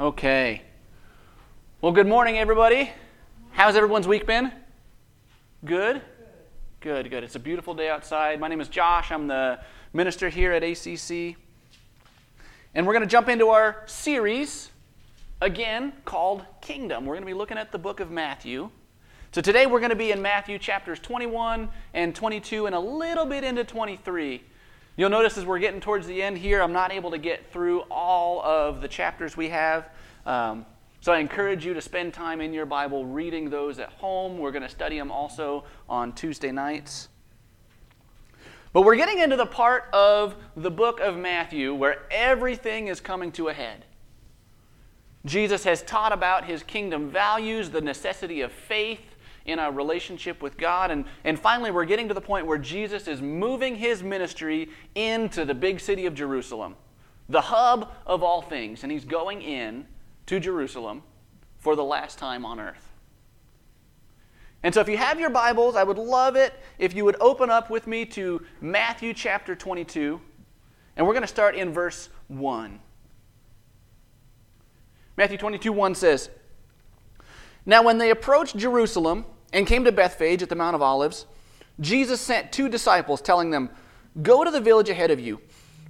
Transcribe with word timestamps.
Okay. 0.00 0.60
Well, 1.80 1.92
good 1.92 2.08
morning, 2.08 2.36
everybody. 2.36 2.90
How's 3.52 3.76
everyone's 3.76 4.08
week 4.08 4.26
been? 4.26 4.50
Good? 5.64 6.02
Good, 6.80 7.08
good. 7.10 7.22
It's 7.22 7.36
a 7.36 7.38
beautiful 7.38 7.74
day 7.74 7.88
outside. 7.88 8.40
My 8.40 8.48
name 8.48 8.60
is 8.60 8.66
Josh. 8.66 9.12
I'm 9.12 9.28
the 9.28 9.60
minister 9.92 10.28
here 10.28 10.50
at 10.50 10.64
ACC. 10.64 11.36
And 12.74 12.84
we're 12.84 12.92
going 12.92 13.04
to 13.04 13.08
jump 13.08 13.28
into 13.28 13.50
our 13.50 13.84
series 13.86 14.72
again 15.40 15.92
called 16.04 16.44
Kingdom. 16.60 17.06
We're 17.06 17.14
going 17.14 17.22
to 17.22 17.32
be 17.32 17.32
looking 17.32 17.56
at 17.56 17.70
the 17.70 17.78
book 17.78 18.00
of 18.00 18.10
Matthew. 18.10 18.70
So 19.30 19.40
today 19.40 19.66
we're 19.66 19.78
going 19.78 19.90
to 19.90 19.96
be 19.96 20.10
in 20.10 20.20
Matthew 20.20 20.58
chapters 20.58 20.98
21 20.98 21.68
and 21.94 22.16
22 22.16 22.66
and 22.66 22.74
a 22.74 22.80
little 22.80 23.26
bit 23.26 23.44
into 23.44 23.62
23. 23.62 24.42
You'll 24.96 25.10
notice 25.10 25.36
as 25.36 25.44
we're 25.44 25.58
getting 25.58 25.80
towards 25.80 26.06
the 26.06 26.22
end 26.22 26.38
here, 26.38 26.62
I'm 26.62 26.72
not 26.72 26.92
able 26.92 27.10
to 27.10 27.18
get 27.18 27.50
through 27.52 27.80
all 27.90 28.40
of 28.42 28.80
the 28.80 28.86
chapters 28.86 29.36
we 29.36 29.48
have. 29.48 29.88
Um, 30.24 30.66
so 31.00 31.12
I 31.12 31.18
encourage 31.18 31.66
you 31.66 31.74
to 31.74 31.82
spend 31.82 32.14
time 32.14 32.40
in 32.40 32.52
your 32.52 32.64
Bible 32.64 33.04
reading 33.04 33.50
those 33.50 33.78
at 33.78 33.90
home. 33.90 34.38
We're 34.38 34.52
going 34.52 34.62
to 34.62 34.68
study 34.68 34.96
them 34.96 35.10
also 35.10 35.64
on 35.88 36.12
Tuesday 36.12 36.52
nights. 36.52 37.08
But 38.72 38.82
we're 38.82 38.96
getting 38.96 39.18
into 39.18 39.36
the 39.36 39.46
part 39.46 39.88
of 39.92 40.36
the 40.56 40.70
book 40.70 41.00
of 41.00 41.16
Matthew 41.16 41.74
where 41.74 42.02
everything 42.10 42.88
is 42.88 43.00
coming 43.00 43.32
to 43.32 43.48
a 43.48 43.52
head. 43.52 43.84
Jesus 45.26 45.64
has 45.64 45.82
taught 45.82 46.12
about 46.12 46.44
his 46.44 46.62
kingdom 46.62 47.08
values, 47.08 47.70
the 47.70 47.80
necessity 47.80 48.42
of 48.42 48.52
faith, 48.52 49.13
in 49.44 49.58
a 49.58 49.70
relationship 49.70 50.42
with 50.42 50.56
God. 50.56 50.90
And, 50.90 51.04
and 51.24 51.38
finally, 51.38 51.70
we're 51.70 51.84
getting 51.84 52.08
to 52.08 52.14
the 52.14 52.20
point 52.20 52.46
where 52.46 52.58
Jesus 52.58 53.08
is 53.08 53.20
moving 53.20 53.76
his 53.76 54.02
ministry 54.02 54.70
into 54.94 55.44
the 55.44 55.54
big 55.54 55.80
city 55.80 56.06
of 56.06 56.14
Jerusalem, 56.14 56.76
the 57.28 57.40
hub 57.40 57.92
of 58.06 58.22
all 58.22 58.42
things. 58.42 58.82
And 58.82 58.90
he's 58.90 59.04
going 59.04 59.42
in 59.42 59.86
to 60.26 60.40
Jerusalem 60.40 61.02
for 61.58 61.76
the 61.76 61.84
last 61.84 62.18
time 62.18 62.44
on 62.44 62.58
earth. 62.58 62.90
And 64.62 64.72
so, 64.72 64.80
if 64.80 64.88
you 64.88 64.96
have 64.96 65.20
your 65.20 65.28
Bibles, 65.28 65.76
I 65.76 65.84
would 65.84 65.98
love 65.98 66.36
it 66.36 66.54
if 66.78 66.94
you 66.94 67.04
would 67.04 67.16
open 67.20 67.50
up 67.50 67.68
with 67.68 67.86
me 67.86 68.06
to 68.06 68.42
Matthew 68.62 69.12
chapter 69.12 69.54
22. 69.54 70.18
And 70.96 71.06
we're 71.06 71.12
going 71.12 71.22
to 71.22 71.28
start 71.28 71.54
in 71.54 71.70
verse 71.70 72.08
1. 72.28 72.80
Matthew 75.18 75.36
22 75.36 75.70
1 75.70 75.94
says, 75.94 76.30
Now, 77.66 77.82
when 77.82 77.98
they 77.98 78.08
approached 78.08 78.56
Jerusalem, 78.56 79.26
and 79.54 79.68
came 79.68 79.84
to 79.84 79.92
Bethphage 79.92 80.42
at 80.42 80.48
the 80.48 80.56
Mount 80.56 80.74
of 80.74 80.82
Olives, 80.82 81.26
Jesus 81.80 82.20
sent 82.20 82.52
two 82.52 82.68
disciples, 82.68 83.22
telling 83.22 83.50
them, 83.50 83.70
Go 84.20 84.44
to 84.44 84.50
the 84.50 84.60
village 84.60 84.90
ahead 84.90 85.10
of 85.10 85.20
you. 85.20 85.40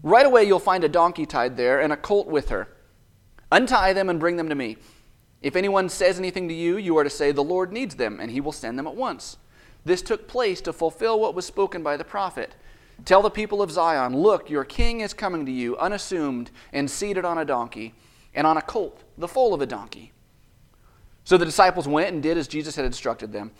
Right 0.02 0.26
away 0.26 0.44
you'll 0.44 0.60
find 0.60 0.84
a 0.84 0.88
donkey 0.88 1.24
tied 1.26 1.56
there 1.56 1.80
and 1.80 1.92
a 1.92 1.96
colt 1.96 2.26
with 2.26 2.50
her. 2.50 2.68
Untie 3.50 3.94
them 3.94 4.10
and 4.10 4.20
bring 4.20 4.36
them 4.36 4.50
to 4.50 4.54
me. 4.54 4.76
If 5.40 5.56
anyone 5.56 5.88
says 5.88 6.18
anything 6.18 6.48
to 6.48 6.54
you, 6.54 6.76
you 6.76 6.96
are 6.98 7.04
to 7.04 7.10
say, 7.10 7.32
The 7.32 7.42
Lord 7.42 7.72
needs 7.72 7.96
them, 7.96 8.20
and 8.20 8.30
he 8.30 8.40
will 8.40 8.52
send 8.52 8.78
them 8.78 8.86
at 8.86 8.96
once. 8.96 9.38
This 9.84 10.02
took 10.02 10.28
place 10.28 10.60
to 10.62 10.72
fulfill 10.72 11.18
what 11.18 11.34
was 11.34 11.46
spoken 11.46 11.82
by 11.82 11.96
the 11.96 12.04
prophet. 12.04 12.54
Tell 13.04 13.22
the 13.22 13.30
people 13.30 13.62
of 13.62 13.70
Zion, 13.70 14.16
Look, 14.16 14.50
your 14.50 14.64
king 14.64 15.00
is 15.00 15.14
coming 15.14 15.44
to 15.46 15.52
you, 15.52 15.76
unassumed 15.78 16.50
and 16.72 16.90
seated 16.90 17.24
on 17.24 17.38
a 17.38 17.44
donkey, 17.44 17.94
and 18.34 18.46
on 18.46 18.56
a 18.56 18.62
colt, 18.62 19.02
the 19.16 19.28
foal 19.28 19.54
of 19.54 19.60
a 19.60 19.66
donkey. 19.66 20.13
So 21.24 21.36
the 21.36 21.44
disciples 21.44 21.88
went 21.88 22.12
and 22.12 22.22
did 22.22 22.36
as 22.36 22.48
Jesus 22.48 22.76
had 22.76 22.84
instructed 22.84 23.32
them. 23.32 23.50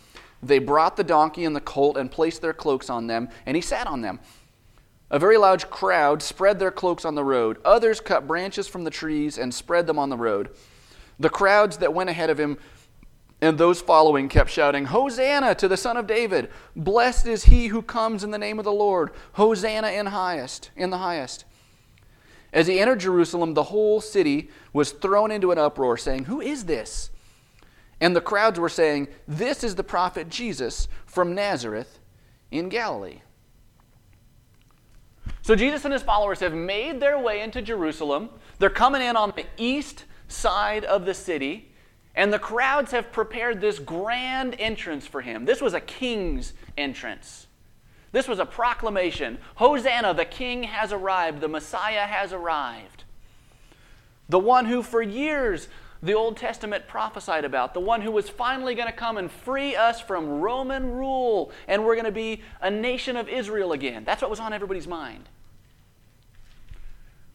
They 0.41 0.59
brought 0.59 0.95
the 0.95 1.03
donkey 1.03 1.45
and 1.45 1.55
the 1.55 1.61
colt 1.61 1.97
and 1.97 2.11
placed 2.11 2.41
their 2.41 2.53
cloaks 2.53 2.89
on 2.89 3.07
them, 3.07 3.29
and 3.45 3.55
he 3.55 3.61
sat 3.61 3.87
on 3.87 4.01
them. 4.01 4.19
A 5.09 5.19
very 5.19 5.37
large 5.37 5.69
crowd 5.69 6.21
spread 6.21 6.59
their 6.59 6.71
cloaks 6.71 7.05
on 7.05 7.15
the 7.15 7.23
road. 7.23 7.57
Others 7.65 8.01
cut 8.01 8.27
branches 8.27 8.67
from 8.67 8.83
the 8.83 8.89
trees 8.89 9.37
and 9.37 9.53
spread 9.53 9.87
them 9.87 9.99
on 9.99 10.09
the 10.09 10.17
road. 10.17 10.49
The 11.19 11.29
crowds 11.29 11.77
that 11.77 11.93
went 11.93 12.09
ahead 12.09 12.29
of 12.29 12.39
him 12.39 12.57
and 13.41 13.57
those 13.57 13.81
following 13.81 14.29
kept 14.29 14.49
shouting, 14.49 14.85
Hosanna 14.85 15.55
to 15.55 15.67
the 15.67 15.77
Son 15.77 15.97
of 15.97 16.07
David! 16.07 16.49
Blessed 16.75 17.27
is 17.27 17.45
he 17.45 17.67
who 17.67 17.81
comes 17.81 18.23
in 18.23 18.31
the 18.31 18.37
name 18.37 18.59
of 18.59 18.65
the 18.65 18.71
Lord! 18.71 19.11
Hosanna 19.33 19.89
in 19.89 20.07
highest, 20.07 20.71
in 20.75 20.89
the 20.89 20.97
highest. 20.99 21.45
As 22.53 22.67
he 22.67 22.79
entered 22.79 23.01
Jerusalem, 23.01 23.53
the 23.53 23.63
whole 23.63 23.99
city 23.99 24.49
was 24.71 24.91
thrown 24.91 25.31
into 25.31 25.51
an 25.51 25.57
uproar, 25.57 25.97
saying, 25.97 26.25
Who 26.25 26.39
is 26.39 26.65
this? 26.65 27.09
And 28.01 28.15
the 28.15 28.21
crowds 28.21 28.59
were 28.59 28.69
saying, 28.69 29.07
This 29.27 29.63
is 29.63 29.75
the 29.75 29.83
prophet 29.83 30.29
Jesus 30.29 30.87
from 31.05 31.33
Nazareth 31.33 31.99
in 32.51 32.69
Galilee. 32.69 33.21
So 35.41 35.55
Jesus 35.55 35.85
and 35.85 35.93
his 35.93 36.03
followers 36.03 36.39
have 36.39 36.53
made 36.53 36.99
their 36.99 37.19
way 37.19 37.41
into 37.41 37.61
Jerusalem. 37.61 38.29
They're 38.59 38.69
coming 38.69 39.01
in 39.01 39.15
on 39.15 39.33
the 39.35 39.45
east 39.57 40.05
side 40.27 40.83
of 40.85 41.05
the 41.05 41.13
city, 41.13 41.71
and 42.15 42.33
the 42.33 42.39
crowds 42.39 42.91
have 42.91 43.11
prepared 43.11 43.61
this 43.61 43.77
grand 43.77 44.55
entrance 44.59 45.05
for 45.05 45.21
him. 45.21 45.45
This 45.45 45.61
was 45.61 45.73
a 45.73 45.81
king's 45.81 46.53
entrance. 46.77 47.47
This 48.11 48.27
was 48.27 48.39
a 48.39 48.45
proclamation 48.45 49.37
Hosanna, 49.55 50.13
the 50.13 50.25
king 50.25 50.63
has 50.63 50.91
arrived, 50.91 51.41
the 51.41 51.47
Messiah 51.47 52.07
has 52.07 52.33
arrived. 52.33 53.03
The 54.29 54.39
one 54.39 54.65
who 54.65 54.81
for 54.81 55.01
years 55.01 55.67
the 56.03 56.13
Old 56.13 56.37
Testament 56.37 56.87
prophesied 56.87 57.45
about, 57.45 57.73
the 57.73 57.79
one 57.79 58.01
who 58.01 58.11
was 58.11 58.29
finally 58.29 58.75
going 58.75 58.87
to 58.87 58.93
come 58.93 59.17
and 59.17 59.31
free 59.31 59.75
us 59.75 60.01
from 60.01 60.41
Roman 60.41 60.91
rule, 60.91 61.51
and 61.67 61.85
we're 61.85 61.95
going 61.95 62.05
to 62.05 62.11
be 62.11 62.41
a 62.61 62.69
nation 62.69 63.17
of 63.17 63.27
Israel 63.27 63.71
again. 63.71 64.03
That's 64.03 64.21
what 64.21 64.29
was 64.29 64.39
on 64.39 64.53
everybody's 64.53 64.87
mind. 64.87 65.29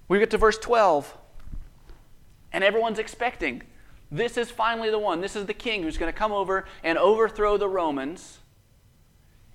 We 0.09 0.19
get 0.19 0.31
to 0.31 0.39
verse 0.39 0.59
12, 0.59 1.17
and 2.53 2.65
everyone's 2.65 2.99
expecting 2.99 3.63
this 4.11 4.37
is 4.37 4.51
finally 4.51 4.91
the 4.91 4.99
one. 4.99 5.21
This 5.21 5.37
is 5.37 5.47
the 5.47 5.55
king 5.55 5.83
who's 5.83 5.97
going 5.97 6.13
to 6.13 6.19
come 6.19 6.33
over 6.33 6.65
and 6.83 6.99
overthrow 6.99 7.57
the 7.57 7.69
Romans 7.69 8.39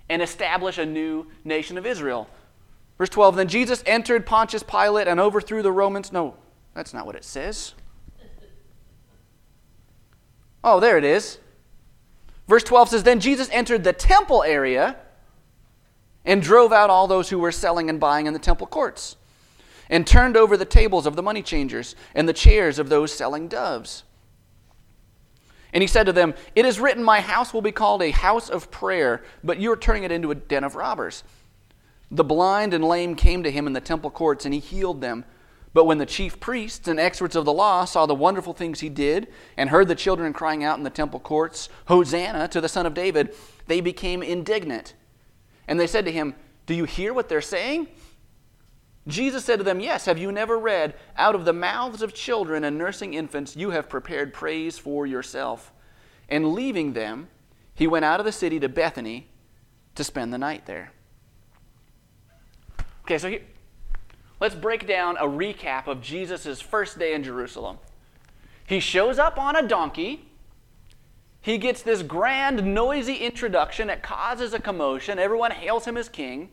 and 0.08 0.22
establish 0.22 0.78
a 0.78 0.86
new 0.86 1.26
nation 1.44 1.76
of 1.76 1.84
Israel. 1.84 2.28
Verse 2.96 3.10
12 3.10 3.36
Then 3.36 3.48
Jesus 3.48 3.82
entered 3.86 4.24
Pontius 4.24 4.62
Pilate 4.62 5.08
and 5.08 5.20
overthrew 5.20 5.62
the 5.62 5.72
Romans. 5.72 6.10
No, 6.10 6.36
that's 6.74 6.94
not 6.94 7.04
what 7.06 7.16
it 7.16 7.24
says. 7.24 7.74
Oh, 10.66 10.80
there 10.80 10.98
it 10.98 11.04
is. 11.04 11.38
Verse 12.48 12.64
12 12.64 12.88
says 12.88 13.02
Then 13.04 13.20
Jesus 13.20 13.48
entered 13.52 13.84
the 13.84 13.92
temple 13.92 14.42
area 14.42 14.96
and 16.24 16.42
drove 16.42 16.72
out 16.72 16.90
all 16.90 17.06
those 17.06 17.30
who 17.30 17.38
were 17.38 17.52
selling 17.52 17.88
and 17.88 18.00
buying 18.00 18.26
in 18.26 18.32
the 18.32 18.40
temple 18.40 18.66
courts, 18.66 19.14
and 19.88 20.04
turned 20.04 20.36
over 20.36 20.56
the 20.56 20.64
tables 20.64 21.06
of 21.06 21.14
the 21.14 21.22
money 21.22 21.40
changers 21.40 21.94
and 22.16 22.28
the 22.28 22.32
chairs 22.32 22.80
of 22.80 22.88
those 22.88 23.12
selling 23.12 23.46
doves. 23.46 24.02
And 25.72 25.82
he 25.82 25.86
said 25.86 26.06
to 26.06 26.12
them, 26.12 26.34
It 26.56 26.66
is 26.66 26.80
written, 26.80 27.04
My 27.04 27.20
house 27.20 27.54
will 27.54 27.62
be 27.62 27.70
called 27.70 28.02
a 28.02 28.10
house 28.10 28.50
of 28.50 28.70
prayer, 28.72 29.22
but 29.44 29.58
you 29.58 29.70
are 29.70 29.76
turning 29.76 30.02
it 30.02 30.10
into 30.10 30.32
a 30.32 30.34
den 30.34 30.64
of 30.64 30.74
robbers. 30.74 31.22
The 32.10 32.24
blind 32.24 32.74
and 32.74 32.84
lame 32.84 33.14
came 33.14 33.44
to 33.44 33.50
him 33.52 33.68
in 33.68 33.72
the 33.72 33.80
temple 33.80 34.10
courts, 34.10 34.44
and 34.44 34.52
he 34.52 34.60
healed 34.60 35.00
them. 35.00 35.24
But 35.76 35.84
when 35.84 35.98
the 35.98 36.06
chief 36.06 36.40
priests 36.40 36.88
and 36.88 36.98
experts 36.98 37.36
of 37.36 37.44
the 37.44 37.52
law 37.52 37.84
saw 37.84 38.06
the 38.06 38.14
wonderful 38.14 38.54
things 38.54 38.80
he 38.80 38.88
did 38.88 39.28
and 39.58 39.68
heard 39.68 39.88
the 39.88 39.94
children 39.94 40.32
crying 40.32 40.64
out 40.64 40.78
in 40.78 40.84
the 40.84 40.88
temple 40.88 41.20
courts, 41.20 41.68
Hosanna 41.84 42.48
to 42.48 42.62
the 42.62 42.68
Son 42.70 42.86
of 42.86 42.94
David, 42.94 43.34
they 43.66 43.82
became 43.82 44.22
indignant. 44.22 44.94
And 45.68 45.78
they 45.78 45.86
said 45.86 46.06
to 46.06 46.10
him, 46.10 46.34
Do 46.64 46.72
you 46.72 46.84
hear 46.86 47.12
what 47.12 47.28
they're 47.28 47.42
saying? 47.42 47.88
Jesus 49.06 49.44
said 49.44 49.58
to 49.58 49.64
them, 49.64 49.78
Yes, 49.78 50.06
have 50.06 50.16
you 50.16 50.32
never 50.32 50.58
read, 50.58 50.94
Out 51.14 51.34
of 51.34 51.44
the 51.44 51.52
mouths 51.52 52.00
of 52.00 52.14
children 52.14 52.64
and 52.64 52.78
nursing 52.78 53.12
infants 53.12 53.54
you 53.54 53.68
have 53.68 53.86
prepared 53.86 54.32
praise 54.32 54.78
for 54.78 55.06
yourself? 55.06 55.74
And 56.30 56.54
leaving 56.54 56.94
them, 56.94 57.28
he 57.74 57.86
went 57.86 58.06
out 58.06 58.18
of 58.18 58.24
the 58.24 58.32
city 58.32 58.58
to 58.60 58.70
Bethany 58.70 59.28
to 59.94 60.04
spend 60.04 60.32
the 60.32 60.38
night 60.38 60.64
there. 60.64 60.92
Okay, 63.02 63.18
so 63.18 63.28
here, 63.28 63.42
let's 64.40 64.54
break 64.54 64.86
down 64.86 65.16
a 65.16 65.24
recap 65.24 65.86
of 65.86 66.00
Jesus' 66.00 66.60
first 66.60 66.98
day 66.98 67.14
in 67.14 67.22
Jerusalem. 67.22 67.78
He 68.66 68.80
shows 68.80 69.18
up 69.18 69.38
on 69.38 69.56
a 69.56 69.66
donkey. 69.66 70.28
He 71.40 71.58
gets 71.58 71.82
this 71.82 72.02
grand, 72.02 72.74
noisy 72.74 73.14
introduction 73.14 73.86
that 73.86 74.02
causes 74.02 74.52
a 74.52 74.58
commotion. 74.58 75.18
Everyone 75.18 75.52
hails 75.52 75.84
him 75.84 75.96
as 75.96 76.08
king. 76.08 76.50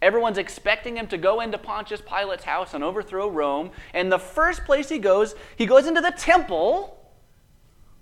Everyone's 0.00 0.38
expecting 0.38 0.96
him 0.96 1.06
to 1.08 1.18
go 1.18 1.40
into 1.40 1.58
Pontius 1.58 2.00
Pilate's 2.00 2.44
house 2.44 2.72
and 2.72 2.82
overthrow 2.82 3.28
Rome. 3.28 3.70
And 3.92 4.10
the 4.10 4.18
first 4.18 4.64
place 4.64 4.88
he 4.88 4.98
goes, 4.98 5.34
he 5.56 5.66
goes 5.66 5.86
into 5.86 6.00
the 6.00 6.12
temple, 6.12 6.96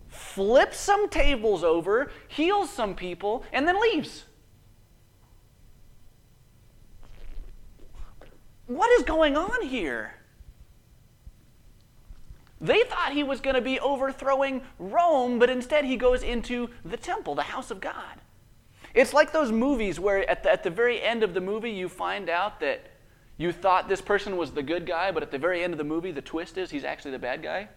flips 0.09 0.79
some 0.79 1.09
tables 1.09 1.65
over, 1.65 2.11
heals 2.29 2.71
some 2.71 2.95
people, 2.95 3.43
and 3.53 3.67
then 3.67 3.81
leaves. 3.81 4.25
What 8.69 8.91
is 8.93 9.03
going 9.03 9.37
on 9.37 9.67
here? 9.67 10.15
They 12.61 12.83
thought 12.83 13.13
he 13.13 13.23
was 13.23 13.41
going 13.41 13.55
to 13.55 13.63
be 13.63 13.81
overthrowing 13.81 14.63
Rome, 14.79 15.39
but 15.39 15.49
instead 15.49 15.85
he 15.85 15.97
goes 15.97 16.23
into 16.23 16.71
the 16.85 16.97
temple, 16.97 17.35
the 17.35 17.43
house 17.43 17.71
of 17.71 17.81
God. 17.81 18.21
It's 18.95 19.13
like 19.13 19.33
those 19.33 19.53
movies 19.53 19.99
where 20.01 20.29
at 20.29 20.43
the, 20.43 20.53
at 20.53 20.63
the 20.65 20.71
very 20.71 21.03
end 21.03 21.23
of 21.23 21.35
the 21.35 21.41
movie 21.41 21.71
you 21.71 21.89
find 21.89 22.29
out 22.29 22.61
that 22.61 22.85
you 23.37 23.53
thought 23.53 23.89
this 23.89 24.01
person 24.01 24.37
was 24.37 24.51
the 24.51 24.63
good 24.63 24.87
guy, 24.87 25.13
but 25.13 25.23
at 25.23 25.31
the 25.31 25.39
very 25.39 25.63
end 25.63 25.73
of 25.73 25.79
the 25.79 25.85
movie 25.85 26.11
the 26.11 26.23
twist 26.23 26.59
is 26.59 26.71
he's 26.71 26.85
actually 26.85 27.13
the 27.13 27.19
bad 27.19 27.43
guy. 27.43 27.69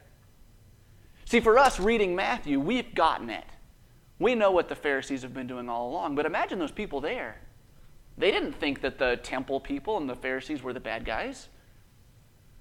See, 1.26 1.40
for 1.40 1.58
us 1.58 1.80
reading 1.80 2.16
Matthew, 2.16 2.60
we've 2.60 2.94
gotten 2.96 3.30
it. 3.30 3.46
We 4.20 4.36
know 4.36 4.52
what 4.52 4.68
the 4.68 4.76
Pharisees 4.76 5.22
have 5.22 5.34
been 5.34 5.48
doing 5.48 5.70
all 5.70 5.90
along, 5.90 6.16
but 6.16 6.26
imagine 6.26 6.60
those 6.60 6.72
people 6.72 7.00
there. 7.02 7.38
They 8.22 8.30
didn't 8.30 8.54
think 8.54 8.82
that 8.82 9.00
the 9.00 9.18
temple 9.18 9.60
people 9.60 9.98
and 9.98 10.08
the 10.08 10.16
Pharisees 10.16 10.62
were 10.62 10.74
the 10.74 10.80
bad 10.80 11.06
guys. 11.06 11.50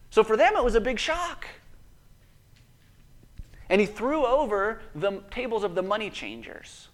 So 0.09 0.25
for 0.25 0.35
them, 0.35 0.57
it 0.57 0.65
was 0.65 0.75
a 0.75 0.81
big 0.81 0.99
shock. 0.99 1.47
And 3.69 3.79
he 3.79 3.87
threw 3.87 4.25
over 4.25 4.81
the 4.95 5.23
tables 5.31 5.63
of 5.63 5.75
the 5.75 5.83
money 5.83 6.09
changers. 6.09 6.89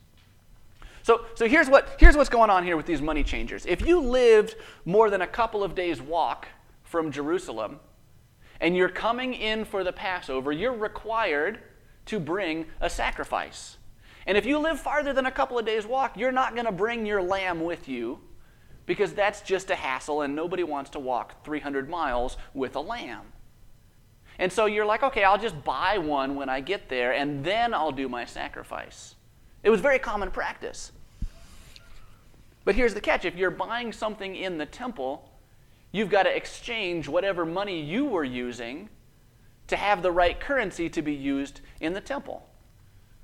So, 1.04 1.26
so 1.36 1.46
here's, 1.46 1.70
what, 1.70 1.94
here's 2.00 2.16
what's 2.16 2.28
going 2.28 2.50
on 2.50 2.64
here 2.64 2.76
with 2.76 2.86
these 2.86 3.00
money 3.00 3.22
changers. 3.22 3.64
If 3.66 3.86
you 3.86 4.00
lived 4.00 4.56
more 4.84 5.10
than 5.10 5.22
a 5.22 5.28
couple 5.28 5.62
of 5.62 5.76
days' 5.76 6.02
walk 6.02 6.48
from 6.82 7.12
Jerusalem, 7.12 7.78
and 8.60 8.76
you're 8.76 8.88
coming 8.88 9.32
in 9.32 9.64
for 9.64 9.84
the 9.84 9.92
Passover, 9.92 10.50
you're 10.50 10.74
required 10.74 11.60
to 12.06 12.18
bring 12.18 12.66
a 12.80 12.90
sacrifice. 12.90 13.78
And 14.26 14.36
if 14.36 14.44
you 14.44 14.58
live 14.58 14.80
farther 14.80 15.12
than 15.12 15.26
a 15.26 15.30
couple 15.30 15.56
of 15.56 15.64
days' 15.64 15.86
walk, 15.86 16.16
you're 16.16 16.32
not 16.32 16.54
going 16.54 16.66
to 16.66 16.72
bring 16.72 17.06
your 17.06 17.22
lamb 17.22 17.62
with 17.62 17.88
you 17.88 18.18
because 18.86 19.12
that's 19.12 19.42
just 19.42 19.70
a 19.70 19.74
hassle 19.74 20.22
and 20.22 20.34
nobody 20.34 20.62
wants 20.62 20.90
to 20.90 20.98
walk 20.98 21.44
300 21.44 21.88
miles 21.90 22.36
with 22.54 22.76
a 22.76 22.80
lamb. 22.80 23.32
And 24.38 24.52
so 24.52 24.66
you're 24.66 24.86
like, 24.86 25.02
okay, 25.02 25.24
I'll 25.24 25.38
just 25.38 25.62
buy 25.64 25.98
one 25.98 26.34
when 26.36 26.48
I 26.48 26.60
get 26.60 26.88
there 26.88 27.12
and 27.12 27.44
then 27.44 27.74
I'll 27.74 27.92
do 27.92 28.08
my 28.08 28.24
sacrifice. 28.24 29.14
It 29.62 29.70
was 29.70 29.80
very 29.80 29.98
common 29.98 30.30
practice. 30.30 30.92
But 32.64 32.74
here's 32.74 32.94
the 32.94 33.00
catch 33.00 33.24
if 33.24 33.36
you're 33.36 33.50
buying 33.50 33.92
something 33.92 34.36
in 34.36 34.58
the 34.58 34.66
temple, 34.66 35.30
you've 35.92 36.10
got 36.10 36.24
to 36.24 36.36
exchange 36.36 37.08
whatever 37.08 37.46
money 37.46 37.80
you 37.80 38.04
were 38.04 38.24
using 38.24 38.88
to 39.68 39.76
have 39.76 40.02
the 40.02 40.12
right 40.12 40.38
currency 40.38 40.88
to 40.90 41.02
be 41.02 41.14
used 41.14 41.60
in 41.80 41.92
the 41.92 42.00
temple. 42.00 42.46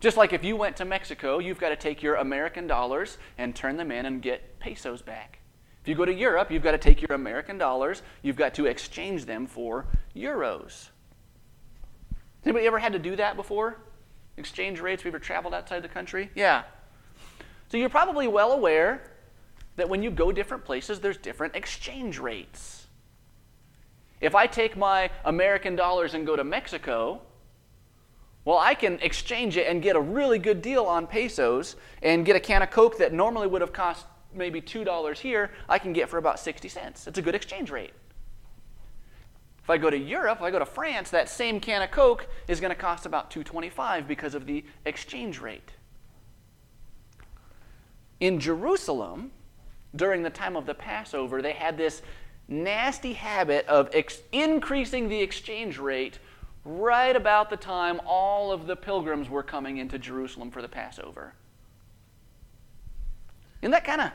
Just 0.00 0.16
like 0.16 0.32
if 0.32 0.42
you 0.42 0.56
went 0.56 0.76
to 0.78 0.84
Mexico, 0.84 1.38
you've 1.38 1.60
got 1.60 1.68
to 1.68 1.76
take 1.76 2.02
your 2.02 2.16
American 2.16 2.66
dollars 2.66 3.18
and 3.38 3.54
turn 3.54 3.76
them 3.76 3.92
in 3.92 4.06
and 4.06 4.20
get 4.20 4.58
pesos 4.58 5.02
back. 5.02 5.38
If 5.82 5.88
you 5.88 5.94
go 5.96 6.04
to 6.04 6.14
Europe, 6.14 6.50
you've 6.50 6.62
got 6.62 6.72
to 6.72 6.78
take 6.78 7.02
your 7.02 7.14
American 7.16 7.58
dollars, 7.58 8.02
you've 8.22 8.36
got 8.36 8.54
to 8.54 8.66
exchange 8.66 9.24
them 9.24 9.46
for 9.46 9.86
euros. 10.14 10.90
Anybody 12.44 12.66
ever 12.66 12.78
had 12.78 12.92
to 12.92 13.00
do 13.00 13.16
that 13.16 13.36
before? 13.36 13.78
Exchange 14.36 14.80
rates? 14.80 15.04
You 15.04 15.10
ever 15.10 15.18
traveled 15.18 15.54
outside 15.54 15.82
the 15.82 15.88
country? 15.88 16.30
Yeah. 16.34 16.62
So 17.68 17.76
you're 17.76 17.88
probably 17.88 18.28
well 18.28 18.52
aware 18.52 19.02
that 19.76 19.88
when 19.88 20.02
you 20.02 20.10
go 20.10 20.30
different 20.30 20.64
places, 20.64 21.00
there's 21.00 21.16
different 21.16 21.56
exchange 21.56 22.18
rates. 22.18 22.86
If 24.20 24.36
I 24.36 24.46
take 24.46 24.76
my 24.76 25.10
American 25.24 25.74
dollars 25.74 26.14
and 26.14 26.24
go 26.24 26.36
to 26.36 26.44
Mexico, 26.44 27.22
well, 28.44 28.58
I 28.58 28.74
can 28.74 29.00
exchange 29.00 29.56
it 29.56 29.66
and 29.66 29.82
get 29.82 29.96
a 29.96 30.00
really 30.00 30.38
good 30.38 30.62
deal 30.62 30.84
on 30.84 31.08
pesos 31.08 31.74
and 32.02 32.24
get 32.24 32.36
a 32.36 32.40
can 32.40 32.62
of 32.62 32.70
Coke 32.70 32.98
that 32.98 33.12
normally 33.12 33.46
would 33.48 33.60
have 33.60 33.72
cost 33.72 34.06
maybe 34.34 34.60
$2 34.60 35.18
here, 35.18 35.50
I 35.68 35.78
can 35.78 35.92
get 35.92 36.08
for 36.08 36.18
about 36.18 36.38
60 36.38 36.68
cents. 36.68 37.06
It's 37.06 37.18
a 37.18 37.22
good 37.22 37.34
exchange 37.34 37.70
rate. 37.70 37.92
If 39.62 39.70
I 39.70 39.78
go 39.78 39.90
to 39.90 39.96
Europe, 39.96 40.38
if 40.38 40.42
I 40.42 40.50
go 40.50 40.58
to 40.58 40.66
France, 40.66 41.10
that 41.10 41.28
same 41.28 41.60
can 41.60 41.82
of 41.82 41.90
Coke 41.90 42.26
is 42.48 42.60
going 42.60 42.70
to 42.70 42.76
cost 42.76 43.06
about 43.06 43.30
225 43.30 44.08
because 44.08 44.34
of 44.34 44.46
the 44.46 44.64
exchange 44.84 45.40
rate. 45.40 45.70
In 48.18 48.40
Jerusalem, 48.40 49.30
during 49.94 50.22
the 50.22 50.30
time 50.30 50.56
of 50.56 50.66
the 50.66 50.74
Passover, 50.74 51.42
they 51.42 51.52
had 51.52 51.76
this 51.76 52.02
nasty 52.48 53.12
habit 53.12 53.66
of 53.66 53.88
ex- 53.92 54.20
increasing 54.32 55.08
the 55.08 55.20
exchange 55.20 55.78
rate 55.78 56.18
right 56.64 57.14
about 57.14 57.50
the 57.50 57.56
time 57.56 58.00
all 58.06 58.52
of 58.52 58.66
the 58.66 58.76
pilgrims 58.76 59.28
were 59.28 59.42
coming 59.42 59.78
into 59.78 59.98
Jerusalem 59.98 60.50
for 60.50 60.62
the 60.62 60.68
Passover. 60.68 61.34
Isn't 63.60 63.70
that 63.70 63.84
kind 63.84 64.00
of. 64.00 64.10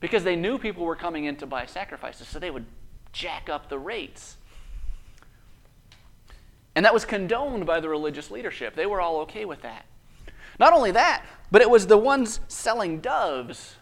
Because 0.00 0.24
they 0.24 0.36
knew 0.36 0.58
people 0.58 0.84
were 0.84 0.96
coming 0.96 1.26
in 1.26 1.36
to 1.36 1.46
buy 1.46 1.66
sacrifices, 1.66 2.26
so 2.28 2.38
they 2.38 2.50
would 2.50 2.66
jack 3.12 3.48
up 3.48 3.68
the 3.68 3.78
rates. 3.78 4.36
And 6.74 6.84
that 6.84 6.94
was 6.94 7.04
condoned 7.04 7.66
by 7.66 7.80
the 7.80 7.88
religious 7.88 8.30
leadership. 8.30 8.74
They 8.74 8.86
were 8.86 9.00
all 9.00 9.18
okay 9.20 9.44
with 9.44 9.62
that. 9.62 9.86
Not 10.58 10.72
only 10.72 10.90
that, 10.92 11.24
but 11.50 11.62
it 11.62 11.70
was 11.70 11.86
the 11.86 11.98
ones 11.98 12.40
selling 12.48 13.00
doves. 13.00 13.76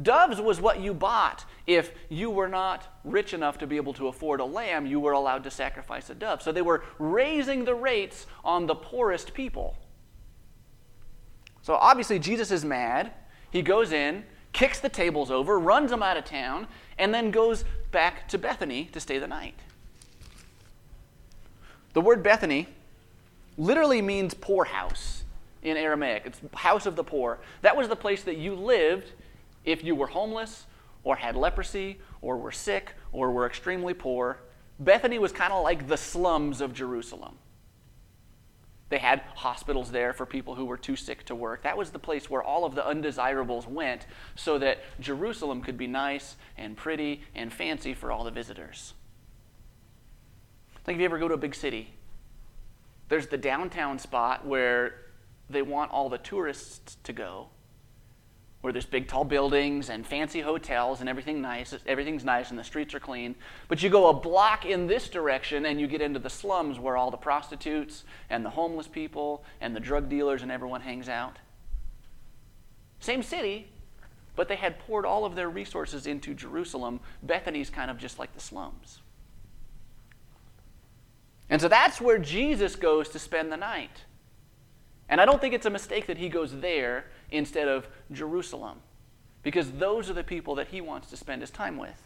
Doves 0.00 0.40
was 0.40 0.60
what 0.60 0.80
you 0.80 0.94
bought. 0.94 1.44
If 1.66 1.92
you 2.08 2.30
were 2.30 2.48
not 2.48 2.86
rich 3.04 3.34
enough 3.34 3.58
to 3.58 3.66
be 3.66 3.76
able 3.76 3.92
to 3.94 4.08
afford 4.08 4.40
a 4.40 4.44
lamb, 4.44 4.86
you 4.86 5.00
were 5.00 5.12
allowed 5.12 5.44
to 5.44 5.50
sacrifice 5.50 6.08
a 6.08 6.14
dove. 6.14 6.40
So 6.40 6.52
they 6.52 6.62
were 6.62 6.84
raising 6.98 7.64
the 7.64 7.74
rates 7.74 8.26
on 8.44 8.66
the 8.66 8.74
poorest 8.74 9.34
people. 9.34 9.76
So 11.62 11.74
obviously, 11.74 12.18
Jesus 12.18 12.50
is 12.50 12.64
mad. 12.64 13.12
He 13.50 13.62
goes 13.62 13.92
in, 13.92 14.24
kicks 14.52 14.80
the 14.80 14.88
tables 14.88 15.30
over, 15.30 15.58
runs 15.58 15.90
them 15.90 16.02
out 16.02 16.16
of 16.16 16.24
town, 16.24 16.66
and 16.98 17.14
then 17.14 17.30
goes 17.30 17.64
back 17.90 18.28
to 18.28 18.38
Bethany 18.38 18.86
to 18.92 19.00
stay 19.00 19.18
the 19.18 19.26
night. 19.26 19.54
The 21.94 22.00
word 22.00 22.22
Bethany 22.22 22.68
literally 23.56 24.02
means 24.02 24.34
poorhouse 24.34 25.24
in 25.62 25.76
Aramaic. 25.76 26.22
It's 26.26 26.40
house 26.54 26.86
of 26.86 26.96
the 26.96 27.04
poor. 27.04 27.38
That 27.62 27.76
was 27.76 27.88
the 27.88 27.96
place 27.96 28.22
that 28.24 28.36
you 28.36 28.54
lived 28.54 29.12
if 29.64 29.82
you 29.82 29.94
were 29.94 30.06
homeless 30.06 30.66
or 31.02 31.16
had 31.16 31.36
leprosy 31.36 31.98
or 32.22 32.36
were 32.36 32.52
sick 32.52 32.94
or 33.12 33.30
were 33.30 33.46
extremely 33.46 33.94
poor. 33.94 34.38
Bethany 34.78 35.18
was 35.18 35.32
kind 35.32 35.52
of 35.52 35.64
like 35.64 35.88
the 35.88 35.96
slums 35.96 36.60
of 36.60 36.72
Jerusalem. 36.72 37.36
They 38.88 38.98
had 38.98 39.20
hospitals 39.34 39.90
there 39.90 40.12
for 40.12 40.24
people 40.24 40.54
who 40.54 40.64
were 40.64 40.78
too 40.78 40.96
sick 40.96 41.24
to 41.26 41.34
work. 41.34 41.62
That 41.62 41.76
was 41.76 41.90
the 41.90 41.98
place 41.98 42.30
where 42.30 42.42
all 42.42 42.64
of 42.64 42.74
the 42.74 42.86
undesirables 42.86 43.66
went 43.66 44.06
so 44.34 44.58
that 44.58 44.78
Jerusalem 44.98 45.60
could 45.62 45.76
be 45.76 45.86
nice 45.86 46.36
and 46.56 46.76
pretty 46.76 47.22
and 47.34 47.52
fancy 47.52 47.92
for 47.92 48.10
all 48.10 48.24
the 48.24 48.30
visitors. 48.30 48.94
Think 50.84 50.96
if 50.96 51.00
you 51.00 51.04
ever 51.04 51.18
go 51.18 51.28
to 51.28 51.34
a 51.34 51.38
big 51.38 51.54
city, 51.54 51.92
there's 53.10 53.26
the 53.26 53.36
downtown 53.36 53.98
spot 53.98 54.46
where 54.46 54.94
they 55.50 55.60
want 55.62 55.90
all 55.90 56.08
the 56.08 56.18
tourists 56.18 56.96
to 57.04 57.12
go, 57.12 57.48
where 58.60 58.72
there's 58.72 58.86
big 58.86 59.06
tall 59.06 59.24
buildings 59.24 59.88
and 59.88 60.04
fancy 60.04 60.40
hotels 60.40 61.00
and 61.00 61.08
everything 61.08 61.40
nice, 61.40 61.74
everything's 61.86 62.24
nice 62.24 62.50
and 62.50 62.58
the 62.58 62.64
streets 62.64 62.92
are 62.92 63.00
clean. 63.00 63.36
But 63.68 63.82
you 63.82 63.88
go 63.88 64.08
a 64.08 64.12
block 64.12 64.64
in 64.64 64.88
this 64.88 65.08
direction 65.08 65.66
and 65.66 65.80
you 65.80 65.86
get 65.86 66.00
into 66.00 66.18
the 66.18 66.30
slums 66.30 66.78
where 66.78 66.96
all 66.96 67.10
the 67.10 67.16
prostitutes 67.16 68.04
and 68.30 68.44
the 68.44 68.50
homeless 68.50 68.88
people 68.88 69.44
and 69.60 69.76
the 69.76 69.80
drug 69.80 70.08
dealers 70.08 70.42
and 70.42 70.50
everyone 70.50 70.80
hangs 70.80 71.08
out. 71.08 71.36
Same 72.98 73.22
city, 73.22 73.68
but 74.34 74.48
they 74.48 74.56
had 74.56 74.80
poured 74.80 75.06
all 75.06 75.24
of 75.24 75.36
their 75.36 75.48
resources 75.48 76.08
into 76.08 76.34
Jerusalem. 76.34 76.98
Bethany's 77.22 77.70
kind 77.70 77.92
of 77.92 77.98
just 77.98 78.18
like 78.18 78.34
the 78.34 78.40
slums. 78.40 79.00
And 81.48 81.60
so 81.60 81.68
that's 81.68 82.00
where 82.00 82.18
Jesus 82.18 82.74
goes 82.74 83.08
to 83.10 83.20
spend 83.20 83.52
the 83.52 83.56
night. 83.56 84.04
And 85.08 85.20
I 85.20 85.24
don't 85.24 85.40
think 85.40 85.54
it's 85.54 85.64
a 85.64 85.70
mistake 85.70 86.06
that 86.08 86.18
he 86.18 86.28
goes 86.28 86.60
there 86.60 87.06
instead 87.30 87.68
of 87.68 87.88
Jerusalem, 88.12 88.78
because 89.42 89.70
those 89.72 90.08
are 90.10 90.14
the 90.14 90.24
people 90.24 90.54
that 90.56 90.68
he 90.68 90.80
wants 90.80 91.08
to 91.10 91.16
spend 91.16 91.42
his 91.42 91.50
time 91.50 91.76
with. 91.76 92.02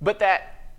But 0.00 0.18
that, 0.18 0.72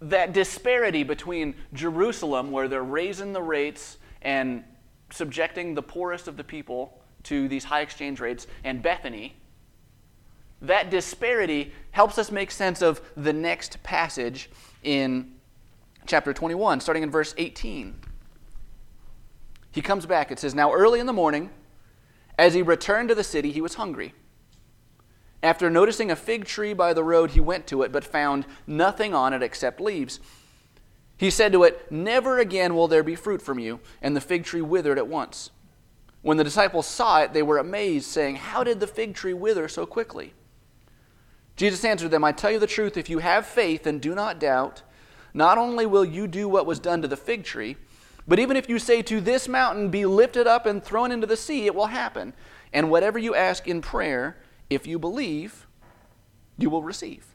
that 0.00 0.32
disparity 0.32 1.02
between 1.02 1.54
Jerusalem, 1.72 2.50
where 2.50 2.68
they're 2.68 2.82
raising 2.82 3.32
the 3.32 3.42
rates 3.42 3.98
and 4.22 4.64
subjecting 5.10 5.74
the 5.74 5.82
poorest 5.82 6.26
of 6.26 6.36
the 6.36 6.44
people 6.44 7.00
to 7.24 7.48
these 7.48 7.64
high 7.64 7.80
exchange 7.80 8.20
rates, 8.20 8.46
and 8.64 8.82
Bethany, 8.82 9.36
that 10.62 10.90
disparity 10.90 11.72
helps 11.90 12.18
us 12.18 12.30
make 12.30 12.50
sense 12.50 12.82
of 12.82 13.00
the 13.16 13.32
next 13.32 13.82
passage 13.82 14.50
in 14.82 15.32
chapter 16.06 16.32
21, 16.32 16.80
starting 16.80 17.02
in 17.02 17.10
verse 17.10 17.34
18. 17.36 17.94
He 19.76 19.82
comes 19.82 20.06
back. 20.06 20.32
It 20.32 20.38
says, 20.38 20.54
Now 20.54 20.72
early 20.72 21.00
in 21.00 21.06
the 21.06 21.12
morning, 21.12 21.50
as 22.38 22.54
he 22.54 22.62
returned 22.62 23.10
to 23.10 23.14
the 23.14 23.22
city, 23.22 23.52
he 23.52 23.60
was 23.60 23.74
hungry. 23.74 24.14
After 25.42 25.68
noticing 25.68 26.10
a 26.10 26.16
fig 26.16 26.46
tree 26.46 26.72
by 26.72 26.94
the 26.94 27.04
road, 27.04 27.32
he 27.32 27.40
went 27.40 27.66
to 27.66 27.82
it, 27.82 27.92
but 27.92 28.02
found 28.02 28.46
nothing 28.66 29.14
on 29.14 29.34
it 29.34 29.42
except 29.42 29.78
leaves. 29.78 30.18
He 31.18 31.28
said 31.28 31.52
to 31.52 31.62
it, 31.64 31.92
Never 31.92 32.38
again 32.38 32.74
will 32.74 32.88
there 32.88 33.02
be 33.02 33.14
fruit 33.14 33.42
from 33.42 33.58
you. 33.58 33.80
And 34.00 34.16
the 34.16 34.20
fig 34.22 34.44
tree 34.44 34.62
withered 34.62 34.96
at 34.96 35.08
once. 35.08 35.50
When 36.22 36.38
the 36.38 36.44
disciples 36.44 36.86
saw 36.86 37.20
it, 37.20 37.34
they 37.34 37.42
were 37.42 37.58
amazed, 37.58 38.06
saying, 38.06 38.36
How 38.36 38.64
did 38.64 38.80
the 38.80 38.86
fig 38.86 39.14
tree 39.14 39.34
wither 39.34 39.68
so 39.68 39.84
quickly? 39.84 40.32
Jesus 41.54 41.84
answered 41.84 42.12
them, 42.12 42.24
I 42.24 42.32
tell 42.32 42.50
you 42.50 42.58
the 42.58 42.66
truth, 42.66 42.96
if 42.96 43.10
you 43.10 43.18
have 43.18 43.44
faith 43.44 43.86
and 43.86 44.00
do 44.00 44.14
not 44.14 44.40
doubt, 44.40 44.80
not 45.34 45.58
only 45.58 45.84
will 45.84 46.04
you 46.06 46.26
do 46.26 46.48
what 46.48 46.64
was 46.64 46.78
done 46.78 47.02
to 47.02 47.08
the 47.08 47.16
fig 47.18 47.44
tree, 47.44 47.76
but 48.28 48.38
even 48.38 48.56
if 48.56 48.68
you 48.68 48.78
say 48.78 49.02
to 49.02 49.20
this 49.20 49.48
mountain, 49.48 49.90
Be 49.90 50.04
lifted 50.06 50.46
up 50.46 50.66
and 50.66 50.82
thrown 50.82 51.12
into 51.12 51.26
the 51.26 51.36
sea, 51.36 51.66
it 51.66 51.74
will 51.74 51.86
happen. 51.86 52.32
And 52.72 52.90
whatever 52.90 53.18
you 53.18 53.34
ask 53.34 53.68
in 53.68 53.80
prayer, 53.80 54.36
if 54.68 54.86
you 54.86 54.98
believe, 54.98 55.66
you 56.58 56.70
will 56.70 56.82
receive. 56.82 57.26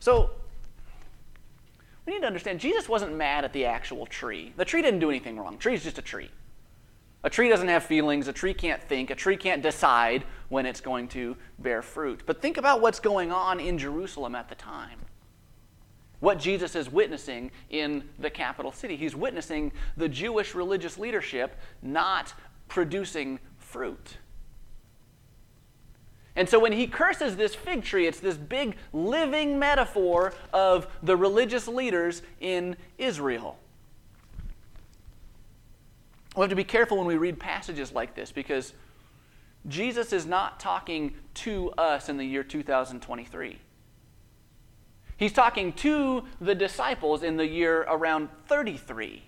So, 0.00 0.30
we 2.06 2.14
need 2.14 2.20
to 2.20 2.26
understand 2.26 2.58
Jesus 2.58 2.88
wasn't 2.88 3.14
mad 3.14 3.44
at 3.44 3.52
the 3.52 3.66
actual 3.66 4.06
tree. 4.06 4.52
The 4.56 4.64
tree 4.64 4.82
didn't 4.82 5.00
do 5.00 5.10
anything 5.10 5.38
wrong. 5.38 5.52
The 5.52 5.58
tree 5.58 5.74
is 5.74 5.84
just 5.84 5.98
a 5.98 6.02
tree. 6.02 6.30
A 7.22 7.30
tree 7.30 7.50
doesn't 7.50 7.68
have 7.68 7.84
feelings. 7.84 8.26
A 8.26 8.32
tree 8.32 8.54
can't 8.54 8.82
think. 8.82 9.10
A 9.10 9.14
tree 9.14 9.36
can't 9.36 9.62
decide 9.62 10.24
when 10.48 10.64
it's 10.64 10.80
going 10.80 11.06
to 11.08 11.36
bear 11.58 11.82
fruit. 11.82 12.22
But 12.24 12.40
think 12.40 12.56
about 12.56 12.80
what's 12.80 12.98
going 12.98 13.30
on 13.30 13.60
in 13.60 13.76
Jerusalem 13.76 14.34
at 14.34 14.48
the 14.48 14.54
time. 14.54 14.98
What 16.20 16.38
Jesus 16.38 16.76
is 16.76 16.90
witnessing 16.90 17.50
in 17.70 18.08
the 18.18 18.30
capital 18.30 18.72
city. 18.72 18.96
He's 18.96 19.16
witnessing 19.16 19.72
the 19.96 20.08
Jewish 20.08 20.54
religious 20.54 20.98
leadership 20.98 21.58
not 21.82 22.34
producing 22.68 23.40
fruit. 23.58 24.18
And 26.36 26.48
so 26.48 26.58
when 26.58 26.72
he 26.72 26.86
curses 26.86 27.36
this 27.36 27.54
fig 27.54 27.82
tree, 27.82 28.06
it's 28.06 28.20
this 28.20 28.36
big 28.36 28.76
living 28.92 29.58
metaphor 29.58 30.32
of 30.52 30.86
the 31.02 31.16
religious 31.16 31.66
leaders 31.66 32.22
in 32.40 32.76
Israel. 32.98 33.58
We 36.36 36.42
have 36.42 36.50
to 36.50 36.56
be 36.56 36.64
careful 36.64 36.98
when 36.98 37.06
we 37.06 37.16
read 37.16 37.40
passages 37.40 37.92
like 37.92 38.14
this 38.14 38.30
because 38.30 38.72
Jesus 39.68 40.12
is 40.12 40.26
not 40.26 40.60
talking 40.60 41.14
to 41.34 41.70
us 41.72 42.08
in 42.08 42.16
the 42.16 42.24
year 42.24 42.44
2023. 42.44 43.58
He's 45.20 45.34
talking 45.34 45.74
to 45.74 46.24
the 46.40 46.54
disciples 46.54 47.22
in 47.22 47.36
the 47.36 47.46
year 47.46 47.82
around 47.82 48.30
33. 48.46 49.22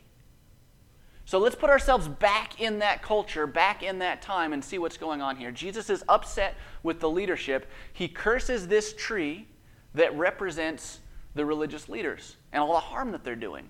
So 1.27 1.39
let's 1.39 1.55
put 1.55 1.69
ourselves 1.69 2.09
back 2.09 2.63
in 2.63 2.79
that 2.79 3.03
culture, 3.03 3.47
back 3.47 3.83
in 3.83 3.99
that 3.99 4.23
time, 4.23 4.55
and 4.55 4.65
see 4.65 4.79
what's 4.79 4.97
going 4.97 5.21
on 5.21 5.37
here. 5.37 5.53
Jesus 5.53 5.91
is 5.91 6.03
upset 6.09 6.57
with 6.83 6.99
the 6.99 7.11
leadership. 7.11 7.71
He 7.93 8.09
curses 8.09 8.69
this 8.69 8.95
tree 8.95 9.47
that 9.93 10.17
represents 10.17 11.01
the 11.35 11.45
religious 11.45 11.91
leaders 11.91 12.37
and 12.55 12.63
all 12.63 12.73
the 12.73 12.81
harm 12.81 13.13
that 13.13 13.23
they're 13.23 13.37
doing. 13.37 13.69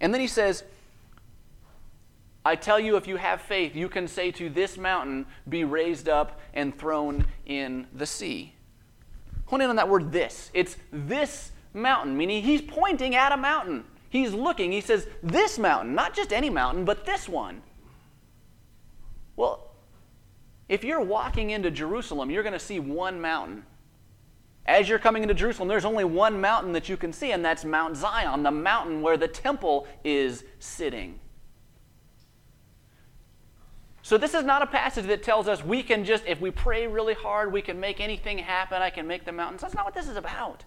And 0.00 0.12
then 0.14 0.22
he 0.22 0.26
says, 0.26 0.64
I 2.46 2.56
tell 2.56 2.80
you, 2.80 2.96
if 2.96 3.06
you 3.06 3.16
have 3.16 3.42
faith, 3.42 3.76
you 3.76 3.90
can 3.90 4.08
say 4.08 4.30
to 4.30 4.48
this 4.48 4.78
mountain, 4.78 5.26
Be 5.46 5.64
raised 5.64 6.08
up 6.08 6.40
and 6.54 6.76
thrown 6.78 7.26
in 7.44 7.86
the 7.92 8.06
sea. 8.06 8.55
Hone 9.46 9.60
in 9.60 9.70
on 9.70 9.76
that 9.76 9.88
word 9.88 10.12
this. 10.12 10.50
It's 10.54 10.76
this 10.92 11.52
mountain, 11.72 12.16
meaning 12.16 12.42
he's 12.42 12.62
pointing 12.62 13.14
at 13.14 13.32
a 13.32 13.36
mountain. 13.36 13.84
He's 14.10 14.32
looking, 14.32 14.72
he 14.72 14.80
says, 14.80 15.06
This 15.22 15.58
mountain, 15.58 15.94
not 15.94 16.14
just 16.14 16.32
any 16.32 16.50
mountain, 16.50 16.84
but 16.84 17.04
this 17.04 17.28
one. 17.28 17.62
Well, 19.36 19.70
if 20.68 20.82
you're 20.82 21.00
walking 21.00 21.50
into 21.50 21.70
Jerusalem, 21.70 22.30
you're 22.30 22.42
going 22.42 22.52
to 22.52 22.58
see 22.58 22.80
one 22.80 23.20
mountain. 23.20 23.64
As 24.64 24.88
you're 24.88 24.98
coming 24.98 25.22
into 25.22 25.34
Jerusalem, 25.34 25.68
there's 25.68 25.84
only 25.84 26.04
one 26.04 26.40
mountain 26.40 26.72
that 26.72 26.88
you 26.88 26.96
can 26.96 27.12
see, 27.12 27.30
and 27.30 27.44
that's 27.44 27.64
Mount 27.64 27.96
Zion, 27.96 28.42
the 28.42 28.50
mountain 28.50 29.00
where 29.00 29.16
the 29.16 29.28
temple 29.28 29.86
is 30.02 30.42
sitting. 30.58 31.20
So, 34.06 34.16
this 34.16 34.34
is 34.34 34.44
not 34.44 34.62
a 34.62 34.68
passage 34.68 35.06
that 35.06 35.24
tells 35.24 35.48
us 35.48 35.64
we 35.64 35.82
can 35.82 36.04
just, 36.04 36.22
if 36.28 36.40
we 36.40 36.52
pray 36.52 36.86
really 36.86 37.14
hard, 37.14 37.52
we 37.52 37.60
can 37.60 37.80
make 37.80 37.98
anything 37.98 38.38
happen. 38.38 38.80
I 38.80 38.88
can 38.88 39.04
make 39.08 39.24
the 39.24 39.32
mountains. 39.32 39.62
That's 39.62 39.74
not 39.74 39.84
what 39.84 39.94
this 39.94 40.06
is 40.06 40.16
about. 40.16 40.62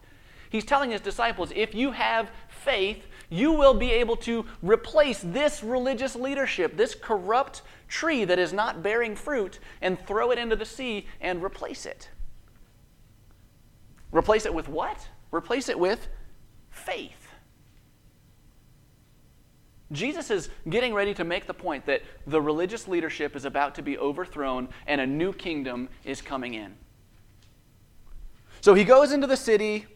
He's 0.50 0.66
telling 0.66 0.92
his 0.92 1.00
disciples 1.00 1.54
if 1.56 1.74
you 1.74 1.92
have 1.92 2.32
faith, 2.50 3.08
you 3.30 3.54
will 3.54 3.74
be 3.74 3.92
able 3.94 4.18
to 4.18 4.46
replace 4.62 5.22
this 5.22 5.64
religious 5.64 6.18
leadership, 6.18 6.76
this 6.76 6.94
corrupt 6.94 7.62
tree 7.88 8.26
that 8.26 8.40
is 8.40 8.52
not 8.52 8.84
bearing 8.84 9.16
fruit, 9.16 9.60
and 9.82 9.98
throw 10.06 10.32
it 10.32 10.38
into 10.38 10.58
the 10.58 10.66
sea 10.66 11.08
and 11.22 11.42
replace 11.42 11.86
it. 11.86 12.10
Replace 14.12 14.46
it 14.46 14.54
with 14.54 14.68
what? 14.68 15.08
Replace 15.32 15.70
it 15.70 15.80
with 15.80 16.10
faith. 16.72 17.19
Jesus 19.92 20.30
is 20.30 20.50
getting 20.70 20.94
ready 20.94 21.14
to 21.16 21.24
make 21.24 21.48
the 21.48 21.54
point 21.54 21.86
that 21.88 22.04
the 22.28 22.42
religious 22.42 22.88
leadership 22.88 23.36
is 23.36 23.46
about 23.46 23.76
to 23.76 23.82
be 23.82 23.98
overthrown 23.98 24.70
and 24.86 25.02
a 25.02 25.08
new 25.08 25.34
kingdom 25.34 25.90
is 26.04 26.22
coming 26.22 26.54
in. 26.54 26.76
So 28.62 28.74
he 28.74 28.84
goes 28.84 29.12
into 29.12 29.28
the 29.28 29.38
city. 29.38 29.88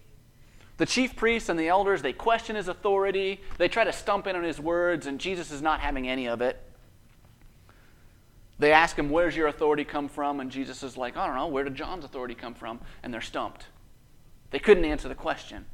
The 0.78 0.86
chief 0.88 1.16
priests 1.16 1.50
and 1.50 1.60
the 1.60 1.68
elders, 1.68 2.02
they 2.02 2.14
question 2.14 2.56
his 2.56 2.68
authority. 2.68 3.42
They 3.58 3.68
try 3.68 3.84
to 3.84 3.94
stump 3.94 4.26
in 4.26 4.36
on 4.36 4.44
his 4.44 4.60
words, 4.60 5.06
and 5.06 5.20
Jesus 5.20 5.52
is 5.52 5.62
not 5.62 5.82
having 5.82 6.10
any 6.10 6.28
of 6.28 6.42
it. 6.42 6.60
They 8.58 8.72
ask 8.72 8.98
him, 8.98 9.10
Where's 9.10 9.36
your 9.36 9.48
authority 9.48 9.84
come 9.84 10.08
from? 10.08 10.40
And 10.40 10.50
Jesus 10.50 10.82
is 10.82 10.98
like, 10.98 11.16
I 11.16 11.28
don't 11.28 11.36
know. 11.36 11.48
Where 11.48 11.64
did 11.64 11.76
John's 11.76 12.06
authority 12.06 12.34
come 12.34 12.56
from? 12.56 12.80
And 13.04 13.14
they're 13.14 13.22
stumped. 13.22 13.68
They 14.50 14.60
couldn't 14.60 14.86
answer 14.86 15.08
the 15.08 15.16
question. 15.16 15.66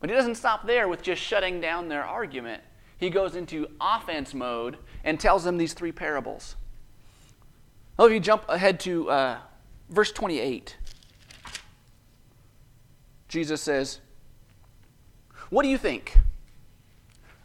But 0.00 0.10
he 0.10 0.16
doesn't 0.16 0.34
stop 0.36 0.66
there 0.66 0.88
with 0.88 1.02
just 1.02 1.22
shutting 1.22 1.60
down 1.60 1.88
their 1.88 2.04
argument. 2.04 2.62
He 2.98 3.10
goes 3.10 3.36
into 3.36 3.68
offense 3.80 4.34
mode 4.34 4.78
and 5.04 5.18
tells 5.18 5.44
them 5.44 5.56
these 5.56 5.74
three 5.74 5.92
parables. 5.92 6.56
Well, 7.96 8.06
if 8.06 8.12
you 8.12 8.20
jump 8.20 8.44
ahead 8.48 8.80
to 8.80 9.10
uh, 9.10 9.38
verse 9.88 10.12
28, 10.12 10.76
Jesus 13.28 13.60
says, 13.60 14.00
What 15.50 15.62
do 15.62 15.68
you 15.68 15.78
think? 15.78 16.18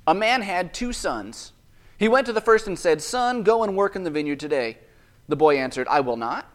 A 0.08 0.14
man 0.14 0.42
had 0.42 0.74
two 0.74 0.94
sons. 0.94 1.54
He 1.98 2.08
went 2.08 2.26
to 2.26 2.34
the 2.34 2.42
first 2.42 2.68
and 2.68 2.78
said, 2.78 3.02
Son, 3.02 3.44
go 3.44 3.64
and 3.64 3.78
work 3.78 3.96
in 3.96 4.04
the 4.04 4.10
vineyard 4.10 4.40
today. 4.40 4.80
The 5.28 5.36
boy 5.36 5.58
answered, 5.58 5.88
I 5.88 6.00
will 6.02 6.18
not. 6.18 6.52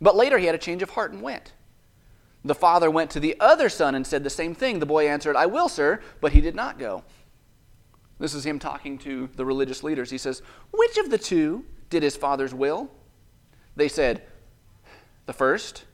But 0.00 0.16
later 0.16 0.38
he 0.38 0.46
had 0.46 0.54
a 0.54 0.58
change 0.58 0.82
of 0.82 0.90
heart 0.90 1.12
and 1.12 1.20
went. 1.20 1.52
The 2.44 2.54
father 2.54 2.90
went 2.90 3.10
to 3.12 3.20
the 3.20 3.36
other 3.38 3.68
son 3.68 3.94
and 3.94 4.06
said 4.06 4.24
the 4.24 4.30
same 4.30 4.54
thing. 4.54 4.78
The 4.78 4.86
boy 4.86 5.08
answered, 5.08 5.36
I 5.36 5.46
will, 5.46 5.68
sir, 5.68 6.00
but 6.20 6.32
he 6.32 6.40
did 6.40 6.56
not 6.56 6.78
go. 6.78 7.04
This 8.18 8.34
is 8.34 8.44
him 8.44 8.58
talking 8.58 8.98
to 8.98 9.28
the 9.36 9.44
religious 9.44 9.82
leaders. 9.82 10.10
He 10.10 10.18
says, 10.18 10.42
Which 10.72 10.96
of 10.96 11.10
the 11.10 11.18
two 11.18 11.64
did 11.90 12.02
his 12.02 12.16
father's 12.16 12.54
will? 12.54 12.90
They 13.76 13.88
said, 13.88 14.22
The 15.26 15.32
first. 15.32 15.84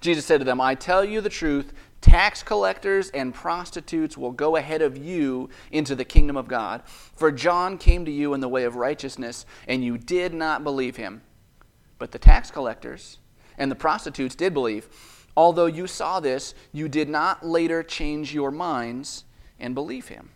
Jesus 0.00 0.24
said 0.24 0.38
to 0.38 0.44
them, 0.44 0.60
I 0.60 0.74
tell 0.74 1.04
you 1.04 1.20
the 1.20 1.28
truth, 1.28 1.74
tax 2.00 2.42
collectors 2.42 3.10
and 3.10 3.34
prostitutes 3.34 4.16
will 4.16 4.30
go 4.30 4.56
ahead 4.56 4.80
of 4.80 4.96
you 4.96 5.50
into 5.70 5.94
the 5.94 6.06
kingdom 6.06 6.36
of 6.36 6.48
God. 6.48 6.82
For 6.86 7.30
John 7.30 7.76
came 7.76 8.06
to 8.06 8.10
you 8.10 8.32
in 8.32 8.40
the 8.40 8.48
way 8.48 8.64
of 8.64 8.76
righteousness, 8.76 9.44
and 9.68 9.84
you 9.84 9.98
did 9.98 10.32
not 10.32 10.64
believe 10.64 10.96
him. 10.96 11.22
But 11.98 12.12
the 12.12 12.18
tax 12.18 12.50
collectors 12.50 13.18
and 13.58 13.70
the 13.70 13.76
prostitutes 13.76 14.34
did 14.34 14.54
believe. 14.54 14.88
Although 15.36 15.66
you 15.66 15.86
saw 15.86 16.20
this, 16.20 16.54
you 16.72 16.88
did 16.88 17.08
not 17.08 17.46
later 17.46 17.82
change 17.82 18.34
your 18.34 18.50
minds 18.50 19.24
and 19.58 19.74
believe 19.74 20.08
him. 20.08 20.30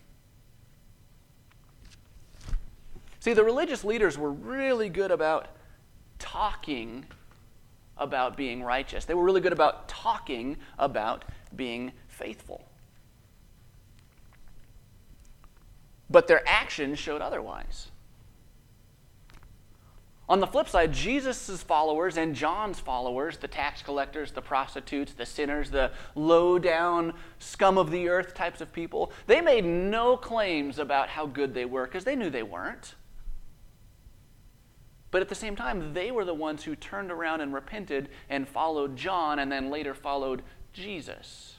See, 3.20 3.32
the 3.32 3.44
religious 3.44 3.84
leaders 3.84 4.18
were 4.18 4.30
really 4.30 4.88
good 4.88 5.10
about 5.10 5.48
talking 6.18 7.06
about 7.96 8.36
being 8.36 8.62
righteous. 8.62 9.04
They 9.04 9.14
were 9.14 9.24
really 9.24 9.40
good 9.40 9.52
about 9.52 9.88
talking 9.88 10.58
about 10.78 11.24
being 11.54 11.92
faithful. 12.08 12.66
But 16.10 16.28
their 16.28 16.46
actions 16.46 16.98
showed 16.98 17.22
otherwise. 17.22 17.90
On 20.26 20.40
the 20.40 20.46
flip 20.46 20.68
side, 20.68 20.92
Jesus' 20.92 21.62
followers 21.62 22.16
and 22.16 22.34
John's 22.34 22.80
followers, 22.80 23.36
the 23.36 23.48
tax 23.48 23.82
collectors, 23.82 24.32
the 24.32 24.40
prostitutes, 24.40 25.12
the 25.12 25.26
sinners, 25.26 25.70
the 25.70 25.90
low 26.14 26.58
down, 26.58 27.12
scum 27.38 27.76
of 27.76 27.90
the 27.90 28.08
earth 28.08 28.34
types 28.34 28.62
of 28.62 28.72
people, 28.72 29.12
they 29.26 29.42
made 29.42 29.66
no 29.66 30.16
claims 30.16 30.78
about 30.78 31.10
how 31.10 31.26
good 31.26 31.52
they 31.52 31.66
were 31.66 31.84
because 31.84 32.04
they 32.04 32.16
knew 32.16 32.30
they 32.30 32.42
weren't. 32.42 32.94
But 35.10 35.20
at 35.20 35.28
the 35.28 35.34
same 35.34 35.56
time, 35.56 35.92
they 35.92 36.10
were 36.10 36.24
the 36.24 36.34
ones 36.34 36.64
who 36.64 36.74
turned 36.74 37.12
around 37.12 37.42
and 37.42 37.52
repented 37.52 38.08
and 38.30 38.48
followed 38.48 38.96
John 38.96 39.38
and 39.38 39.52
then 39.52 39.70
later 39.70 39.94
followed 39.94 40.42
Jesus. 40.72 41.53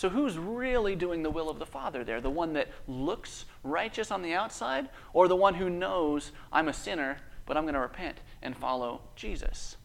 So, 0.00 0.08
who's 0.08 0.38
really 0.38 0.96
doing 0.96 1.22
the 1.22 1.28
will 1.28 1.50
of 1.50 1.58
the 1.58 1.66
Father 1.66 2.04
there? 2.04 2.22
The 2.22 2.30
one 2.30 2.54
that 2.54 2.68
looks 2.88 3.44
righteous 3.62 4.10
on 4.10 4.22
the 4.22 4.32
outside, 4.32 4.88
or 5.12 5.28
the 5.28 5.36
one 5.36 5.52
who 5.52 5.68
knows 5.68 6.32
I'm 6.50 6.68
a 6.68 6.72
sinner, 6.72 7.18
but 7.44 7.58
I'm 7.58 7.64
going 7.64 7.74
to 7.74 7.80
repent 7.80 8.16
and 8.40 8.56
follow 8.56 9.02
Jesus? 9.14 9.76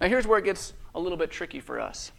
Now, 0.00 0.06
here's 0.06 0.24
where 0.24 0.38
it 0.38 0.44
gets 0.44 0.72
a 0.94 1.00
little 1.00 1.18
bit 1.18 1.32
tricky 1.32 1.58
for 1.58 1.80
us. 1.80 2.12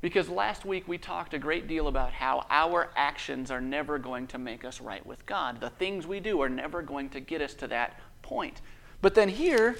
Because 0.00 0.28
last 0.28 0.64
week 0.64 0.86
we 0.86 0.96
talked 0.96 1.34
a 1.34 1.40
great 1.40 1.66
deal 1.66 1.88
about 1.88 2.12
how 2.12 2.46
our 2.50 2.90
actions 2.94 3.50
are 3.50 3.60
never 3.60 3.98
going 3.98 4.28
to 4.28 4.38
make 4.38 4.64
us 4.64 4.80
right 4.80 5.04
with 5.04 5.26
God. 5.26 5.60
The 5.60 5.70
things 5.70 6.06
we 6.06 6.20
do 6.20 6.40
are 6.40 6.48
never 6.48 6.82
going 6.82 7.08
to 7.08 7.18
get 7.18 7.42
us 7.42 7.54
to 7.54 7.66
that 7.66 7.98
point. 8.22 8.60
But 9.02 9.16
then 9.16 9.28
here, 9.28 9.76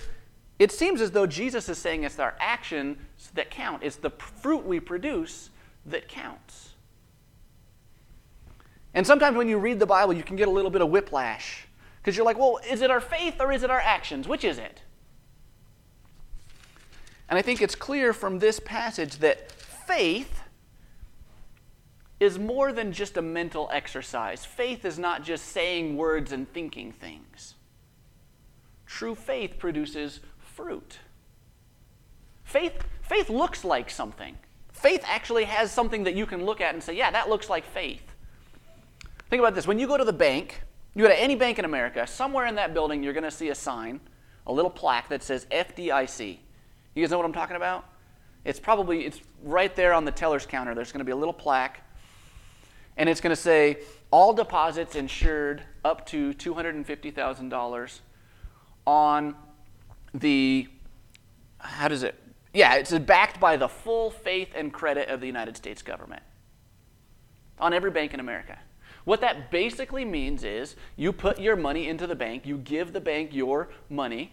it 0.61 0.71
seems 0.71 1.01
as 1.01 1.11
though 1.11 1.27
Jesus 1.27 1.71
is 1.71 1.79
saying 1.79 2.05
it's 2.05 2.19
our 2.19 2.35
actions 2.39 2.99
that 3.33 3.51
count, 3.51 3.83
it's 3.83 3.97
the 3.97 4.11
fruit 4.11 4.65
we 4.65 4.79
produce 4.79 5.49
that 5.87 6.07
counts. 6.07 6.75
And 8.93 9.07
sometimes 9.07 9.39
when 9.39 9.49
you 9.49 9.57
read 9.57 9.79
the 9.79 9.87
Bible, 9.87 10.13
you 10.13 10.23
can 10.23 10.37
get 10.37 10.49
a 10.49 10.51
little 10.51 10.71
bit 10.71 10.83
of 10.83 10.91
whiplash 10.91 11.67
Because 12.03 12.15
you're 12.15 12.27
like, 12.27 12.39
well, 12.39 12.61
is 12.69 12.83
it 12.83 12.91
our 12.91 13.01
faith 13.01 13.41
or 13.41 13.51
is 13.51 13.63
it 13.63 13.71
our 13.71 13.81
actions? 13.81 14.29
Which 14.29 14.45
is 14.45 14.59
it? 14.59 14.83
And 17.31 17.39
I 17.39 17.43
think 17.43 17.63
it's 17.63 17.75
clear 17.75 18.13
from 18.13 18.39
this 18.39 18.61
passage 18.61 19.17
that 19.19 19.51
faith 19.51 20.43
is 22.19 22.39
more 22.39 22.71
than 22.71 22.93
just 22.93 23.17
a 23.17 23.23
mental 23.23 23.71
exercise. 23.73 24.45
Faith 24.45 24.85
is 24.85 24.99
not 24.99 25.25
just 25.25 25.47
saying 25.47 25.97
words 25.97 26.33
and 26.33 26.53
thinking 26.53 26.93
things. 26.93 27.55
True 28.85 29.15
faith 29.15 29.59
produces 29.59 30.21
fruit. 30.61 30.99
Faith, 32.45 32.85
faith 33.03 33.31
looks 33.31 33.65
like 33.65 33.89
something. 33.89 34.37
Faith 34.73 35.03
actually 35.07 35.45
has 35.45 35.73
something 35.73 36.05
that 36.05 36.15
you 36.15 36.27
can 36.27 36.45
look 36.45 36.61
at 36.61 36.75
and 36.75 36.83
say, 36.83 36.95
yeah, 36.95 37.11
that 37.11 37.29
looks 37.29 37.49
like 37.49 37.65
faith. 37.65 38.03
Think 39.31 39.41
about 39.41 39.55
this. 39.55 39.67
When 39.67 39.79
you 39.79 39.87
go 39.87 39.97
to 39.97 40.05
the 40.05 40.13
bank, 40.13 40.63
you 40.95 41.03
go 41.03 41.09
to 41.09 41.21
any 41.21 41.35
bank 41.35 41.59
in 41.59 41.65
America, 41.65 42.07
somewhere 42.07 42.47
in 42.47 42.57
that 42.57 42.75
building, 42.75 43.03
you're 43.03 43.13
going 43.13 43.25
to 43.25 43.31
see 43.31 43.49
a 43.49 43.55
sign, 43.55 44.01
a 44.47 44.53
little 44.53 44.71
plaque 44.71 45.09
that 45.09 45.23
says 45.23 45.47
FDIC. 45.51 46.39
You 46.95 47.03
guys 47.03 47.11
know 47.11 47.17
what 47.17 47.27
I'm 47.27 47.33
talking 47.33 47.57
about? 47.57 47.87
It's 48.45 48.61
probably, 48.61 49.07
it's 49.07 49.21
right 49.43 49.75
there 49.75 49.93
on 49.93 50.05
the 50.05 50.13
teller's 50.13 50.47
counter. 50.47 50.75
There's 50.75 50.93
going 50.93 51.01
to 51.01 51.05
be 51.05 51.13
a 51.13 51.17
little 51.17 51.33
plaque, 51.33 51.83
and 52.97 53.09
it's 53.09 53.21
going 53.21 53.35
to 53.35 53.41
say, 53.41 53.79
all 54.11 54.33
deposits 54.33 54.97
insured 54.97 55.63
up 55.85 56.05
to 56.07 56.35
$250,000 56.35 58.01
on 58.87 59.37
the, 60.15 60.69
how 61.59 61.89
does 61.89 62.03
it, 62.03 62.15
yeah, 62.53 62.75
it's 62.75 62.93
backed 62.99 63.39
by 63.39 63.57
the 63.57 63.69
full 63.69 64.11
faith 64.11 64.51
and 64.55 64.73
credit 64.73 65.09
of 65.09 65.21
the 65.21 65.27
United 65.27 65.57
States 65.57 65.83
government 65.83 66.23
on 67.59 67.73
every 67.73 67.91
bank 67.91 68.15
in 68.15 68.21
America. 68.21 68.59
What 69.05 69.21
that 69.21 69.51
basically 69.51 70.05
means 70.05 70.45
is 70.45 70.77
you 70.97 71.13
put 71.13 71.41
your 71.41 71.57
money 71.57 71.89
into 71.89 72.07
the 72.07 72.15
bank, 72.15 72.47
you 72.47 72.59
give 72.59 72.93
the 72.93 73.01
bank 73.01 73.31
your 73.33 73.69
money, 73.89 74.33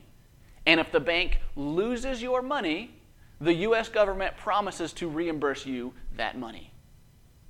and 0.66 0.80
if 0.80 0.92
the 0.92 1.00
bank 1.00 1.40
loses 1.56 2.22
your 2.22 2.42
money, 2.42 2.92
the 3.40 3.54
US 3.54 3.88
government 3.88 4.36
promises 4.38 4.94
to 4.94 5.08
reimburse 5.08 5.66
you 5.66 5.94
that 6.16 6.38
money 6.38 6.72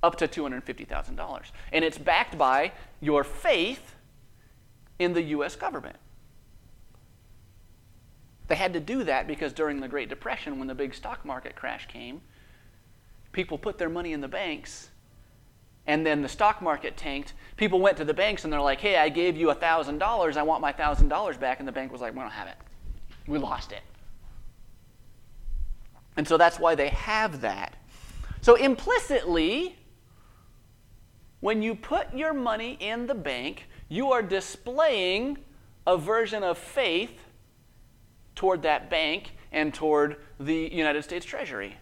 up 0.02 0.16
to 0.16 0.28
$250,000. 0.28 1.42
And 1.72 1.84
it's 1.84 1.98
backed 1.98 2.38
by 2.38 2.72
your 3.00 3.24
faith 3.24 3.94
in 4.98 5.12
the 5.12 5.22
US 5.22 5.56
government. 5.56 5.96
They 8.48 8.56
had 8.56 8.72
to 8.72 8.80
do 8.80 9.04
that 9.04 9.26
because 9.26 9.52
during 9.52 9.80
the 9.80 9.88
Great 9.88 10.08
Depression, 10.08 10.58
when 10.58 10.68
the 10.68 10.74
big 10.74 10.94
stock 10.94 11.24
market 11.24 11.54
crash 11.54 11.86
came, 11.86 12.22
people 13.32 13.58
put 13.58 13.78
their 13.78 13.90
money 13.90 14.12
in 14.12 14.20
the 14.20 14.28
banks 14.28 14.88
and 15.88 16.04
then 16.04 16.20
the 16.20 16.28
stock 16.28 16.60
market 16.60 16.96
tanked. 16.96 17.32
People 17.56 17.80
went 17.80 17.96
to 17.96 18.04
the 18.04 18.12
banks 18.12 18.44
and 18.44 18.52
they're 18.52 18.60
like, 18.60 18.78
hey, 18.78 18.96
I 18.96 19.08
gave 19.08 19.38
you 19.38 19.46
$1,000. 19.48 20.36
I 20.36 20.42
want 20.42 20.60
my 20.60 20.72
$1,000 20.72 21.40
back. 21.40 21.60
And 21.60 21.66
the 21.66 21.72
bank 21.72 21.90
was 21.90 22.02
like, 22.02 22.14
we 22.14 22.20
don't 22.20 22.30
have 22.30 22.46
it. 22.46 22.56
We 23.26 23.38
lost 23.38 23.72
it. 23.72 23.80
And 26.16 26.28
so 26.28 26.36
that's 26.36 26.58
why 26.58 26.74
they 26.74 26.88
have 26.90 27.40
that. 27.40 27.74
So 28.42 28.54
implicitly, 28.56 29.76
when 31.40 31.62
you 31.62 31.74
put 31.74 32.14
your 32.14 32.34
money 32.34 32.76
in 32.80 33.06
the 33.06 33.14
bank, 33.14 33.66
you 33.88 34.12
are 34.12 34.22
displaying 34.22 35.38
a 35.86 35.96
version 35.96 36.42
of 36.42 36.58
faith 36.58 37.12
toward 38.38 38.62
that 38.62 38.88
bank 38.88 39.32
and 39.50 39.74
toward 39.74 40.16
the 40.38 40.72
United 40.72 41.02
States 41.02 41.26
Treasury. 41.26 41.76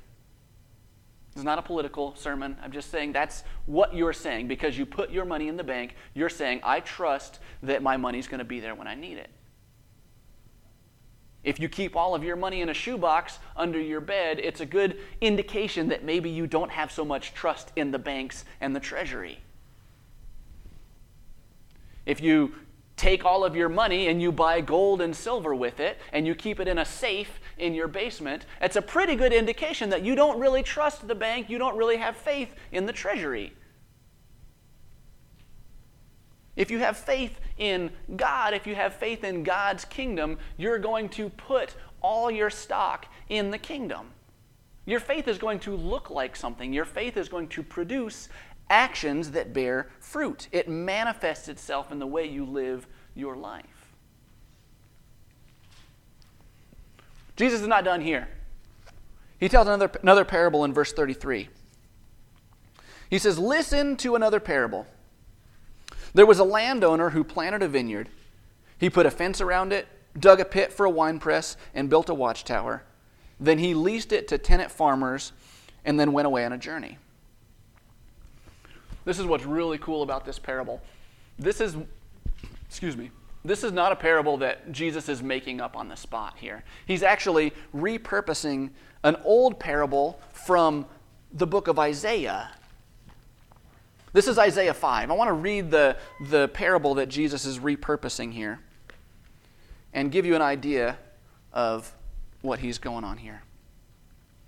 Is 1.36 1.44
not 1.44 1.58
a 1.58 1.62
political 1.62 2.16
sermon. 2.16 2.56
I'm 2.62 2.72
just 2.72 2.90
saying 2.90 3.12
that's 3.12 3.44
what 3.66 3.94
you're 3.94 4.14
saying. 4.14 4.48
Because 4.48 4.78
you 4.78 4.86
put 4.86 5.10
your 5.10 5.26
money 5.26 5.48
in 5.48 5.58
the 5.58 5.64
bank, 5.64 5.94
you're 6.14 6.30
saying, 6.30 6.60
I 6.64 6.80
trust 6.80 7.40
that 7.62 7.82
my 7.82 7.98
money's 7.98 8.26
going 8.26 8.38
to 8.38 8.44
be 8.44 8.58
there 8.58 8.74
when 8.74 8.88
I 8.88 8.94
need 8.94 9.18
it. 9.18 9.28
If 11.44 11.60
you 11.60 11.68
keep 11.68 11.94
all 11.94 12.14
of 12.14 12.24
your 12.24 12.36
money 12.36 12.62
in 12.62 12.70
a 12.70 12.74
shoebox 12.74 13.38
under 13.54 13.78
your 13.78 14.00
bed, 14.00 14.40
it's 14.42 14.62
a 14.62 14.66
good 14.66 14.98
indication 15.20 15.88
that 15.88 16.04
maybe 16.04 16.30
you 16.30 16.46
don't 16.46 16.70
have 16.70 16.90
so 16.90 17.04
much 17.04 17.34
trust 17.34 17.70
in 17.76 17.90
the 17.90 17.98
banks 17.98 18.46
and 18.62 18.74
the 18.74 18.80
treasury. 18.80 19.40
If 22.06 22.22
you 22.22 22.54
take 22.96 23.24
all 23.24 23.44
of 23.44 23.54
your 23.54 23.68
money 23.68 24.08
and 24.08 24.20
you 24.20 24.32
buy 24.32 24.60
gold 24.60 25.00
and 25.00 25.14
silver 25.14 25.54
with 25.54 25.80
it 25.80 25.98
and 26.12 26.26
you 26.26 26.34
keep 26.34 26.60
it 26.60 26.66
in 26.66 26.78
a 26.78 26.84
safe 26.84 27.40
in 27.58 27.74
your 27.74 27.88
basement, 27.88 28.46
it's 28.60 28.76
a 28.76 28.82
pretty 28.82 29.14
good 29.14 29.32
indication 29.32 29.90
that 29.90 30.02
you 30.02 30.14
don't 30.14 30.40
really 30.40 30.62
trust 30.62 31.06
the 31.06 31.14
bank, 31.14 31.50
you 31.50 31.58
don't 31.58 31.76
really 31.76 31.98
have 31.98 32.16
faith 32.16 32.54
in 32.72 32.86
the 32.86 32.92
treasury. 32.92 33.52
If 36.56 36.70
you 36.70 36.78
have 36.78 36.96
faith 36.96 37.38
in 37.58 37.90
God, 38.16 38.54
if 38.54 38.66
you 38.66 38.74
have 38.74 38.94
faith 38.94 39.24
in 39.24 39.42
God's 39.42 39.84
kingdom, 39.84 40.38
you're 40.56 40.78
going 40.78 41.10
to 41.10 41.28
put 41.28 41.74
all 42.00 42.30
your 42.30 42.48
stock 42.48 43.06
in 43.28 43.50
the 43.50 43.58
kingdom. 43.58 44.12
Your 44.86 45.00
faith 45.00 45.28
is 45.28 45.36
going 45.36 45.58
to 45.60 45.76
look 45.76 46.10
like 46.10 46.34
something. 46.34 46.72
Your 46.72 46.84
faith 46.84 47.16
is 47.16 47.28
going 47.28 47.48
to 47.48 47.62
produce 47.62 48.28
actions 48.68 49.32
that 49.32 49.52
bear 49.52 49.88
fruit. 50.00 50.48
It 50.52 50.68
manifests 50.68 51.48
itself 51.48 51.92
in 51.92 51.98
the 51.98 52.06
way 52.06 52.26
you 52.26 52.44
live 52.44 52.86
your 53.14 53.36
life. 53.36 53.94
Jesus 57.36 57.60
is 57.60 57.66
not 57.66 57.84
done 57.84 58.00
here. 58.00 58.28
He 59.38 59.48
tells 59.48 59.66
another, 59.66 59.90
another 60.02 60.24
parable 60.24 60.64
in 60.64 60.72
verse 60.72 60.92
33. 60.92 61.48
He 63.10 63.18
says, 63.18 63.38
Listen 63.38 63.96
to 63.98 64.16
another 64.16 64.40
parable. 64.40 64.86
There 66.14 66.26
was 66.26 66.38
a 66.38 66.44
landowner 66.44 67.10
who 67.10 67.22
planted 67.22 67.62
a 67.62 67.68
vineyard. 67.68 68.08
He 68.78 68.88
put 68.88 69.06
a 69.06 69.10
fence 69.10 69.40
around 69.40 69.72
it, 69.72 69.86
dug 70.18 70.40
a 70.40 70.44
pit 70.44 70.72
for 70.72 70.86
a 70.86 70.90
winepress, 70.90 71.56
and 71.74 71.90
built 71.90 72.08
a 72.08 72.14
watchtower. 72.14 72.84
Then 73.38 73.58
he 73.58 73.74
leased 73.74 74.12
it 74.12 74.28
to 74.28 74.38
tenant 74.38 74.70
farmers 74.70 75.32
and 75.84 76.00
then 76.00 76.12
went 76.12 76.26
away 76.26 76.44
on 76.44 76.52
a 76.52 76.58
journey. 76.58 76.98
This 79.06 79.18
is 79.20 79.24
what's 79.24 79.46
really 79.46 79.78
cool 79.78 80.02
about 80.02 80.26
this 80.26 80.38
parable. 80.38 80.82
This 81.38 81.62
is, 81.62 81.76
excuse 82.66 82.96
me, 82.96 83.10
this 83.44 83.62
is 83.62 83.70
not 83.70 83.92
a 83.92 83.96
parable 83.96 84.36
that 84.38 84.72
Jesus 84.72 85.08
is 85.08 85.22
making 85.22 85.60
up 85.60 85.76
on 85.76 85.88
the 85.88 85.96
spot 85.96 86.34
here. 86.36 86.64
He's 86.86 87.04
actually 87.04 87.52
repurposing 87.74 88.70
an 89.04 89.16
old 89.24 89.60
parable 89.60 90.20
from 90.32 90.86
the 91.32 91.46
book 91.46 91.68
of 91.68 91.78
Isaiah. 91.78 92.50
This 94.12 94.26
is 94.26 94.38
Isaiah 94.38 94.74
5. 94.74 95.10
I 95.10 95.14
want 95.14 95.28
to 95.28 95.34
read 95.34 95.70
the, 95.70 95.96
the 96.28 96.48
parable 96.48 96.94
that 96.94 97.08
Jesus 97.08 97.44
is 97.44 97.60
repurposing 97.60 98.32
here 98.32 98.58
and 99.92 100.10
give 100.10 100.26
you 100.26 100.34
an 100.34 100.42
idea 100.42 100.98
of 101.52 101.94
what 102.42 102.58
he's 102.58 102.78
going 102.78 103.04
on 103.04 103.18
here. 103.18 103.42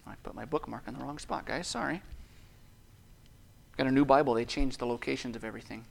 I 0.05 0.15
put 0.25 0.35
my 0.35 0.45
bookmark 0.45 0.89
in 0.89 0.95
the 0.95 1.01
wrong 1.01 1.19
spot, 1.19 1.47
guys. 1.47 1.69
Sorry. 1.69 2.03
Got 3.79 3.87
a 3.87 3.93
new 3.93 4.05
Bible, 4.05 4.35
they 4.35 4.45
changed 4.45 4.81
the 4.81 4.87
locations 4.87 5.37
of 5.37 5.45
everything. 5.45 5.85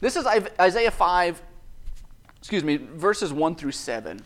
This 0.00 0.16
is 0.16 0.26
Isaiah 0.26 0.90
5, 0.90 1.42
excuse 2.38 2.64
me, 2.64 2.78
verses 2.78 3.32
1 3.32 3.54
through 3.54 3.72
7. 3.72 4.24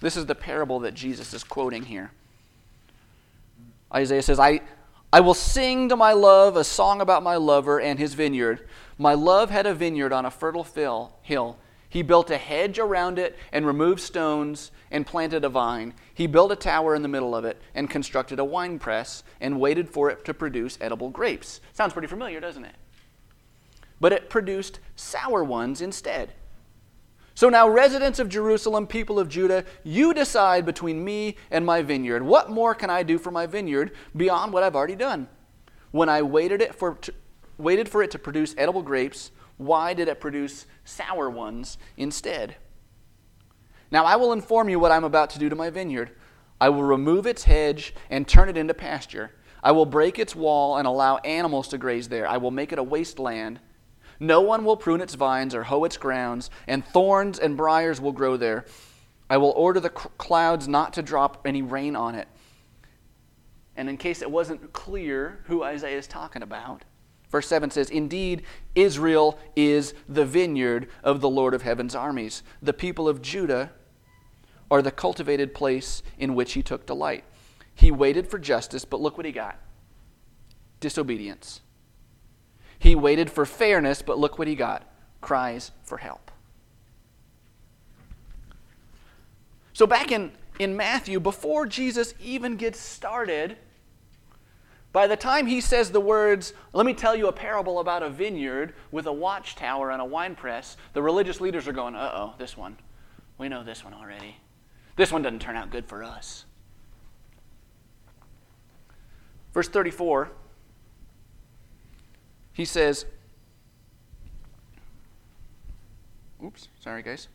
This 0.00 0.16
is 0.16 0.26
the 0.26 0.36
parable 0.36 0.78
that 0.80 0.94
Jesus 0.94 1.34
is 1.34 1.42
quoting 1.42 1.82
here. 1.82 2.12
Isaiah 3.92 4.22
says, 4.22 4.38
I, 4.38 4.60
I 5.12 5.18
will 5.20 5.34
sing 5.34 5.88
to 5.88 5.96
my 5.96 6.12
love 6.12 6.56
a 6.56 6.64
song 6.64 7.00
about 7.00 7.24
my 7.24 7.36
lover 7.36 7.80
and 7.80 7.98
his 7.98 8.14
vineyard. 8.14 8.68
My 8.98 9.14
love 9.14 9.50
had 9.50 9.66
a 9.66 9.74
vineyard 9.74 10.12
on 10.12 10.24
a 10.24 10.30
fertile 10.30 11.18
hill. 11.22 11.58
He 11.88 12.02
built 12.02 12.30
a 12.30 12.36
hedge 12.36 12.78
around 12.78 13.18
it 13.18 13.36
and 13.52 13.66
removed 13.66 14.00
stones 14.00 14.70
and 14.90 15.06
planted 15.06 15.44
a 15.44 15.48
vine. 15.48 15.94
He 16.12 16.26
built 16.26 16.52
a 16.52 16.56
tower 16.56 16.94
in 16.94 17.02
the 17.02 17.08
middle 17.08 17.34
of 17.34 17.44
it 17.44 17.60
and 17.74 17.88
constructed 17.88 18.38
a 18.38 18.44
wine 18.44 18.78
press 18.78 19.22
and 19.40 19.60
waited 19.60 19.88
for 19.88 20.10
it 20.10 20.24
to 20.24 20.34
produce 20.34 20.78
edible 20.80 21.10
grapes. 21.10 21.60
Sounds 21.72 21.92
pretty 21.92 22.08
familiar, 22.08 22.40
doesn't 22.40 22.64
it? 22.64 22.74
But 24.00 24.12
it 24.12 24.28
produced 24.28 24.80
sour 24.94 25.42
ones 25.42 25.80
instead. 25.80 26.34
So 27.34 27.50
now, 27.50 27.68
residents 27.68 28.18
of 28.18 28.30
Jerusalem, 28.30 28.86
people 28.86 29.18
of 29.18 29.28
Judah, 29.28 29.66
you 29.84 30.14
decide 30.14 30.64
between 30.64 31.04
me 31.04 31.36
and 31.50 31.66
my 31.66 31.82
vineyard. 31.82 32.22
What 32.22 32.50
more 32.50 32.74
can 32.74 32.88
I 32.88 33.02
do 33.02 33.18
for 33.18 33.30
my 33.30 33.46
vineyard 33.46 33.92
beyond 34.16 34.54
what 34.54 34.62
I've 34.62 34.74
already 34.74 34.96
done? 34.96 35.28
When 35.90 36.08
I 36.08 36.22
waited, 36.22 36.62
it 36.62 36.74
for, 36.74 36.98
waited 37.58 37.90
for 37.90 38.02
it 38.02 38.10
to 38.12 38.18
produce 38.18 38.54
edible 38.56 38.82
grapes, 38.82 39.32
why 39.56 39.94
did 39.94 40.08
it 40.08 40.20
produce 40.20 40.66
sour 40.84 41.30
ones 41.30 41.78
instead? 41.96 42.56
Now 43.90 44.04
I 44.04 44.16
will 44.16 44.32
inform 44.32 44.68
you 44.68 44.78
what 44.78 44.92
I'm 44.92 45.04
about 45.04 45.30
to 45.30 45.38
do 45.38 45.48
to 45.48 45.56
my 45.56 45.70
vineyard. 45.70 46.10
I 46.60 46.68
will 46.70 46.82
remove 46.82 47.26
its 47.26 47.44
hedge 47.44 47.94
and 48.10 48.26
turn 48.26 48.48
it 48.48 48.56
into 48.56 48.74
pasture. 48.74 49.32
I 49.62 49.72
will 49.72 49.86
break 49.86 50.18
its 50.18 50.34
wall 50.34 50.76
and 50.76 50.86
allow 50.86 51.16
animals 51.18 51.68
to 51.68 51.78
graze 51.78 52.08
there. 52.08 52.28
I 52.28 52.36
will 52.36 52.50
make 52.50 52.72
it 52.72 52.78
a 52.78 52.82
wasteland. 52.82 53.60
No 54.18 54.40
one 54.40 54.64
will 54.64 54.76
prune 54.76 55.00
its 55.00 55.14
vines 55.14 55.54
or 55.54 55.64
hoe 55.64 55.84
its 55.84 55.96
grounds, 55.96 56.50
and 56.66 56.84
thorns 56.86 57.38
and 57.38 57.56
briers 57.56 58.00
will 58.00 58.12
grow 58.12 58.36
there. 58.36 58.64
I 59.28 59.36
will 59.38 59.50
order 59.50 59.80
the 59.80 59.90
clouds 59.90 60.68
not 60.68 60.92
to 60.94 61.02
drop 61.02 61.42
any 61.44 61.62
rain 61.62 61.96
on 61.96 62.14
it. 62.14 62.28
And 63.76 63.90
in 63.90 63.96
case 63.98 64.22
it 64.22 64.30
wasn't 64.30 64.72
clear 64.72 65.40
who 65.44 65.62
Isaiah 65.62 65.98
is 65.98 66.06
talking 66.06 66.42
about, 66.42 66.84
Verse 67.30 67.48
7 67.48 67.70
says, 67.70 67.90
Indeed, 67.90 68.42
Israel 68.74 69.38
is 69.56 69.94
the 70.08 70.24
vineyard 70.24 70.88
of 71.02 71.20
the 71.20 71.28
Lord 71.28 71.54
of 71.54 71.62
heaven's 71.62 71.94
armies. 71.94 72.42
The 72.62 72.72
people 72.72 73.08
of 73.08 73.20
Judah 73.20 73.72
are 74.70 74.82
the 74.82 74.90
cultivated 74.90 75.54
place 75.54 76.02
in 76.18 76.34
which 76.34 76.52
he 76.52 76.62
took 76.62 76.86
delight. 76.86 77.24
He 77.74 77.90
waited 77.90 78.28
for 78.28 78.38
justice, 78.38 78.84
but 78.84 79.00
look 79.00 79.16
what 79.16 79.26
he 79.26 79.32
got 79.32 79.58
disobedience. 80.80 81.62
He 82.78 82.94
waited 82.94 83.30
for 83.30 83.46
fairness, 83.46 84.02
but 84.02 84.18
look 84.18 84.38
what 84.38 84.48
he 84.48 84.54
got 84.54 84.84
cries 85.20 85.72
for 85.82 85.98
help. 85.98 86.30
So, 89.72 89.86
back 89.86 90.12
in, 90.12 90.32
in 90.58 90.76
Matthew, 90.76 91.20
before 91.20 91.66
Jesus 91.66 92.14
even 92.20 92.56
gets 92.56 92.78
started, 92.78 93.56
by 94.96 95.06
the 95.06 95.14
time 95.14 95.46
he 95.46 95.60
says 95.60 95.90
the 95.90 96.00
words, 96.00 96.54
let 96.72 96.86
me 96.86 96.94
tell 96.94 97.14
you 97.14 97.28
a 97.28 97.32
parable 97.32 97.80
about 97.80 98.02
a 98.02 98.08
vineyard 98.08 98.72
with 98.90 99.04
a 99.04 99.12
watchtower 99.12 99.90
and 99.90 100.00
a 100.00 100.04
winepress, 100.06 100.78
the 100.94 101.02
religious 101.02 101.38
leaders 101.38 101.68
are 101.68 101.74
going, 101.74 101.94
uh 101.94 102.12
oh, 102.14 102.34
this 102.38 102.56
one. 102.56 102.78
We 103.36 103.50
know 103.50 103.62
this 103.62 103.84
one 103.84 103.92
already. 103.92 104.36
This 104.96 105.12
one 105.12 105.20
doesn't 105.20 105.40
turn 105.40 105.54
out 105.54 105.70
good 105.70 105.84
for 105.84 106.02
us. 106.02 106.46
Verse 109.52 109.68
34, 109.68 110.30
he 112.54 112.64
says, 112.64 113.04
Oops, 116.42 116.68
sorry, 116.80 117.02
guys. 117.02 117.28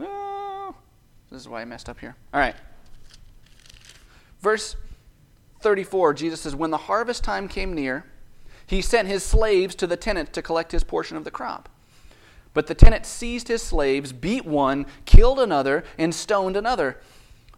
Oh, 0.00 0.74
this 1.30 1.40
is 1.40 1.48
why 1.48 1.60
I 1.60 1.64
messed 1.64 1.88
up 1.88 2.00
here. 2.00 2.16
All 2.32 2.40
right. 2.40 2.56
Verse 4.40 4.74
34, 5.64 6.12
Jesus 6.14 6.42
says, 6.42 6.54
When 6.54 6.70
the 6.70 6.76
harvest 6.76 7.24
time 7.24 7.48
came 7.48 7.72
near, 7.72 8.04
he 8.66 8.82
sent 8.82 9.08
his 9.08 9.24
slaves 9.24 9.74
to 9.76 9.86
the 9.86 9.96
tenants 9.96 10.32
to 10.32 10.42
collect 10.42 10.72
his 10.72 10.84
portion 10.84 11.16
of 11.16 11.24
the 11.24 11.30
crop. 11.30 11.70
But 12.52 12.66
the 12.66 12.74
tenant 12.74 13.06
seized 13.06 13.48
his 13.48 13.62
slaves, 13.62 14.12
beat 14.12 14.44
one, 14.44 14.84
killed 15.06 15.40
another, 15.40 15.82
and 15.98 16.14
stoned 16.14 16.56
another. 16.56 17.00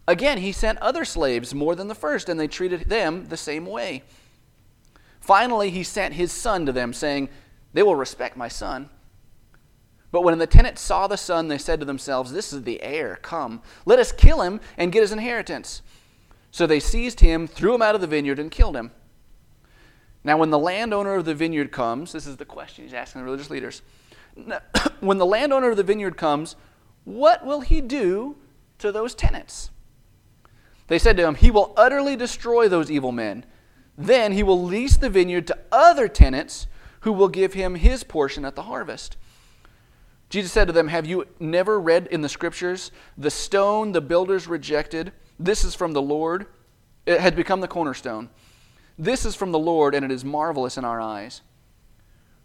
Again, 0.07 0.37
he 0.37 0.53
sent 0.53 0.79
other 0.79 1.03
slaves, 1.03 1.53
more 1.53 1.75
than 1.75 1.89
the 1.89 1.95
first, 1.95 2.29
and 2.29 2.39
they 2.39 2.47
treated 2.47 2.87
them 2.87 3.25
the 3.25 3.35
same 3.35 3.65
way. 3.65 4.03
Finally, 5.19 5.69
he 5.69 5.83
sent 5.83 6.13
his 6.13 6.31
son 6.31 6.65
to 6.65 6.71
them, 6.71 6.93
saying, 6.93 7.27
They 7.73 7.83
will 7.83 7.97
respect 7.97 8.37
my 8.37 8.47
son. 8.47 8.89
But 10.11 10.23
when 10.23 10.37
the 10.37 10.47
tenants 10.47 10.81
saw 10.81 11.07
the 11.07 11.17
son, 11.17 11.49
they 11.49 11.57
said 11.57 11.81
to 11.81 11.85
themselves, 11.85 12.31
This 12.31 12.53
is 12.53 12.63
the 12.63 12.81
heir. 12.81 13.19
Come, 13.21 13.61
let 13.85 13.99
us 13.99 14.13
kill 14.13 14.41
him 14.41 14.61
and 14.77 14.93
get 14.93 15.01
his 15.01 15.11
inheritance. 15.11 15.81
So 16.51 16.65
they 16.65 16.79
seized 16.79 17.19
him, 17.19 17.47
threw 17.47 17.75
him 17.75 17.81
out 17.81 17.95
of 17.95 18.01
the 18.01 18.07
vineyard, 18.07 18.39
and 18.39 18.49
killed 18.49 18.75
him. 18.75 18.91
Now, 20.23 20.37
when 20.37 20.49
the 20.49 20.59
landowner 20.59 21.15
of 21.15 21.25
the 21.25 21.35
vineyard 21.35 21.71
comes, 21.71 22.11
this 22.11 22.27
is 22.27 22.37
the 22.37 22.45
question 22.45 22.83
he's 22.83 22.93
asking 22.93 23.21
the 23.21 23.25
religious 23.25 23.49
leaders. 23.49 23.81
when 24.99 25.17
the 25.17 25.25
landowner 25.25 25.69
of 25.69 25.77
the 25.77 25.83
vineyard 25.83 26.17
comes, 26.17 26.55
what 27.03 27.45
will 27.45 27.61
he 27.61 27.81
do 27.81 28.37
to 28.79 28.91
those 28.91 29.15
tenants? 29.15 29.69
They 30.87 30.99
said 30.99 31.17
to 31.17 31.25
him, 31.25 31.35
He 31.35 31.51
will 31.51 31.73
utterly 31.77 32.15
destroy 32.15 32.67
those 32.67 32.91
evil 32.91 33.11
men. 33.11 33.45
Then 33.97 34.33
he 34.33 34.43
will 34.43 34.61
lease 34.61 34.97
the 34.97 35.09
vineyard 35.09 35.47
to 35.47 35.57
other 35.71 36.07
tenants 36.07 36.67
who 37.01 37.13
will 37.13 37.29
give 37.29 37.53
him 37.53 37.75
his 37.75 38.03
portion 38.03 38.45
at 38.45 38.55
the 38.55 38.63
harvest. 38.63 39.17
Jesus 40.29 40.51
said 40.51 40.67
to 40.67 40.73
them, 40.73 40.89
Have 40.89 41.05
you 41.05 41.25
never 41.39 41.79
read 41.79 42.07
in 42.07 42.21
the 42.21 42.29
scriptures, 42.29 42.91
the 43.17 43.31
stone 43.31 43.93
the 43.93 44.01
builders 44.01 44.47
rejected? 44.47 45.13
This 45.39 45.63
is 45.63 45.75
from 45.75 45.93
the 45.93 46.01
Lord. 46.01 46.47
It 47.05 47.19
had 47.19 47.35
become 47.35 47.61
the 47.61 47.67
cornerstone. 47.67 48.29
This 48.97 49.25
is 49.25 49.35
from 49.35 49.51
the 49.51 49.59
Lord, 49.59 49.93
and 49.93 50.03
it 50.03 50.11
is 50.11 50.25
marvelous 50.25 50.77
in 50.77 50.85
our 50.85 50.99
eyes. 50.99 51.41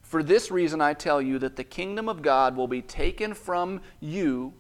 For 0.03 0.23
this 0.23 0.51
reason, 0.51 0.81
I 0.81 0.93
tell 0.93 1.23
you 1.23 1.39
that 1.39 1.57
the 1.57 1.65
kingdom 1.65 2.09
of 2.09 2.21
God 2.21 2.55
will 2.57 2.69
be 2.69 2.83
taken 2.83 3.33
from 3.33 3.81
you 3.99 4.53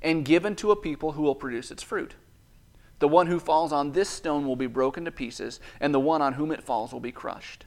and 0.00 0.24
given 0.24 0.56
to 0.56 0.70
a 0.70 0.76
people 0.76 1.12
who 1.12 1.22
will 1.22 1.34
produce 1.34 1.70
its 1.70 1.82
fruit. 1.82 2.14
The 2.98 3.08
one 3.08 3.26
who 3.26 3.38
falls 3.38 3.72
on 3.72 3.92
this 3.92 4.08
stone 4.08 4.46
will 4.46 4.56
be 4.56 4.66
broken 4.66 5.04
to 5.04 5.10
pieces, 5.10 5.60
and 5.80 5.92
the 5.92 6.00
one 6.00 6.22
on 6.22 6.34
whom 6.34 6.50
it 6.50 6.62
falls 6.62 6.92
will 6.92 7.00
be 7.00 7.12
crushed. 7.12 7.66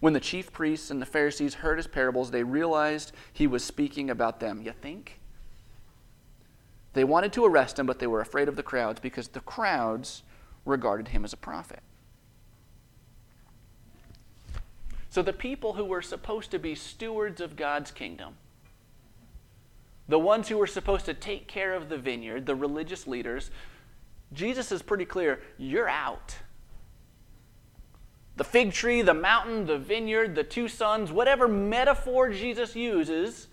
When 0.00 0.12
the 0.12 0.20
chief 0.20 0.52
priests 0.52 0.90
and 0.90 1.02
the 1.02 1.06
Pharisees 1.06 1.54
heard 1.54 1.78
his 1.78 1.88
parables, 1.88 2.30
they 2.30 2.44
realized 2.44 3.12
he 3.32 3.48
was 3.48 3.64
speaking 3.64 4.10
about 4.10 4.38
them. 4.38 4.62
You 4.62 4.72
think? 4.72 5.17
They 6.92 7.04
wanted 7.04 7.32
to 7.34 7.44
arrest 7.44 7.78
him, 7.78 7.86
but 7.86 7.98
they 7.98 8.06
were 8.06 8.20
afraid 8.20 8.48
of 8.48 8.56
the 8.56 8.62
crowds 8.62 9.00
because 9.00 9.28
the 9.28 9.40
crowds 9.40 10.22
regarded 10.64 11.08
him 11.08 11.24
as 11.24 11.32
a 11.32 11.36
prophet. 11.36 11.80
So 15.10 15.22
the 15.22 15.32
people 15.32 15.74
who 15.74 15.84
were 15.84 16.02
supposed 16.02 16.50
to 16.50 16.58
be 16.58 16.74
stewards 16.74 17.40
of 17.40 17.56
God's 17.56 17.90
kingdom, 17.90 18.34
the 20.08 20.18
ones 20.18 20.48
who 20.48 20.58
were 20.58 20.66
supposed 20.66 21.06
to 21.06 21.14
take 21.14 21.46
care 21.46 21.74
of 21.74 21.88
the 21.88 21.98
vineyard, 21.98 22.46
the 22.46 22.54
religious 22.54 23.06
leaders, 23.06 23.50
Jesus 24.32 24.70
is 24.72 24.82
pretty 24.82 25.04
clear 25.04 25.40
you're 25.56 25.88
out 25.88 26.36
the 28.38 28.44
fig 28.44 28.72
tree, 28.72 29.02
the 29.02 29.12
mountain, 29.12 29.66
the 29.66 29.76
vineyard, 29.76 30.36
the 30.36 30.44
two 30.44 30.68
sons, 30.68 31.10
whatever 31.10 31.48
metaphor 31.48 32.30
Jesus 32.30 32.76
uses 32.76 33.48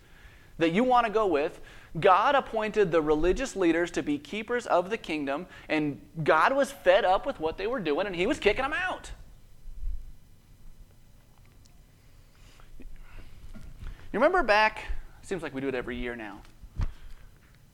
that 0.60 0.74
you 0.74 0.84
want 0.84 1.08
to 1.08 1.12
go 1.12 1.26
with, 1.26 1.60
God 1.99 2.36
appointed 2.36 2.91
the 2.91 3.01
religious 3.01 3.55
leaders 3.55 3.91
to 3.91 4.03
be 4.03 4.17
keepers 4.17 4.65
of 4.65 4.89
the 4.89 4.97
kingdom, 4.97 5.47
and 5.69 6.01
God 6.23 6.53
was 6.53 6.71
fed 6.71 7.05
up 7.05 7.25
with 7.25 7.39
what 7.39 7.58
they 7.58 7.67
were 7.67 7.79
doing, 7.79 8.05
and 8.08 8.15
He 8.15 8.27
was 8.27 8.39
kicking 8.39 8.63
them 8.63 8.73
out. 8.73 9.12
You 12.79 14.19
remember 14.19 14.43
back, 14.43 14.86
seems 15.21 15.43
like 15.43 15.53
we 15.53 15.62
do 15.62 15.67
it 15.67 15.75
every 15.75 15.97
year 15.97 16.15
now, 16.15 16.41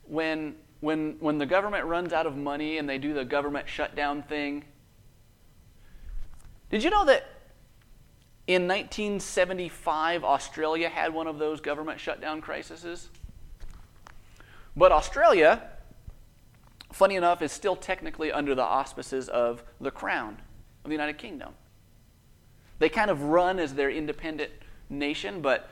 when, 0.03 0.55
when, 0.79 1.17
when 1.19 1.37
the 1.37 1.45
government 1.45 1.85
runs 1.85 2.13
out 2.13 2.25
of 2.25 2.35
money 2.35 2.77
and 2.77 2.89
they 2.89 2.97
do 2.97 3.13
the 3.13 3.25
government 3.25 3.67
shutdown 3.67 4.23
thing, 4.23 4.65
did 6.69 6.83
you 6.83 6.89
know 6.89 7.05
that 7.05 7.25
in 8.47 8.67
1975, 8.67 10.23
Australia 10.23 10.89
had 10.89 11.13
one 11.13 11.27
of 11.27 11.37
those 11.37 11.61
government 11.61 11.99
shutdown 11.99 12.41
crises? 12.41 13.09
But 14.75 14.91
Australia, 14.91 15.63
funny 16.91 17.15
enough, 17.15 17.41
is 17.41 17.51
still 17.51 17.75
technically 17.75 18.31
under 18.31 18.55
the 18.55 18.63
auspices 18.63 19.29
of 19.29 19.63
the 19.79 19.91
Crown 19.91 20.37
of 20.83 20.89
the 20.89 20.93
United 20.93 21.17
Kingdom. 21.17 21.53
They 22.79 22.89
kind 22.89 23.11
of 23.11 23.23
run 23.23 23.59
as 23.59 23.73
their 23.73 23.91
independent 23.91 24.51
nation, 24.89 25.41
but 25.41 25.69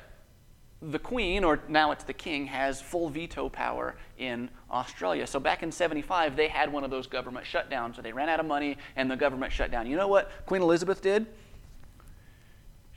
the 0.81 0.99
Queen, 0.99 1.43
or 1.43 1.59
now 1.67 1.91
it's 1.91 2.03
the 2.03 2.13
King, 2.13 2.45
has 2.47 2.81
full 2.81 3.09
veto 3.09 3.49
power 3.49 3.95
in 4.17 4.49
Australia. 4.71 5.27
So 5.27 5.39
back 5.39 5.63
in 5.63 5.71
75, 5.71 6.35
they 6.35 6.47
had 6.47 6.71
one 6.71 6.83
of 6.83 6.91
those 6.91 7.07
government 7.07 7.45
shutdowns. 7.45 7.95
So 7.95 8.01
they 8.01 8.13
ran 8.13 8.29
out 8.29 8.39
of 8.39 8.45
money 8.45 8.77
and 8.95 9.09
the 9.09 9.17
government 9.17 9.51
shut 9.51 9.71
down. 9.71 9.87
You 9.87 9.97
know 9.97 10.07
what 10.07 10.31
Queen 10.45 10.61
Elizabeth 10.61 11.01
did? 11.01 11.25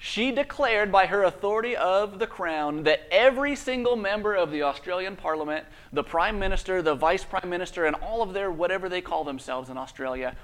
She 0.04 0.32
declared 0.32 0.90
by 0.90 1.06
her 1.06 1.22
authority 1.22 1.76
of 1.76 2.18
the 2.18 2.26
crown 2.26 2.82
that 2.82 3.06
every 3.12 3.54
single 3.54 3.94
member 3.94 4.34
of 4.34 4.50
the 4.50 4.64
Australian 4.64 5.14
Parliament, 5.14 5.64
the 5.92 6.02
Prime 6.02 6.40
Minister, 6.40 6.82
the 6.82 6.96
Vice 6.96 7.22
Prime 7.22 7.48
Minister, 7.48 7.84
and 7.84 7.94
all 7.94 8.20
of 8.20 8.32
their 8.32 8.50
whatever 8.50 8.88
they 8.88 9.00
call 9.00 9.22
themselves 9.22 9.70
in 9.70 9.78
Australia, 9.78 10.34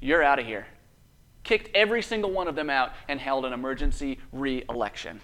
you're 0.00 0.24
out 0.24 0.40
of 0.40 0.44
here. 0.44 0.66
Kicked 1.44 1.70
every 1.72 2.02
single 2.02 2.32
one 2.32 2.48
of 2.48 2.56
them 2.56 2.68
out 2.68 2.90
and 3.06 3.20
held 3.20 3.44
an 3.44 3.52
emergency 3.52 4.18
re 4.32 4.64
election. 4.68 5.20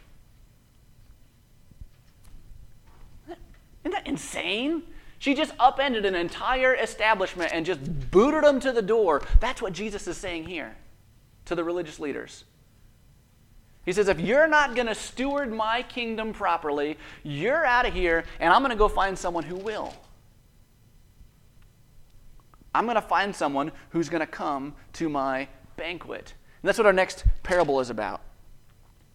Isn't 3.26 3.90
that 3.90 4.06
insane? 4.06 4.84
She 5.18 5.34
just 5.34 5.50
upended 5.58 6.04
an 6.04 6.14
entire 6.14 6.72
establishment 6.76 7.50
and 7.52 7.66
just 7.66 8.12
booted 8.12 8.44
them 8.44 8.60
to 8.60 8.70
the 8.70 8.80
door. 8.80 9.22
That's 9.40 9.60
what 9.60 9.72
Jesus 9.72 10.06
is 10.06 10.16
saying 10.16 10.46
here 10.46 10.76
to 11.46 11.56
the 11.56 11.64
religious 11.64 11.98
leaders. 11.98 12.44
He 13.84 13.92
says, 13.92 14.08
if 14.08 14.18
you're 14.18 14.48
not 14.48 14.74
going 14.74 14.86
to 14.86 14.94
steward 14.94 15.52
my 15.52 15.82
kingdom 15.82 16.32
properly, 16.32 16.96
you're 17.22 17.66
out 17.66 17.86
of 17.86 17.92
here, 17.92 18.24
and 18.40 18.52
I'm 18.52 18.62
going 18.62 18.70
to 18.70 18.76
go 18.76 18.88
find 18.88 19.18
someone 19.18 19.44
who 19.44 19.56
will. 19.56 19.94
I'm 22.74 22.84
going 22.84 22.96
to 22.96 23.02
find 23.02 23.34
someone 23.34 23.70
who's 23.90 24.08
going 24.08 24.20
to 24.20 24.26
come 24.26 24.74
to 24.94 25.08
my 25.08 25.48
banquet. 25.76 26.34
And 26.62 26.68
that's 26.68 26.78
what 26.78 26.86
our 26.86 26.92
next 26.92 27.24
parable 27.42 27.80
is 27.80 27.90
about. 27.90 28.22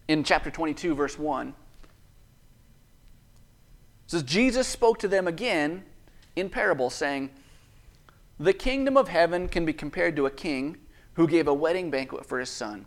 In 0.08 0.24
chapter 0.24 0.50
22, 0.50 0.94
verse 0.94 1.18
1 1.18 1.54
says 4.06 4.22
Jesus 4.24 4.66
spoke 4.66 4.98
to 4.98 5.08
them 5.08 5.28
again 5.28 5.84
in 6.34 6.48
parable, 6.48 6.90
saying, 6.90 7.30
The 8.40 8.52
kingdom 8.52 8.96
of 8.96 9.08
heaven 9.08 9.48
can 9.48 9.64
be 9.64 9.72
compared 9.72 10.16
to 10.16 10.26
a 10.26 10.30
king 10.30 10.78
who 11.14 11.28
gave 11.28 11.46
a 11.46 11.54
wedding 11.54 11.90
banquet 11.90 12.26
for 12.26 12.40
his 12.40 12.50
son. 12.50 12.86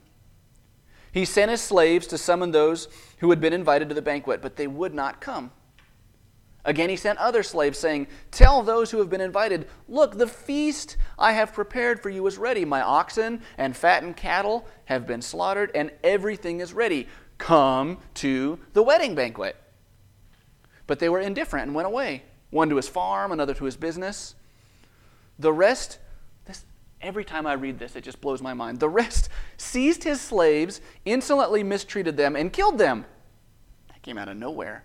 He 1.13 1.26
sent 1.26 1.52
his 1.52 1.62
slaves 1.62 2.08
to 2.08 2.17
summon 2.17 2.52
those 2.52 2.88
who 3.19 3.30
had 3.30 3.39
been 3.39 3.54
invited 3.54 3.88
to 3.89 3.95
the 3.95 4.02
banquet, 4.02 4.41
but 4.41 4.56
they 4.56 4.65
would 4.65 4.95
not 4.95 5.21
come. 5.21 5.52
Again, 6.65 6.89
he 6.89 6.95
sent 6.95 7.19
other 7.19 7.43
slaves, 7.43 7.78
saying, 7.78 8.08
Tell 8.32 8.63
those 8.63 8.89
who 8.89 8.97
have 8.97 9.12
been 9.12 9.21
invited, 9.21 9.67
Look, 9.88 10.17
the 10.17 10.28
feast 10.28 10.97
I 11.19 11.34
have 11.34 11.54
prepared 11.54 12.02
for 12.02 12.10
you 12.10 12.26
is 12.26 12.39
ready. 12.39 12.65
My 12.65 12.82
oxen 12.82 13.43
and 13.60 13.78
fattened 13.78 14.17
cattle 14.17 14.65
have 14.86 15.06
been 15.06 15.21
slaughtered, 15.21 15.69
and 15.76 15.91
everything 16.04 16.62
is 16.62 16.73
ready. 16.73 17.08
Come 17.38 17.99
to 18.15 18.58
the 18.73 18.82
wedding 18.82 19.13
banquet. 19.13 19.56
But 20.88 20.97
they 20.97 21.10
were 21.10 21.19
indifferent 21.19 21.67
and 21.67 21.76
went 21.76 21.88
away, 21.88 22.23
one 22.49 22.69
to 22.69 22.78
his 22.78 22.88
farm, 22.88 23.32
another 23.32 23.54
to 23.54 23.65
his 23.65 23.78
business. 23.78 24.34
The 25.38 25.54
rest, 25.54 25.99
every 27.04 27.26
time 27.26 27.46
I 27.46 27.54
read 27.54 27.78
this, 27.78 27.96
it 27.96 28.04
just 28.04 28.22
blows 28.22 28.42
my 28.42 28.54
mind. 28.54 28.80
The 28.80 28.89
rest 28.89 29.30
seized 29.58 30.04
his 30.04 30.20
slaves, 30.20 30.82
insolently 31.06 31.63
mistreated 31.63 32.18
them, 32.18 32.36
and 32.36 32.52
killed 32.52 32.78
them. 32.78 33.06
That 33.89 34.02
came 34.02 34.18
out 34.18 34.30
of 34.30 34.38
nowhere. 34.38 34.84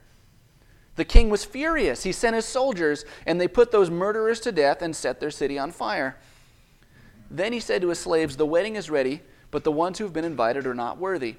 The 0.97 1.05
king 1.05 1.31
was 1.31 1.45
furious. 1.45 2.03
He 2.03 2.13
sent 2.13 2.35
his 2.35 2.45
soldiers, 2.45 3.05
and 3.25 3.41
they 3.41 3.49
put 3.49 3.71
those 3.71 3.89
murderers 3.89 4.41
to 4.41 4.53
death 4.53 4.83
and 4.83 4.95
set 4.95 5.21
their 5.21 5.31
city 5.31 5.59
on 5.59 5.71
fire. 5.71 6.19
Then 7.31 7.53
he 7.53 7.61
said 7.61 7.83
to 7.83 7.89
his 7.89 8.01
slaves, 8.01 8.37
The 8.37 8.47
wedding 8.47 8.75
is 8.75 8.91
ready, 8.91 9.23
but 9.51 9.65
the 9.65 9.73
ones 9.73 9.99
who 9.99 10.05
have 10.05 10.13
been 10.13 10.25
invited 10.25 10.67
are 10.67 10.75
not 10.75 10.99
worthy. 10.99 11.37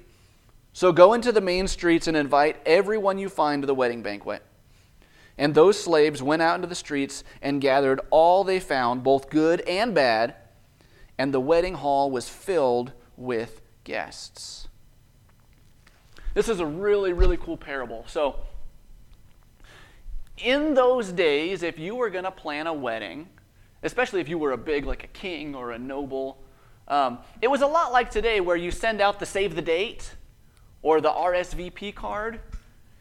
So 0.72 0.92
go 0.92 1.12
into 1.12 1.32
the 1.32 1.40
main 1.40 1.68
streets 1.68 2.06
and 2.06 2.16
invite 2.16 2.56
everyone 2.64 3.18
you 3.18 3.28
find 3.28 3.62
to 3.62 3.66
the 3.66 3.74
wedding 3.74 4.02
banquet. 4.02 4.42
And 5.36 5.54
those 5.54 5.82
slaves 5.82 6.22
went 6.22 6.42
out 6.42 6.56
into 6.56 6.68
the 6.68 6.74
streets 6.74 7.24
and 7.42 7.60
gathered 7.60 8.00
all 8.10 8.44
they 8.44 8.60
found, 8.60 9.02
both 9.02 9.30
good 9.30 9.60
and 9.62 9.94
bad, 9.94 10.34
and 11.20 11.34
the 11.34 11.40
wedding 11.40 11.74
hall 11.74 12.10
was 12.10 12.30
filled 12.30 12.92
with 13.14 13.60
guests. 13.84 14.68
This 16.32 16.48
is 16.48 16.60
a 16.60 16.64
really, 16.64 17.12
really 17.12 17.36
cool 17.36 17.58
parable. 17.58 18.04
So, 18.06 18.36
in 20.38 20.72
those 20.72 21.12
days, 21.12 21.62
if 21.62 21.78
you 21.78 21.94
were 21.94 22.08
going 22.08 22.24
to 22.24 22.30
plan 22.30 22.66
a 22.66 22.72
wedding, 22.72 23.28
especially 23.82 24.22
if 24.22 24.30
you 24.30 24.38
were 24.38 24.52
a 24.52 24.56
big, 24.56 24.86
like 24.86 25.04
a 25.04 25.08
king 25.08 25.54
or 25.54 25.72
a 25.72 25.78
noble, 25.78 26.42
um, 26.88 27.18
it 27.42 27.48
was 27.48 27.60
a 27.60 27.66
lot 27.66 27.92
like 27.92 28.10
today 28.10 28.40
where 28.40 28.56
you 28.56 28.70
send 28.70 29.02
out 29.02 29.20
the 29.20 29.26
save 29.26 29.54
the 29.54 29.60
date 29.60 30.14
or 30.80 31.02
the 31.02 31.10
RSVP 31.10 31.94
card. 31.94 32.40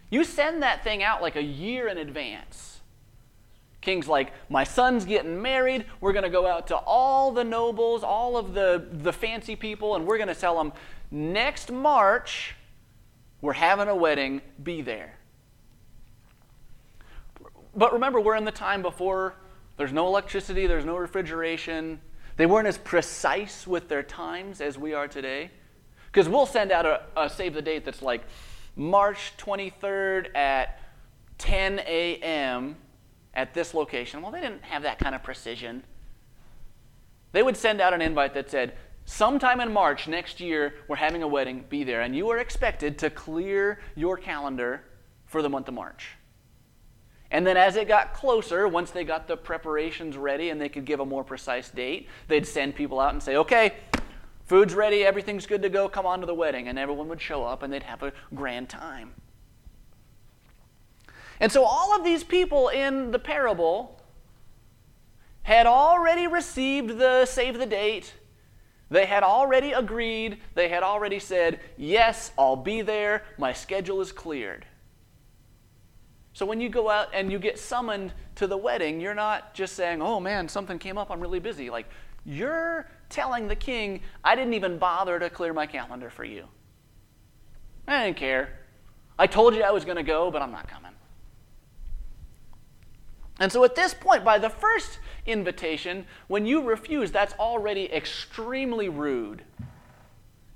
You 0.10 0.26
send 0.26 0.62
that 0.62 0.84
thing 0.84 1.04
out 1.04 1.22
like 1.22 1.38
a 1.38 1.42
year 1.42 1.88
in 1.88 1.98
advance. 1.98 2.69
King's 3.82 4.08
like, 4.08 4.34
my 4.50 4.64
son's 4.64 5.06
getting 5.06 5.42
married. 5.42 5.86
We're 6.02 6.12
going 6.12 6.24
to 6.24 6.30
go 6.30 6.46
out 6.46 6.68
to 6.68 6.76
all 6.76 7.32
the 7.32 7.44
nobles, 7.44 8.04
all 8.04 8.36
of 8.36 8.54
the, 8.54 8.86
the 8.92 9.14
fancy 9.14 9.56
people, 9.56 9.96
and 9.96 10.06
we're 10.06 10.18
going 10.18 10.28
to 10.28 10.36
tell 10.36 10.58
them 10.58 10.74
next 11.12 11.72
March, 11.72 12.56
we're 13.42 13.54
having 13.54 13.88
a 13.88 13.96
wedding. 13.96 14.42
Be 14.62 14.82
there. 14.82 15.14
But 17.76 17.94
remember, 17.94 18.20
we're 18.20 18.36
in 18.36 18.46
the 18.46 18.52
time 18.52 18.82
before 18.82 19.36
there's 19.78 19.94
no 19.94 20.08
electricity, 20.08 20.68
there's 20.68 20.86
no 20.86 20.98
refrigeration. 20.98 22.02
They 22.36 22.46
weren't 22.46 22.68
as 22.68 22.78
precise 22.78 23.66
with 23.66 23.88
their 23.88 24.04
times 24.04 24.60
as 24.60 24.78
we 24.78 24.94
are 24.94 25.08
today. 25.08 25.52
Because 26.08 26.28
we'll 26.28 26.46
send 26.46 26.72
out 26.72 26.86
a, 26.86 27.02
a, 27.16 27.30
save 27.30 27.54
the 27.54 27.62
date 27.62 27.86
that's 27.86 28.02
like 28.02 28.24
March 28.76 29.34
23rd 29.38 30.36
at 30.36 30.82
10 31.38 31.80
a.m. 31.80 32.76
at 33.34 33.54
this 33.54 33.74
location. 33.74 34.22
Well, 34.22 34.32
they 34.32 34.42
didn't 34.42 34.64
have 34.64 34.84
that 34.84 35.00
kind 35.00 35.16
of 35.16 35.24
precision. 35.24 35.84
They 37.32 37.44
would 37.44 37.58
send 37.58 37.80
out 37.80 37.94
an 37.94 38.02
invite 38.02 38.34
that 38.34 38.50
said, 38.50 38.76
sometime 39.06 39.60
in 39.60 39.72
March 39.72 40.08
next 40.08 40.40
year, 40.40 40.76
we're 40.88 40.96
having 40.96 41.24
a 41.24 41.28
wedding, 41.28 41.66
be 41.70 41.84
there. 41.84 42.02
And 42.02 42.16
you 42.16 42.30
are 42.30 42.38
expected 42.38 42.98
to 43.00 43.10
clear 43.10 43.80
your 43.96 44.18
calendar 44.18 44.84
for 45.26 45.42
the 45.42 45.50
month 45.50 45.68
of 45.68 45.74
March. 45.74 46.10
And 47.32 47.46
then 47.46 47.58
as 47.58 47.76
it 47.76 47.88
got 47.88 48.14
closer, 48.14 48.68
once 48.68 48.90
they 48.90 49.04
got 49.04 49.28
the 49.28 49.38
preparations 49.38 50.18
ready 50.18 50.50
and 50.50 50.60
they 50.60 50.70
could 50.70 50.86
give 50.86 51.00
a 51.00 51.06
more 51.06 51.24
precise 51.24 51.70
date, 51.70 52.08
they'd 52.28 52.48
send 52.48 52.74
people 52.74 53.00
out 53.00 53.14
and 53.14 53.22
say, 53.22 53.36
okay, 53.36 53.76
food's 54.46 54.74
ready, 54.74 55.06
everything's 55.06 55.46
good 55.46 55.62
to 55.62 55.70
go, 55.70 55.88
come 55.88 56.08
on 56.08 56.22
to 56.22 56.26
the 56.26 56.34
wedding. 56.34 56.68
And 56.68 56.80
everyone 56.80 57.08
would 57.10 57.22
show 57.22 57.44
up 57.44 57.62
and 57.62 57.72
they'd 57.72 57.84
have 57.84 58.02
a 58.02 58.12
grand 58.34 58.70
time. 58.70 59.14
And 61.40 61.52
so 61.52 61.64
all 61.64 61.96
of 61.96 62.04
these 62.04 62.24
people 62.24 62.70
in 62.70 63.12
the 63.12 63.20
parable 63.20 64.02
had 65.44 65.66
already 65.66 66.28
received 66.28 66.98
the 66.98 67.26
save 67.26 67.58
the 67.58 67.66
date. 67.66 68.14
They 68.90 69.06
had 69.06 69.24
already 69.24 69.72
agreed. 69.72 70.40
They 70.56 70.68
had 70.68 70.84
already 70.84 71.20
said, 71.20 71.60
Yes, 71.78 72.32
I'll 72.38 72.56
be 72.56 72.82
there. 72.82 73.24
My 73.38 73.54
schedule 73.54 74.02
is 74.02 74.12
cleared. 74.12 74.66
So 76.34 76.46
when 76.46 76.62
you 76.62 76.70
go 76.70 76.90
out 76.90 77.10
and 77.14 77.32
you 77.32 77.40
get 77.40 77.60
summoned 77.60 78.14
to 78.36 78.48
the 78.48 78.56
wedding, 78.56 79.02
you're 79.02 79.14
not 79.14 79.54
just 79.54 79.76
saying, 79.76 80.02
oh 80.02 80.20
man, 80.20 80.48
something 80.48 80.80
came 80.80 80.98
up, 80.98 81.12
I'm 81.12 81.20
really 81.20 81.40
busy. 81.40 81.70
Like, 81.70 81.88
you're 82.26 82.90
telling 83.10 83.48
the 83.48 83.56
king, 83.56 84.02
I 84.24 84.36
didn't 84.36 84.54
even 84.54 84.78
bother 84.78 85.20
to 85.20 85.30
clear 85.30 85.52
my 85.52 85.66
calendar 85.66 86.10
for 86.10 86.24
you. 86.24 86.46
I 87.88 88.06
didn't 88.06 88.18
care. 88.18 88.60
I 89.18 89.28
told 89.28 89.56
you 89.56 89.64
I 89.64 89.72
was 89.72 89.84
going 89.84 89.98
to 89.98 90.04
go, 90.04 90.32
but 90.32 90.42
I'm 90.42 90.52
not 90.52 90.68
coming. 90.70 90.92
And 93.40 93.52
so 93.52 93.64
at 93.64 93.76
this 93.76 93.94
point, 93.94 94.26
by 94.26 94.38
the 94.38 94.50
first 94.50 95.00
invitation, 95.26 96.06
when 96.28 96.46
you 96.46 96.62
refuse, 96.62 97.12
that's 97.12 97.34
already 97.36 97.92
extremely 97.92 98.90
rude. 98.90 99.44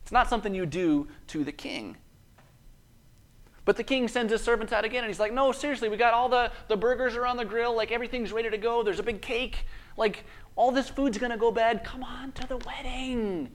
It's 0.02 0.12
not 0.12 0.30
something 0.30 0.54
you 0.54 0.66
do 0.66 1.08
to 1.28 1.46
the 1.46 1.54
king. 1.54 1.96
But 3.66 3.78
the 3.78 3.84
king 3.84 4.10
sends 4.10 4.34
his 4.34 4.42
servants 4.42 4.74
out 4.74 4.84
again, 4.84 5.06
and 5.06 5.10
he's 5.10 5.22
like, 5.22 5.34
No, 5.34 5.54
seriously, 5.54 5.88
we 5.88 5.96
got 5.96 6.14
all 6.14 6.28
the, 6.28 6.52
the 6.68 6.76
burgers 6.76 7.16
are 7.16 7.26
on 7.26 7.38
the 7.38 7.46
grill, 7.46 7.74
like 7.74 7.94
everything's 7.94 8.34
ready 8.34 8.50
to 8.50 8.58
go. 8.58 8.84
There's 8.84 9.00
a 9.00 9.04
big 9.04 9.22
cake. 9.22 9.66
Like, 9.96 10.26
all 10.58 10.72
this 10.72 10.90
food's 10.90 11.18
going 11.18 11.32
to 11.32 11.38
go 11.38 11.52
bad. 11.52 11.86
Come 11.86 12.04
on 12.04 12.34
to 12.34 12.48
the 12.48 12.58
wedding. 12.58 13.52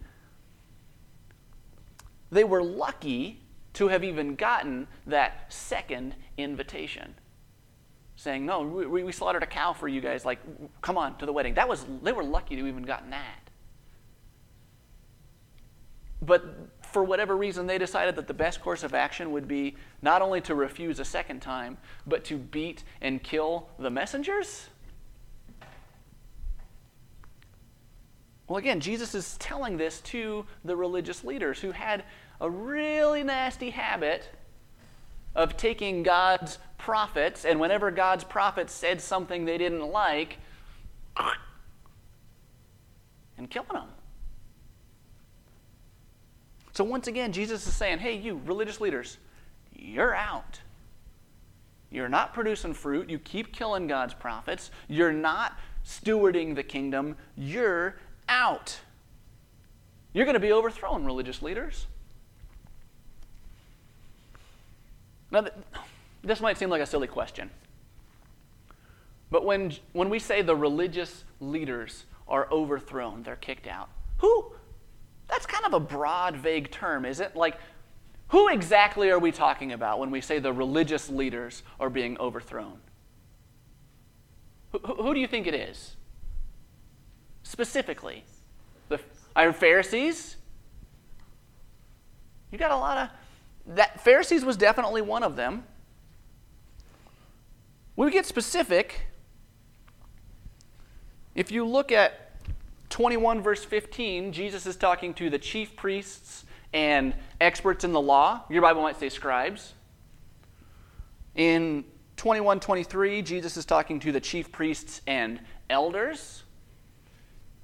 They 2.30 2.44
were 2.44 2.62
lucky 2.62 3.42
to 3.74 3.88
have 3.88 4.02
even 4.02 4.34
gotten 4.34 4.88
that 5.06 5.52
second 5.52 6.14
invitation 6.38 7.14
saying, 8.18 8.44
No, 8.44 8.62
we, 8.62 9.04
we 9.04 9.12
slaughtered 9.12 9.44
a 9.44 9.46
cow 9.46 9.72
for 9.72 9.86
you 9.86 10.00
guys. 10.00 10.24
Like, 10.24 10.40
come 10.82 10.98
on 10.98 11.16
to 11.18 11.26
the 11.26 11.32
wedding. 11.32 11.54
That 11.54 11.68
was, 11.68 11.86
they 12.02 12.12
were 12.12 12.24
lucky 12.24 12.56
to 12.56 12.66
even 12.66 12.82
gotten 12.82 13.10
that. 13.10 13.48
But 16.20 16.44
for 16.82 17.04
whatever 17.04 17.36
reason, 17.36 17.68
they 17.68 17.78
decided 17.78 18.16
that 18.16 18.26
the 18.26 18.34
best 18.34 18.60
course 18.60 18.82
of 18.82 18.92
action 18.92 19.30
would 19.30 19.46
be 19.46 19.76
not 20.02 20.20
only 20.20 20.40
to 20.42 20.56
refuse 20.56 20.98
a 20.98 21.04
second 21.04 21.40
time, 21.40 21.78
but 22.08 22.24
to 22.24 22.36
beat 22.36 22.82
and 23.00 23.22
kill 23.22 23.68
the 23.78 23.88
messengers? 23.88 24.68
Well, 28.48 28.56
again, 28.56 28.80
Jesus 28.80 29.14
is 29.14 29.36
telling 29.38 29.76
this 29.76 30.00
to 30.00 30.44
the 30.64 30.74
religious 30.74 31.22
leaders 31.22 31.60
who 31.60 31.70
had 31.70 32.02
a 32.40 32.50
really 32.50 33.22
nasty 33.22 33.70
habit 33.70 34.28
of 35.38 35.56
taking 35.56 36.02
God's 36.02 36.58
prophets, 36.78 37.44
and 37.44 37.60
whenever 37.60 37.92
God's 37.92 38.24
prophets 38.24 38.72
said 38.72 39.00
something 39.00 39.44
they 39.44 39.56
didn't 39.56 39.86
like, 39.86 40.38
and 43.36 43.48
killing 43.48 43.68
them. 43.72 43.88
So 46.72 46.82
once 46.82 47.06
again, 47.06 47.32
Jesus 47.32 47.66
is 47.68 47.72
saying, 47.72 48.00
hey, 48.00 48.16
you 48.16 48.40
religious 48.46 48.80
leaders, 48.80 49.18
you're 49.72 50.14
out. 50.14 50.60
You're 51.90 52.08
not 52.08 52.34
producing 52.34 52.74
fruit. 52.74 53.08
You 53.08 53.20
keep 53.20 53.52
killing 53.52 53.86
God's 53.86 54.14
prophets. 54.14 54.72
You're 54.88 55.12
not 55.12 55.56
stewarding 55.86 56.56
the 56.56 56.64
kingdom. 56.64 57.16
You're 57.36 57.96
out. 58.28 58.78
You're 60.12 60.24
going 60.24 60.34
to 60.34 60.40
be 60.40 60.52
overthrown, 60.52 61.04
religious 61.04 61.42
leaders. 61.42 61.86
Now, 65.30 65.46
this 66.22 66.40
might 66.40 66.58
seem 66.58 66.70
like 66.70 66.82
a 66.82 66.86
silly 66.86 67.06
question. 67.06 67.50
But 69.30 69.44
when, 69.44 69.72
when 69.92 70.08
we 70.08 70.18
say 70.18 70.42
the 70.42 70.56
religious 70.56 71.24
leaders 71.40 72.04
are 72.26 72.48
overthrown, 72.50 73.22
they're 73.22 73.36
kicked 73.36 73.66
out, 73.66 73.88
who, 74.18 74.52
that's 75.28 75.46
kind 75.46 75.66
of 75.66 75.74
a 75.74 75.80
broad, 75.80 76.36
vague 76.36 76.70
term, 76.70 77.04
is 77.04 77.20
it? 77.20 77.36
Like, 77.36 77.58
who 78.28 78.48
exactly 78.48 79.10
are 79.10 79.18
we 79.18 79.32
talking 79.32 79.72
about 79.72 79.98
when 79.98 80.10
we 80.10 80.20
say 80.20 80.38
the 80.38 80.52
religious 80.52 81.08
leaders 81.08 81.62
are 81.78 81.90
being 81.90 82.18
overthrown? 82.18 82.78
Who, 84.72 84.78
who 84.78 85.14
do 85.14 85.20
you 85.20 85.26
think 85.26 85.46
it 85.46 85.54
is? 85.54 85.96
Specifically, 87.42 88.24
the 88.88 88.98
Pharisees. 89.52 90.36
You 92.50 92.58
got 92.58 92.70
a 92.70 92.76
lot 92.76 92.98
of 92.98 93.08
that. 93.68 94.00
Pharisees 94.00 94.44
was 94.44 94.56
definitely 94.56 95.02
one 95.02 95.22
of 95.22 95.36
them. 95.36 95.64
When 97.94 98.06
we 98.06 98.12
get 98.12 98.26
specific, 98.26 99.06
if 101.34 101.50
you 101.50 101.64
look 101.64 101.92
at 101.92 102.32
21, 102.90 103.42
verse 103.42 103.64
15, 103.64 104.32
Jesus 104.32 104.66
is 104.66 104.76
talking 104.76 105.14
to 105.14 105.30
the 105.30 105.38
chief 105.38 105.76
priests 105.76 106.44
and 106.72 107.14
experts 107.40 107.84
in 107.84 107.92
the 107.92 108.00
law. 108.00 108.44
Your 108.50 108.62
Bible 108.62 108.82
might 108.82 108.98
say 108.98 109.08
scribes. 109.08 109.74
In 111.34 111.84
21 112.16 112.60
23, 112.60 113.22
Jesus 113.22 113.56
is 113.56 113.64
talking 113.64 114.00
to 114.00 114.10
the 114.10 114.20
chief 114.20 114.50
priests 114.50 115.00
and 115.06 115.40
elders. 115.70 116.42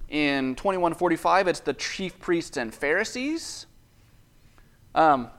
In 0.08 0.54
2145, 0.54 1.48
it's 1.48 1.60
the 1.60 1.74
chief 1.74 2.18
priests 2.20 2.56
and 2.56 2.72
Pharisees. 2.72 3.66
Um, 4.94 5.30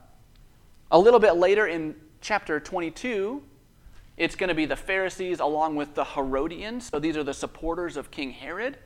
a 0.91 0.99
little 0.99 1.19
bit 1.19 1.35
later 1.35 1.67
in 1.67 1.95
chapter 2.21 2.59
22, 2.59 3.41
it's 4.17 4.35
going 4.35 4.47
to 4.47 4.55
be 4.55 4.65
the 4.65 4.75
Pharisees 4.75 5.39
along 5.39 5.75
with 5.75 5.93
the 5.95 6.05
Herodians. 6.05 6.89
So 6.89 6.99
these 6.99 7.17
are 7.17 7.23
the 7.23 7.33
supporters 7.33 7.97
of 7.97 8.11
King 8.11 8.31
Herod. 8.31 8.77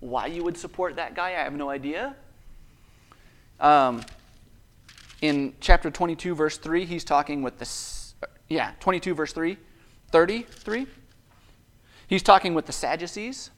Why 0.00 0.26
you 0.26 0.44
would 0.44 0.56
support 0.56 0.96
that 0.96 1.14
guy, 1.14 1.28
I 1.28 1.44
have 1.44 1.54
no 1.54 1.70
idea. 1.70 2.16
Um, 3.60 4.02
in 5.22 5.54
chapter 5.60 5.90
22, 5.90 6.34
verse 6.34 6.58
3, 6.58 6.84
he's 6.84 7.04
talking 7.04 7.42
with 7.42 7.58
the, 7.58 8.26
yeah, 8.48 8.72
22, 8.80 9.14
verse 9.14 9.32
3, 9.32 9.56
33. 10.10 10.86
He's 12.06 12.22
talking 12.22 12.52
with 12.52 12.66
the 12.66 12.72
Sadducees. 12.72 13.50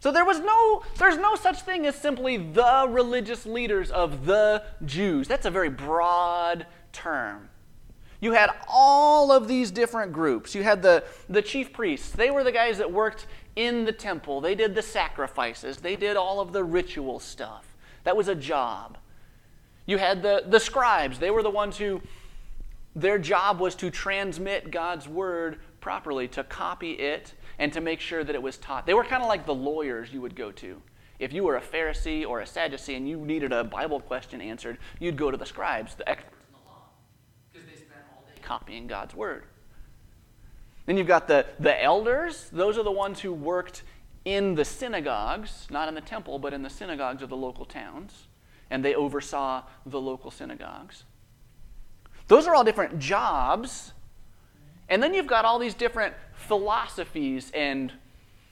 So 0.00 0.10
there 0.10 0.24
was 0.24 0.40
no, 0.40 0.82
there's 0.96 1.18
no 1.18 1.36
such 1.36 1.60
thing 1.60 1.86
as 1.86 1.94
simply 1.94 2.38
the 2.38 2.86
religious 2.88 3.44
leaders 3.44 3.90
of 3.90 4.24
the 4.24 4.64
Jews. 4.84 5.28
That's 5.28 5.44
a 5.44 5.50
very 5.50 5.68
broad 5.68 6.66
term. 6.92 7.50
You 8.20 8.32
had 8.32 8.50
all 8.66 9.30
of 9.30 9.46
these 9.46 9.70
different 9.70 10.12
groups. 10.12 10.54
You 10.54 10.62
had 10.62 10.82
the, 10.82 11.04
the 11.28 11.42
chief 11.42 11.72
priests. 11.72 12.10
They 12.10 12.30
were 12.30 12.44
the 12.44 12.52
guys 12.52 12.78
that 12.78 12.90
worked 12.90 13.26
in 13.56 13.84
the 13.84 13.92
temple. 13.92 14.40
They 14.40 14.54
did 14.54 14.74
the 14.74 14.82
sacrifices. 14.82 15.78
They 15.78 15.96
did 15.96 16.16
all 16.16 16.40
of 16.40 16.52
the 16.52 16.64
ritual 16.64 17.20
stuff. 17.20 17.76
That 18.04 18.16
was 18.16 18.28
a 18.28 18.34
job. 18.34 18.96
You 19.84 19.98
had 19.98 20.22
the, 20.22 20.44
the 20.46 20.60
scribes. 20.60 21.18
They 21.18 21.30
were 21.30 21.42
the 21.42 21.50
ones 21.50 21.76
who, 21.76 22.00
their 22.96 23.18
job 23.18 23.60
was 23.60 23.74
to 23.76 23.90
transmit 23.90 24.70
God's 24.70 25.08
word 25.08 25.58
properly, 25.80 26.28
to 26.28 26.44
copy 26.44 26.92
it, 26.92 27.34
and 27.60 27.72
to 27.74 27.80
make 27.80 28.00
sure 28.00 28.24
that 28.24 28.34
it 28.34 28.42
was 28.42 28.56
taught. 28.56 28.86
They 28.86 28.94
were 28.94 29.04
kind 29.04 29.22
of 29.22 29.28
like 29.28 29.44
the 29.44 29.54
lawyers 29.54 30.12
you 30.12 30.22
would 30.22 30.34
go 30.34 30.50
to. 30.50 30.80
If 31.18 31.34
you 31.34 31.44
were 31.44 31.56
a 31.56 31.60
Pharisee 31.60 32.26
or 32.26 32.40
a 32.40 32.46
Sadducee 32.46 32.94
and 32.94 33.06
you 33.06 33.18
needed 33.18 33.52
a 33.52 33.62
Bible 33.62 34.00
question 34.00 34.40
answered, 34.40 34.78
you'd 34.98 35.18
go 35.18 35.30
to 35.30 35.36
the 35.36 35.44
scribes, 35.44 35.94
the 35.94 36.08
experts 36.08 36.42
in 36.48 36.54
the 36.54 36.70
law, 36.70 36.84
because 37.52 37.68
they 37.68 37.76
spent 37.76 38.00
all 38.10 38.24
day 38.26 38.40
copying 38.42 38.86
God's 38.86 39.14
word. 39.14 39.44
Then 40.86 40.96
you've 40.96 41.06
got 41.06 41.28
the, 41.28 41.44
the 41.60 41.80
elders. 41.80 42.48
Those 42.50 42.78
are 42.78 42.82
the 42.82 42.90
ones 42.90 43.20
who 43.20 43.34
worked 43.34 43.82
in 44.24 44.54
the 44.54 44.64
synagogues, 44.64 45.66
not 45.70 45.86
in 45.86 45.94
the 45.94 46.00
temple, 46.00 46.38
but 46.38 46.54
in 46.54 46.62
the 46.62 46.70
synagogues 46.70 47.22
of 47.22 47.28
the 47.28 47.36
local 47.36 47.66
towns. 47.66 48.26
And 48.70 48.82
they 48.82 48.94
oversaw 48.94 49.64
the 49.84 50.00
local 50.00 50.30
synagogues. 50.30 51.04
Those 52.28 52.46
are 52.46 52.54
all 52.54 52.64
different 52.64 52.98
jobs. 52.98 53.92
And 54.90 55.00
then 55.00 55.14
you've 55.14 55.28
got 55.28 55.44
all 55.44 55.60
these 55.60 55.74
different 55.74 56.14
philosophies, 56.34 57.52
and 57.54 57.92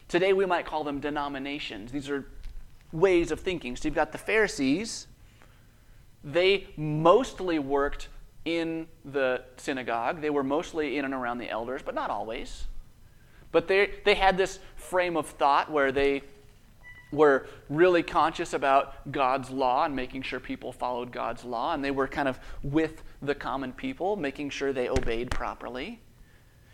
today 0.07 0.33
we 0.33 0.47
might 0.47 0.65
call 0.65 0.85
them 0.85 1.01
denominations. 1.01 1.91
These 1.91 2.09
are 2.09 2.25
ways 2.93 3.33
of 3.33 3.41
thinking. 3.41 3.75
So 3.75 3.89
you've 3.89 3.97
got 3.97 4.13
the 4.13 4.19
Pharisees. 4.19 5.09
They 6.23 6.69
mostly 6.77 7.59
worked 7.59 8.09
in 8.45 8.87
the 9.05 9.43
synagogue. 9.57 10.21
They 10.21 10.31
were 10.31 10.45
mostly 10.45 10.97
in 10.97 11.05
and 11.05 11.13
around 11.13 11.39
the 11.39 11.51
elders, 11.51 11.83
but 11.85 11.95
not 11.97 12.09
always. 12.09 12.69
But 13.51 13.67
they, 13.67 13.95
they 14.05 14.15
had 14.15 14.39
this 14.39 14.61
frame 14.77 15.17
of 15.17 15.27
thought 15.27 15.71
where 15.71 15.91
they 15.91 16.23
were 17.11 17.47
really 17.69 18.03
conscious 18.03 18.53
about 18.53 19.11
God's 19.11 19.51
law 19.51 19.87
and 19.87 19.97
making 19.97 20.23
sure 20.23 20.39
people 20.39 20.73
followed 20.73 21.11
God's 21.11 21.43
law. 21.45 21.75
And 21.75 21.85
they 21.85 21.91
were 21.91 22.07
kind 22.07 22.29
of 22.29 22.39
with 22.63 23.03
the 23.23 23.35
common 23.35 23.73
people, 23.73 24.15
making 24.15 24.51
sure 24.51 24.73
they 24.73 24.89
obeyed 24.89 25.31
properly. 25.31 26.01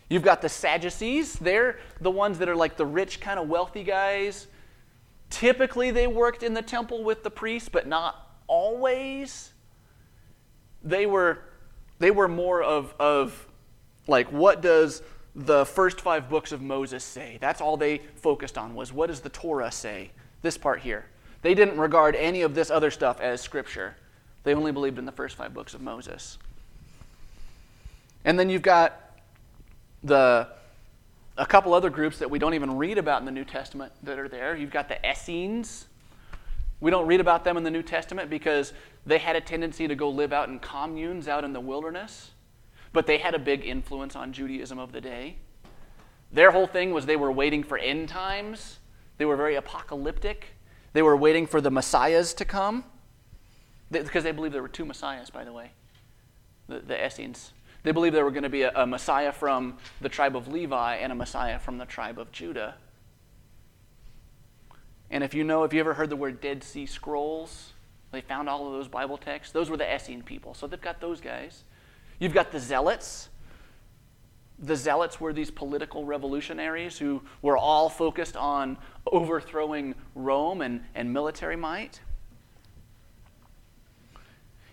You've 0.09 0.23
got 0.23 0.41
the 0.41 0.49
Sadducees. 0.49 1.33
They're 1.33 1.79
the 1.99 2.11
ones 2.11 2.37
that 2.39 2.49
are 2.49 2.55
like 2.55 2.77
the 2.77 2.85
rich, 2.85 3.19
kind 3.19 3.39
of 3.39 3.47
wealthy 3.49 3.83
guys. 3.83 4.47
Typically, 5.29 5.91
they 5.91 6.07
worked 6.07 6.43
in 6.43 6.53
the 6.53 6.61
temple 6.61 7.03
with 7.03 7.23
the 7.23 7.31
priests, 7.31 7.69
but 7.69 7.87
not 7.87 8.37
always. 8.47 9.51
They 10.83 11.05
were 11.05 11.39
they 11.99 12.11
were 12.11 12.27
more 12.27 12.61
of, 12.61 12.93
of 12.99 13.47
like, 14.07 14.31
what 14.31 14.61
does 14.61 15.01
the 15.35 15.65
first 15.65 16.01
five 16.01 16.29
books 16.29 16.51
of 16.51 16.61
Moses 16.61 17.03
say? 17.03 17.37
That's 17.39 17.61
all 17.61 17.77
they 17.77 18.01
focused 18.15 18.57
on 18.57 18.75
was 18.75 18.93
what 18.93 19.07
does 19.07 19.21
the 19.21 19.29
Torah 19.29 19.71
say? 19.71 20.11
This 20.41 20.57
part 20.57 20.81
here. 20.81 21.05
They 21.41 21.53
didn't 21.53 21.77
regard 21.77 22.15
any 22.15 22.41
of 22.41 22.55
this 22.55 22.69
other 22.69 22.91
stuff 22.91 23.19
as 23.19 23.41
scripture. 23.41 23.95
They 24.43 24.53
only 24.53 24.71
believed 24.71 24.99
in 24.99 25.05
the 25.05 25.11
first 25.11 25.35
five 25.35 25.53
books 25.53 25.73
of 25.73 25.81
Moses. 25.81 26.37
And 28.23 28.37
then 28.37 28.49
you've 28.49 28.61
got 28.61 29.04
the 30.05 30.47
a 31.37 31.45
couple 31.45 31.73
other 31.73 31.89
groups 31.89 32.19
that 32.19 32.31
we 32.31 32.39
don't 32.39 32.53
even 32.53 32.77
read 32.77 32.97
about 32.97 33.19
in 33.19 33.25
the 33.25 33.31
New 33.31 33.43
Testament 33.43 33.91
that 34.03 34.17
are 34.17 34.29
there. 34.29 34.55
You've 34.55 34.71
got 34.71 34.87
the 34.87 34.97
Essenes. 35.05 35.87
We 36.79 36.91
don't 36.91 37.07
read 37.07 37.19
about 37.19 37.43
them 37.43 37.57
in 37.57 37.63
the 37.63 37.71
New 37.71 37.83
Testament 37.83 38.29
because 38.29 38.71
they 39.05 39.17
had 39.17 39.35
a 39.35 39.41
tendency 39.41 39.85
to 39.87 39.95
go 39.95 40.09
live 40.09 40.31
out 40.31 40.47
in 40.47 40.59
communes 40.59 41.27
out 41.27 41.43
in 41.43 41.51
the 41.51 41.59
wilderness, 41.59 42.31
but 42.93 43.05
they 43.05 43.17
had 43.17 43.35
a 43.35 43.39
big 43.39 43.65
influence 43.65 44.15
on 44.15 44.31
Judaism 44.31 44.79
of 44.79 44.93
the 44.93 45.01
day. 45.01 45.35
Their 46.31 46.51
whole 46.51 46.67
thing 46.67 46.93
was 46.93 47.05
they 47.05 47.17
were 47.17 47.31
waiting 47.31 47.63
for 47.63 47.77
end 47.77 48.07
times, 48.07 48.79
they 49.17 49.25
were 49.25 49.35
very 49.35 49.55
apocalyptic. 49.55 50.47
They 50.93 51.01
were 51.01 51.17
waiting 51.17 51.45
for 51.45 51.59
the 51.59 51.69
messiahs 51.69 52.33
to 52.35 52.45
come 52.45 52.85
because 53.91 54.23
they 54.23 54.31
believed 54.31 54.55
there 54.55 54.61
were 54.61 54.69
two 54.69 54.85
messiahs, 54.85 55.29
by 55.29 55.43
the 55.43 55.51
way, 55.51 55.71
the, 56.69 56.79
the 56.79 57.05
Essenes. 57.05 57.51
They 57.85 57.91
believed 57.91 58.15
there 58.15 58.25
were 58.25 58.31
going 58.31 58.43
to 58.43 58.49
be 58.49 58.63
a, 58.63 58.71
a 58.73 58.87
messiah 58.87 59.31
from 59.31 59.77
the 60.01 60.09
tribe 60.09 60.35
of 60.35 60.47
Levi 60.47 60.95
and 60.95 61.11
a 61.11 61.15
messiah 61.15 61.59
from 61.59 61.77
the 61.77 61.85
tribe 61.85 62.17
of 62.17 62.31
Judah. 62.31 62.75
And 65.11 65.23
if 65.23 65.35
you 65.35 65.43
know, 65.43 65.63
if 65.65 65.71
you 65.71 65.79
ever 65.81 65.93
heard 65.93 66.09
the 66.09 66.15
word 66.15 66.41
Dead 66.41 66.63
Sea 66.63 66.87
Scrolls, 66.87 67.73
they 68.11 68.21
found 68.21 68.49
all 68.49 68.65
of 68.65 68.73
those 68.73 68.87
Bible 68.87 69.19
texts. 69.19 69.53
Those 69.53 69.69
were 69.69 69.77
the 69.77 69.87
Essene 69.87 70.23
people. 70.23 70.55
So 70.55 70.65
they've 70.65 70.81
got 70.81 70.99
those 70.99 71.21
guys. 71.21 71.63
You've 72.17 72.33
got 72.33 72.51
the 72.51 72.59
Zealots. 72.59 73.29
The 74.57 74.75
Zealots 74.75 75.21
were 75.21 75.31
these 75.31 75.51
political 75.51 76.05
revolutionaries 76.05 76.97
who 76.97 77.21
were 77.43 77.55
all 77.57 77.89
focused 77.89 78.35
on 78.35 78.79
overthrowing 79.05 79.93
Rome 80.15 80.61
and, 80.61 80.83
and 80.95 81.13
military 81.13 81.55
might. 81.55 81.99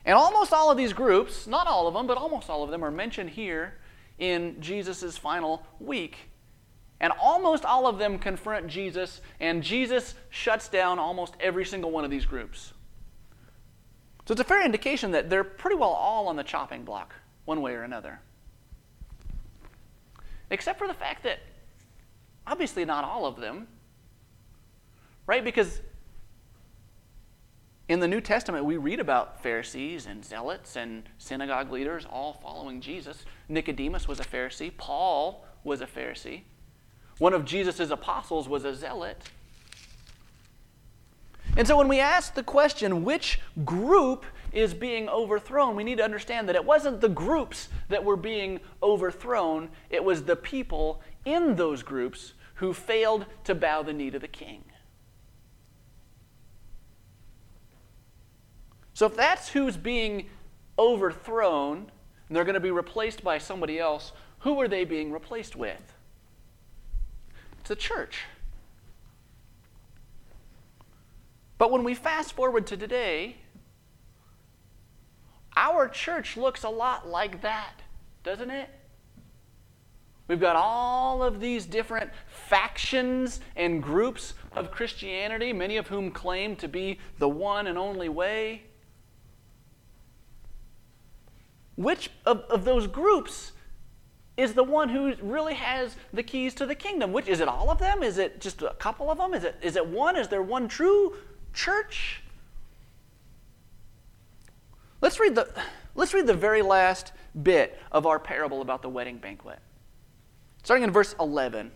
And 0.05 0.17
almost 0.17 0.53
all 0.53 0.71
of 0.71 0.77
these 0.77 0.93
groups, 0.93 1.47
not 1.47 1.67
all 1.67 1.87
of 1.87 1.95
them, 1.95 2.07
but 2.07 2.17
almost 2.17 2.51
all 2.51 2.63
of 2.65 2.71
them, 2.71 2.85
are 2.85 2.91
mentioned 2.91 3.31
here 3.31 3.79
in 4.19 4.61
Jesus' 4.61 5.17
final 5.17 5.65
week. 5.79 6.31
And 7.01 7.13
almost 7.21 7.65
all 7.65 7.87
of 7.87 7.99
them 7.99 8.19
confront 8.19 8.69
Jesus, 8.69 9.21
and 9.41 9.63
Jesus 9.63 10.15
shuts 10.31 10.69
down 10.69 10.99
almost 10.99 11.35
every 11.41 11.65
single 11.65 11.91
one 11.91 12.05
of 12.05 12.11
these 12.11 12.27
groups. 12.27 12.73
So 14.27 14.33
it's 14.33 14.41
a 14.41 14.45
fair 14.45 14.65
indication 14.65 15.11
that 15.13 15.29
they're 15.29 15.43
pretty 15.45 15.77
well 15.77 15.91
all 15.91 16.29
on 16.29 16.37
the 16.37 16.45
chopping 16.45 16.85
block, 16.85 17.15
one 17.45 17.61
way 17.61 17.75
or 17.75 17.83
another. 17.83 18.21
Except 20.51 20.79
for 20.79 20.87
the 20.87 20.95
fact 20.95 21.25
that 21.25 21.41
obviously 22.47 22.85
not 22.85 23.05
all 23.05 23.27
of 23.27 23.41
them, 23.41 23.67
right? 25.27 25.43
Because 25.43 25.81
in 27.89 28.01
the 28.01 28.09
New 28.09 28.21
Testament, 28.21 28.65
we 28.65 28.77
read 28.77 29.01
about 29.01 29.43
Pharisees 29.43 30.07
and 30.07 30.25
zealots 30.25 30.77
and 30.77 31.03
synagogue 31.19 31.73
leaders 31.73 32.07
all 32.09 32.35
following 32.35 32.81
Jesus. 32.81 33.25
Nicodemus 33.49 34.07
was 34.07 34.21
a 34.21 34.25
Pharisee, 34.25 34.77
Paul 34.77 35.45
was 35.65 35.81
a 35.81 35.87
Pharisee. 35.87 36.43
One 37.19 37.35
of 37.35 37.45
Jesus' 37.45 37.91
apostles 37.91 38.49
was 38.49 38.65
a 38.65 38.75
zealot. 38.75 39.31
And 41.57 41.67
so 41.69 41.77
when 41.77 41.89
we 41.89 42.01
ask 42.01 42.35
the 42.35 42.43
question, 42.43 43.05
which 43.05 43.39
group 43.65 44.25
is 44.53 44.73
being 44.73 45.09
overthrown, 45.09 45.77
we 45.77 45.85
need 45.85 45.99
to 45.99 46.05
understand 46.05 46.49
that 46.49 46.57
it 46.57 46.65
wasn't 46.65 47.01
the 47.01 47.09
groups 47.09 47.69
that 47.89 48.03
were 48.03 48.17
being 48.17 48.61
overthrown, 48.83 49.69
it 49.91 50.03
was 50.03 50.23
the 50.23 50.37
people 50.37 51.03
in 51.25 51.57
those 51.57 51.83
groups 51.83 52.33
who 52.55 52.73
failed 52.73 53.27
to 53.45 53.55
bow 53.55 53.83
the 53.83 53.93
knee 53.93 54.11
to 54.11 54.19
the 54.19 54.29
king. 54.29 54.65
So 58.95 59.07
if 59.07 59.17
that's 59.17 59.49
who's 59.49 59.77
being 59.77 60.29
overthrown, 60.79 61.91
and 62.29 62.37
they're 62.37 62.45
going 62.45 62.55
to 62.55 62.61
be 62.61 62.71
replaced 62.71 63.23
by 63.23 63.39
somebody 63.39 63.79
else, 63.79 64.13
who 64.41 64.61
are 64.61 64.69
they 64.69 64.85
being 64.85 65.13
replaced 65.13 65.57
with? 65.57 65.95
It's 67.61 67.69
the 67.69 67.77
church. 67.77 68.25
But 71.59 71.71
when 71.71 71.85
we 71.85 71.95
fast 71.95 72.33
forward 72.33 72.67
to 72.69 72.77
today, 72.77 73.37
our 75.57 75.89
church 75.89 76.37
looks 76.37 76.65
a 76.65 76.69
lot 76.69 77.07
like 77.07 77.43
that, 77.43 77.83
doesn't 78.25 78.51
it? 78.51 78.69
We've 80.27 80.41
got 80.41 80.57
all 80.57 81.23
of 81.23 81.41
these 81.41 81.67
different 81.67 82.11
factions 82.27 83.41
and 83.55 83.83
groups 83.83 84.35
of 84.53 84.71
Christianity, 84.71 85.53
many 85.53 85.77
of 85.77 85.89
whom 85.89 86.11
claim 86.11 86.57
to 86.57 86.69
be 86.69 86.99
the 87.19 87.29
one 87.29 87.67
and 87.67 87.77
only 87.77 88.09
way. 88.09 88.63
Which 91.77 92.11
of, 92.27 92.41
of 92.51 92.65
those 92.65 92.87
groups 92.87 93.53
is 94.37 94.55
the 94.55 94.65
one 94.65 94.89
who 94.89 95.15
really 95.23 95.55
has 95.55 95.97
the 96.13 96.23
keys 96.23 96.55
to 96.55 96.67
the 96.67 96.75
kingdom. 96.75 97.13
Which 97.13 97.29
is 97.29 97.41
it 97.41 97.49
all 97.49 97.71
of 97.71 97.79
them? 97.79 98.03
Is 98.03 98.19
it 98.19 98.41
just 98.41 98.63
a 98.63 98.75
couple 98.75 99.11
of 99.11 99.19
them? 99.19 99.35
Is 99.35 99.45
it 99.45 99.57
is 99.63 99.77
it 99.77 99.87
one? 99.87 100.17
Is 100.17 100.29
there 100.29 100.43
one 100.43 100.69
true 100.69 101.15
church? 101.53 102.23
Let's 105.01 105.21
read 105.21 105.35
the 105.35 105.49
let's 105.95 106.15
read 106.15 106.27
the 106.27 106.35
very 106.35 106.63
last 106.63 107.13
bit 107.41 107.79
of 107.91 108.07
our 108.07 108.19
parable 108.19 108.63
about 108.63 108.83
the 108.83 108.89
wedding 108.89 109.19
banquet. 109.19 109.59
Starting 110.63 110.85
in 110.85 110.91
verse 110.91 111.15
11. 111.19 111.73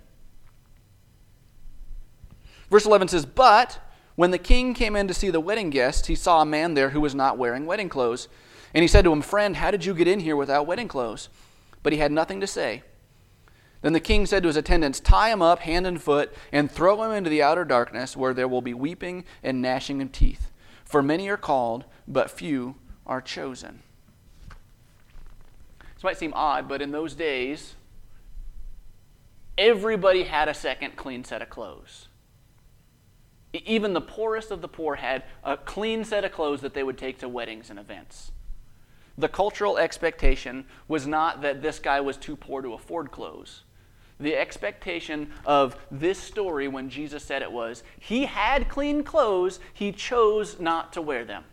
Verse 2.71 2.87
11 2.87 3.09
says, 3.09 3.27
But 3.27 3.81
when 4.15 4.31
the 4.31 4.39
king 4.39 4.75
came 4.75 4.97
in 4.97 5.09
to 5.09 5.15
see 5.15 5.31
the 5.31 5.41
wedding 5.41 5.71
guests, 5.71 6.07
he 6.07 6.15
saw 6.15 6.43
a 6.43 6.47
man 6.47 6.75
there 6.75 6.91
who 6.91 7.01
was 7.01 7.15
not 7.15 7.39
wearing 7.39 7.67
wedding 7.67 7.89
clothes. 7.89 8.29
And 8.77 8.83
he 8.83 8.89
said 8.89 9.05
to 9.05 9.13
him, 9.13 9.23
Friend, 9.23 9.57
how 9.57 9.71
did 9.71 9.87
you 9.87 9.95
get 9.95 10.07
in 10.07 10.21
here 10.21 10.37
without 10.37 10.67
wedding 10.67 10.87
clothes? 10.87 11.31
But 11.83 11.95
he 11.95 11.99
had 11.99 12.13
nothing 12.13 12.43
to 12.43 12.47
say. 12.47 12.83
Then 13.81 13.95
the 13.95 14.01
king 14.01 14.27
said 14.27 14.43
to 14.43 14.49
his 14.49 14.57
attendants, 14.59 15.01
Tie 15.01 15.31
him 15.33 15.41
up 15.41 15.61
hand 15.61 15.87
and 15.87 15.99
foot, 15.99 16.35
and 16.53 16.71
throw 16.71 17.03
him 17.03 17.13
into 17.13 17.31
the 17.31 17.43
outer 17.43 17.65
darkness, 17.65 18.19
where 18.19 18.35
there 18.35 18.47
will 18.47 18.61
be 18.61 18.75
weeping 18.75 19.25
and 19.43 19.63
gnashing 19.63 20.03
of 20.03 20.13
teeth. 20.13 20.53
For 20.85 21.03
many 21.03 21.27
are 21.31 21.39
called, 21.39 21.87
but 22.07 22.31
few 22.31 22.75
are 23.07 23.23
chosen. 23.23 23.81
This 25.95 26.05
might 26.05 26.19
seem 26.19 26.35
odd, 26.35 26.69
but 26.69 26.83
in 26.83 26.91
those 26.91 27.15
days, 27.15 27.77
everybody 29.57 30.25
had 30.25 30.51
a 30.51 30.55
second 30.55 30.97
clean 30.97 31.25
set 31.25 31.41
of 31.41 31.49
clothes. 31.49 32.09
Even 33.55 33.95
the 33.95 34.03
poorest 34.03 34.51
of 34.51 34.61
the 34.61 34.69
poor 34.69 34.97
had 34.97 35.23
a 35.43 35.57
clean 35.57 36.05
set 36.05 36.27
of 36.27 36.33
clothes 36.33 36.61
that 36.61 36.75
they 36.75 36.83
would 36.83 36.99
take 36.99 37.17
to 37.21 37.29
weddings 37.31 37.71
and 37.71 37.79
events. 37.79 38.33
The 39.19 39.29
cultural 39.29 39.79
expectation 39.79 40.67
was 40.89 41.07
not 41.07 41.43
that 41.43 41.63
this 41.63 41.79
guy 41.79 42.01
was 42.01 42.17
too 42.17 42.37
poor 42.37 42.63
to 42.63 42.75
afford 42.75 43.11
clothes. 43.11 43.63
The 44.19 44.37
expectation 44.37 45.31
of 45.45 45.77
this 45.91 46.19
story 46.19 46.69
when 46.69 46.89
Jesus 46.89 47.23
said 47.23 47.43
it 47.43 47.53
was 47.53 47.83
he 47.99 48.27
had 48.27 48.69
clean 48.69 49.05
clothes, 49.05 49.61
he 49.73 49.93
chose 49.93 50.59
not 50.59 50.93
to 50.95 51.03
wear 51.03 51.25
them 51.25 51.45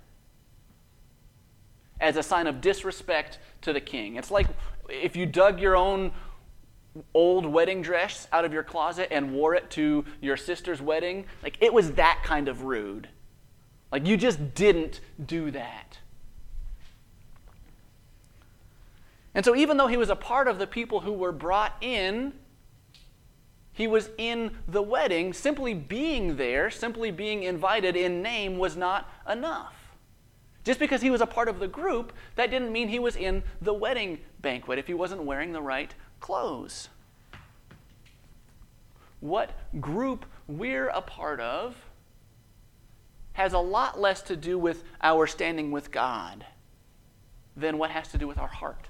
as 2.00 2.18
a 2.18 2.24
sign 2.24 2.48
of 2.48 2.62
disrespect 2.62 3.40
to 3.62 3.74
the 3.74 3.82
king. 3.82 4.18
It's 4.18 4.30
like 4.30 4.48
if 4.90 5.16
you 5.16 5.26
dug 5.26 5.60
your 5.60 5.76
own 5.76 6.12
old 7.14 7.46
wedding 7.46 7.82
dress 7.82 8.28
out 8.32 8.46
of 8.46 8.54
your 8.54 8.64
closet 8.64 9.08
and 9.10 9.34
wore 9.34 9.56
it 9.56 9.70
to 9.72 10.06
your 10.22 10.38
sister's 10.38 10.82
wedding, 10.82 11.26
like 11.42 11.58
it 11.62 11.74
was 11.74 11.94
that 11.94 12.22
kind 12.24 12.48
of 12.48 12.64
rude. 12.64 13.08
Like 13.92 14.06
you 14.06 14.18
just 14.18 14.54
didn't 14.54 15.00
do 15.26 15.50
that. 15.52 16.00
And 19.36 19.44
so, 19.44 19.56
even 19.56 19.78
though 19.78 19.88
he 19.88 19.98
was 19.98 20.10
a 20.10 20.16
part 20.16 20.48
of 20.48 20.60
the 20.60 20.68
people 20.68 21.02
who 21.02 21.14
were 21.14 21.32
brought 21.32 21.76
in, 21.82 22.34
he 23.72 23.88
was 23.88 24.12
in 24.18 24.52
the 24.68 24.82
wedding. 24.82 25.34
Simply 25.34 25.74
being 25.74 26.38
there, 26.38 26.70
simply 26.70 27.10
being 27.10 27.44
invited 27.44 27.96
in 27.96 28.22
name 28.22 28.58
was 28.58 28.78
not 28.78 29.10
enough. 29.30 29.74
Just 30.64 30.80
because 30.80 31.02
he 31.02 31.10
was 31.10 31.22
a 31.22 31.26
part 31.26 31.50
of 31.50 31.60
the 31.60 31.68
group, 31.68 32.14
that 32.36 32.52
didn't 32.52 32.72
mean 32.72 32.88
he 32.88 33.00
was 33.00 33.16
in 33.16 33.44
the 33.62 33.74
wedding 33.74 34.20
banquet 34.42 34.80
if 34.80 34.88
he 34.88 34.94
wasn't 34.94 35.24
wearing 35.24 35.52
the 35.52 35.62
right 35.62 35.94
clothes. 36.20 36.90
What 39.20 39.52
group 39.82 40.26
we're 40.48 40.88
a 40.90 41.02
part 41.02 41.40
of 41.40 41.76
has 43.34 43.54
a 43.54 43.60
lot 43.60 44.00
less 44.00 44.22
to 44.22 44.36
do 44.36 44.60
with 44.60 44.84
our 45.02 45.26
standing 45.26 45.72
with 45.72 45.92
God 45.92 46.46
than 47.58 47.78
what 47.78 47.90
has 47.92 48.10
to 48.10 48.18
do 48.18 48.28
with 48.28 48.38
our 48.38 48.48
heart. 48.48 48.88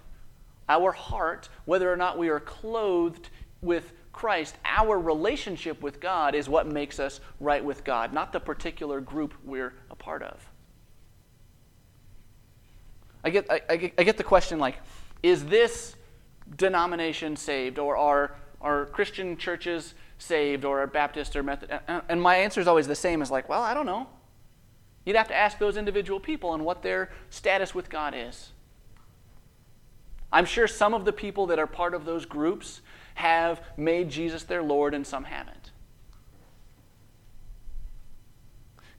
Our 0.70 0.92
heart, 0.92 1.50
whether 1.66 1.92
or 1.92 1.98
not 1.98 2.18
we 2.18 2.30
are 2.30 2.40
clothed 2.40 3.30
with 3.62 3.94
Christ, 4.12 4.56
our 4.64 5.00
relationship 5.00 5.82
with 5.82 6.00
God 6.00 6.36
is 6.36 6.48
what 6.48 6.68
makes 6.68 7.00
us 7.00 7.20
right 7.40 7.64
with 7.64 7.84
God, 7.84 8.14
not 8.14 8.32
the 8.32 8.40
particular 8.40 9.02
group 9.02 9.34
we're 9.44 9.74
a 9.90 9.96
part 9.96 10.22
of. 10.22 10.50
I 13.24 13.30
get, 13.30 13.50
I, 13.50 13.62
I, 13.70 13.76
get, 13.78 13.94
I 13.98 14.04
get 14.04 14.18
the 14.18 14.24
question 14.24 14.60
like, 14.60 14.80
is 15.22 15.46
this 15.46 15.96
denomination 16.58 17.36
saved, 17.36 17.80
or 17.80 17.98
are, 17.98 18.36
are 18.62 18.86
Christian 18.88 19.38
churches 19.38 19.96
saved, 20.18 20.64
or 20.66 20.82
are 20.82 20.88
Baptist 20.88 21.36
or 21.36 21.44
Methodist? 21.44 21.82
And 22.10 22.22
my 22.22 22.36
answer 22.36 22.62
is 22.62 22.68
always 22.68 22.88
the 22.88 22.96
same: 22.96 23.22
is 23.22 23.32
like, 23.32 23.50
well, 23.50 23.62
I 23.62 23.74
don't 23.74 23.86
know. 23.86 24.08
You'd 25.06 25.18
have 25.18 25.28
to 25.30 25.36
ask 25.36 25.60
those 25.60 25.76
individual 25.76 26.20
people 26.20 26.54
and 26.54 26.64
what 26.64 26.82
their 26.82 27.10
status 27.30 27.76
with 27.76 27.90
God 27.90 28.14
is. 28.16 28.53
I'm 30.34 30.46
sure 30.46 30.68
some 30.68 30.96
of 30.96 31.06
the 31.06 31.14
people 31.14 31.46
that 31.48 31.60
are 31.60 31.68
part 31.68 31.94
of 31.94 32.06
those 32.06 32.26
groups 32.26 32.82
have 33.14 33.62
made 33.78 34.10
Jesus 34.10 34.44
their 34.44 34.64
Lord, 34.64 34.96
and 34.96 35.06
some 35.06 35.26
haven't. 35.26 35.72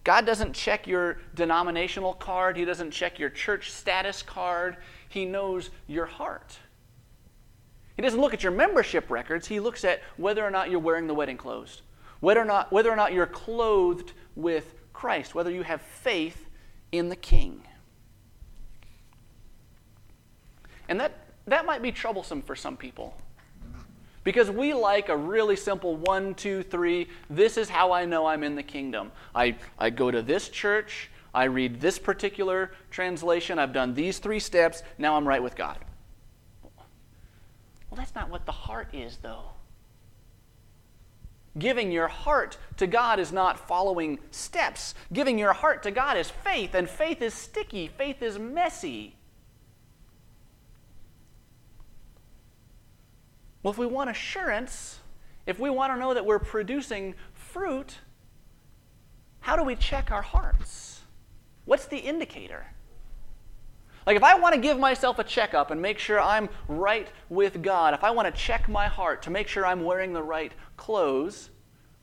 God 0.04 0.24
doesn't 0.26 0.52
check 0.52 0.86
your 0.86 1.18
denominational 1.34 2.14
card, 2.14 2.56
He 2.56 2.64
doesn't 2.64 2.92
check 2.92 3.18
your 3.18 3.30
church 3.30 3.72
status 3.72 4.22
card. 4.22 4.76
He 5.08 5.24
knows 5.24 5.70
your 5.86 6.06
heart. 6.06 6.58
He 7.96 8.02
doesn't 8.02 8.20
look 8.20 8.34
at 8.34 8.42
your 8.42 8.52
membership 8.52 9.10
records, 9.10 9.48
He 9.48 9.58
looks 9.58 9.84
at 9.84 10.02
whether 10.16 10.44
or 10.44 10.50
not 10.50 10.70
you're 10.70 10.78
wearing 10.78 11.08
the 11.08 11.14
wedding 11.14 11.36
clothes, 11.36 11.82
whether 12.20 12.40
or 12.40 12.44
not, 12.44 12.70
whether 12.70 12.92
or 12.92 12.96
not 12.96 13.12
you're 13.12 13.26
clothed 13.26 14.12
with 14.36 14.74
Christ, 14.92 15.34
whether 15.34 15.50
you 15.50 15.62
have 15.62 15.82
faith 15.82 16.48
in 16.92 17.08
the 17.08 17.16
King. 17.16 17.62
And 20.88 21.00
that, 21.00 21.23
that 21.46 21.66
might 21.66 21.82
be 21.82 21.92
troublesome 21.92 22.42
for 22.42 22.56
some 22.56 22.76
people. 22.76 23.16
Because 24.22 24.50
we 24.50 24.72
like 24.72 25.10
a 25.10 25.16
really 25.16 25.56
simple 25.56 25.96
one, 25.96 26.34
two, 26.34 26.62
three. 26.62 27.08
This 27.28 27.58
is 27.58 27.68
how 27.68 27.92
I 27.92 28.06
know 28.06 28.26
I'm 28.26 28.42
in 28.42 28.54
the 28.54 28.62
kingdom. 28.62 29.12
I, 29.34 29.56
I 29.78 29.90
go 29.90 30.10
to 30.10 30.22
this 30.22 30.48
church, 30.48 31.10
I 31.34 31.44
read 31.44 31.80
this 31.80 31.98
particular 31.98 32.70
translation, 32.90 33.58
I've 33.58 33.74
done 33.74 33.92
these 33.92 34.18
three 34.18 34.40
steps, 34.40 34.82
now 34.96 35.16
I'm 35.16 35.28
right 35.28 35.42
with 35.42 35.56
God. 35.56 35.76
Well, 37.90 37.98
that's 37.98 38.14
not 38.14 38.30
what 38.30 38.46
the 38.46 38.52
heart 38.52 38.88
is, 38.94 39.18
though. 39.18 39.44
Giving 41.58 41.92
your 41.92 42.08
heart 42.08 42.56
to 42.78 42.86
God 42.86 43.20
is 43.20 43.30
not 43.30 43.68
following 43.68 44.18
steps. 44.32 44.94
Giving 45.12 45.38
your 45.38 45.52
heart 45.52 45.84
to 45.84 45.90
God 45.90 46.16
is 46.16 46.28
faith, 46.30 46.74
and 46.74 46.88
faith 46.88 47.22
is 47.22 47.34
sticky, 47.34 47.88
faith 47.88 48.22
is 48.22 48.38
messy. 48.38 49.14
Well, 53.64 53.72
if 53.72 53.78
we 53.78 53.86
want 53.86 54.10
assurance, 54.10 55.00
if 55.46 55.58
we 55.58 55.70
want 55.70 55.90
to 55.94 55.98
know 55.98 56.12
that 56.12 56.26
we're 56.26 56.38
producing 56.38 57.14
fruit, 57.32 57.96
how 59.40 59.56
do 59.56 59.64
we 59.64 59.74
check 59.74 60.12
our 60.12 60.20
hearts? 60.20 61.00
What's 61.64 61.86
the 61.86 61.96
indicator? 61.96 62.66
Like, 64.06 64.16
if 64.16 64.22
I 64.22 64.38
want 64.38 64.54
to 64.54 64.60
give 64.60 64.78
myself 64.78 65.18
a 65.18 65.24
checkup 65.24 65.70
and 65.70 65.80
make 65.80 65.98
sure 65.98 66.20
I'm 66.20 66.50
right 66.68 67.08
with 67.30 67.62
God, 67.62 67.94
if 67.94 68.04
I 68.04 68.10
want 68.10 68.32
to 68.32 68.38
check 68.38 68.68
my 68.68 68.86
heart 68.86 69.22
to 69.22 69.30
make 69.30 69.48
sure 69.48 69.64
I'm 69.64 69.82
wearing 69.82 70.12
the 70.12 70.22
right 70.22 70.52
clothes, 70.76 71.48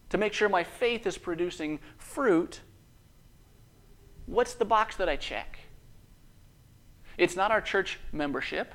to 0.10 0.18
make 0.18 0.34
sure 0.34 0.50
my 0.50 0.64
faith 0.64 1.06
is 1.06 1.20
producing 1.20 1.80
fruit, 1.98 2.62
what's 4.26 4.56
the 4.56 4.66
box 4.66 4.96
that 4.96 5.08
I 5.08 5.16
check? 5.16 5.60
It's 7.20 7.36
not 7.36 7.52
our 7.52 7.62
church 7.62 8.00
membership. 8.12 8.74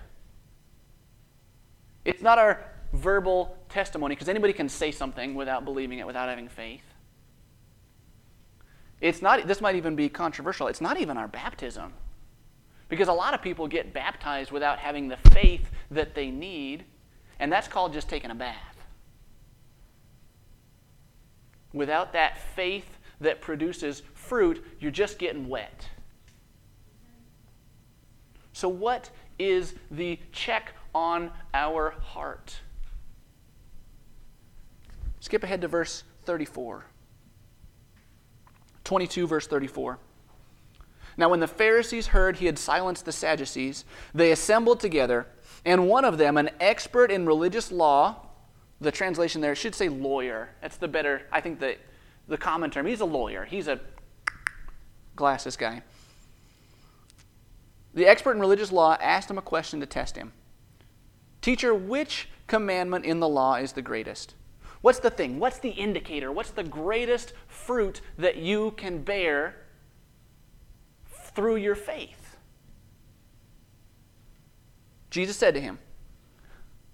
It's 2.05 2.23
not 2.23 2.39
our 2.39 2.76
verbal 2.97 3.57
testimony, 3.69 4.15
because 4.15 4.29
anybody 4.29 4.53
can 4.53 4.69
say 4.69 4.91
something 4.91 5.35
without 5.35 5.65
believing 5.65 5.99
it, 5.99 6.07
without 6.07 6.29
having 6.29 6.49
faith. 6.49 6.83
It's 9.01 9.21
not, 9.21 9.47
this 9.47 9.61
might 9.61 9.77
even 9.77 9.95
be 9.95 10.09
controversial. 10.09 10.69
It's 10.69 10.81
not 10.81 10.99
even 11.01 11.17
our 11.17 11.29
baptism. 11.29 11.93
Because 12.89 13.09
a 13.09 13.13
lot 13.13 13.35
of 13.35 13.43
people 13.43 13.67
get 13.69 13.93
baptized 13.93 14.51
without 14.51 14.79
having 14.79 15.09
the 15.09 15.17
faith 15.31 15.71
that 15.91 16.15
they 16.15 16.31
need, 16.31 16.85
and 17.39 17.53
that's 17.53 17.69
called 17.69 17.93
just 17.93 18.09
taking 18.09 18.31
a 18.31 18.35
bath. 18.35 18.77
Without 21.73 22.13
that 22.15 22.39
faith 22.55 22.99
that 23.21 23.41
produces 23.41 24.03
fruit, 24.15 24.65
you're 24.81 24.91
just 24.91 25.19
getting 25.19 25.49
wet. 25.49 25.89
So, 28.53 28.69
what 28.69 29.11
is 29.39 29.75
the 29.91 30.19
check 30.33 30.73
on 30.95 31.31
our 31.53 31.91
heart? 31.91 32.61
Skip 35.27 35.43
ahead 35.43 35.61
to 35.63 35.67
verse 35.67 36.05
34. 36.23 36.85
22, 38.85 39.27
verse 39.27 39.49
34. 39.49 39.99
Now, 41.17 41.29
when 41.29 41.41
the 41.41 41.49
Pharisees 41.49 42.07
heard 42.07 42.37
he 42.37 42.47
had 42.47 42.57
silenced 42.57 43.07
the 43.07 43.11
Sadducees, 43.11 43.85
they 44.15 44.31
assembled 44.31 44.79
together, 44.79 45.27
and 45.65 45.89
one 45.89 46.05
of 46.05 46.17
them, 46.17 46.37
an 46.37 46.51
expert 46.61 47.11
in 47.11 47.27
religious 47.27 47.73
law, 47.73 48.25
the 48.81 48.93
translation 48.93 49.41
there 49.41 49.57
should 49.57 49.75
say 49.75 49.89
lawyer. 49.89 50.51
That's 50.63 50.77
the 50.77 50.87
better, 50.87 51.23
I 51.33 51.41
think, 51.41 51.59
the, 51.59 51.75
the 52.29 52.39
common 52.39 52.71
term. 52.71 52.87
He's 52.87 53.01
a 53.01 53.05
lawyer, 53.05 53.45
he's 53.45 53.67
a 53.67 53.81
glasses 55.17 55.57
guy. 55.57 55.83
The 57.95 58.07
expert 58.07 58.35
in 58.35 58.39
religious 58.39 58.71
law 58.71 58.97
asked 59.01 59.29
him 59.29 59.39
a 59.39 59.43
question 59.43 59.81
to 59.81 59.87
test 59.87 60.17
him 60.17 60.33
Teacher, 61.41 61.75
which 61.75 62.29
commandment 62.47 63.05
in 63.05 63.19
the 63.19 63.29
law 63.29 63.57
is 63.57 63.73
the 63.73 63.83
greatest? 63.83 64.37
What's 64.81 64.99
the 64.99 65.11
thing? 65.11 65.39
What's 65.39 65.59
the 65.59 65.71
indicator? 65.71 66.31
What's 66.31 66.51
the 66.51 66.65
greatest 66.65 67.33
fruit 67.49 68.01
that 68.19 68.37
you 68.37 68.73
can 68.73 69.03
bear 69.03 69.57
through 71.35 71.57
your 71.57 71.75
faith? 71.75 72.37
Jesus 75.11 75.37
said 75.37 75.55
to 75.55 75.61
him, 75.61 75.79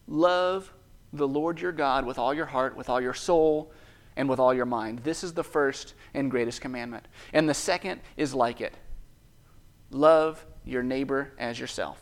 Love 0.07 0.72
the 1.12 1.28
Lord 1.28 1.61
your 1.61 1.72
God 1.72 2.07
with 2.07 2.18
all 2.18 2.33
your 2.33 2.47
heart, 2.47 2.76
with 2.76 2.89
all 2.89 3.01
your 3.01 3.14
soul, 3.14 3.72
and 4.16 4.28
with 4.28 4.39
all 4.39 4.55
your 4.55 4.66
mind. 4.66 5.01
This 5.01 5.24
is 5.24 5.33
the 5.33 5.45
first 5.45 5.95
and 6.14 6.30
greatest 6.30 6.61
commandment. 6.61 7.07
And 7.33 7.49
the 7.49 7.55
second 7.55 8.01
is 8.16 8.35
like 8.35 8.61
it 8.61 8.74
love 9.91 10.47
your 10.64 10.83
neighbor 10.83 11.33
as 11.39 11.59
yourself. 11.59 12.01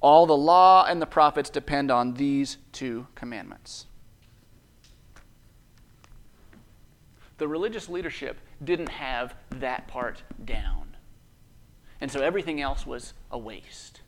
All 0.00 0.26
the 0.26 0.36
law 0.36 0.84
and 0.84 1.00
the 1.00 1.06
prophets 1.06 1.50
depend 1.50 1.90
on 1.90 2.14
these 2.14 2.58
two 2.72 3.06
commandments. 3.14 3.86
The 7.38 7.48
religious 7.48 7.88
leadership 7.88 8.38
didn't 8.62 8.88
have 8.88 9.34
that 9.50 9.88
part 9.88 10.22
down. 10.44 10.96
And 12.00 12.10
so 12.10 12.20
everything 12.20 12.60
else 12.60 12.86
was 12.86 13.14
a 13.30 13.38
waste. 13.38 14.02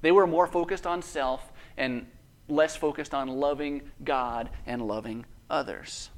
They 0.00 0.12
were 0.12 0.26
more 0.26 0.46
focused 0.46 0.86
on 0.86 1.02
self 1.02 1.52
and 1.76 2.06
less 2.48 2.76
focused 2.76 3.14
on 3.14 3.28
loving 3.28 3.82
God 4.02 4.50
and 4.66 4.86
loving 4.86 5.24
others. 5.48 6.10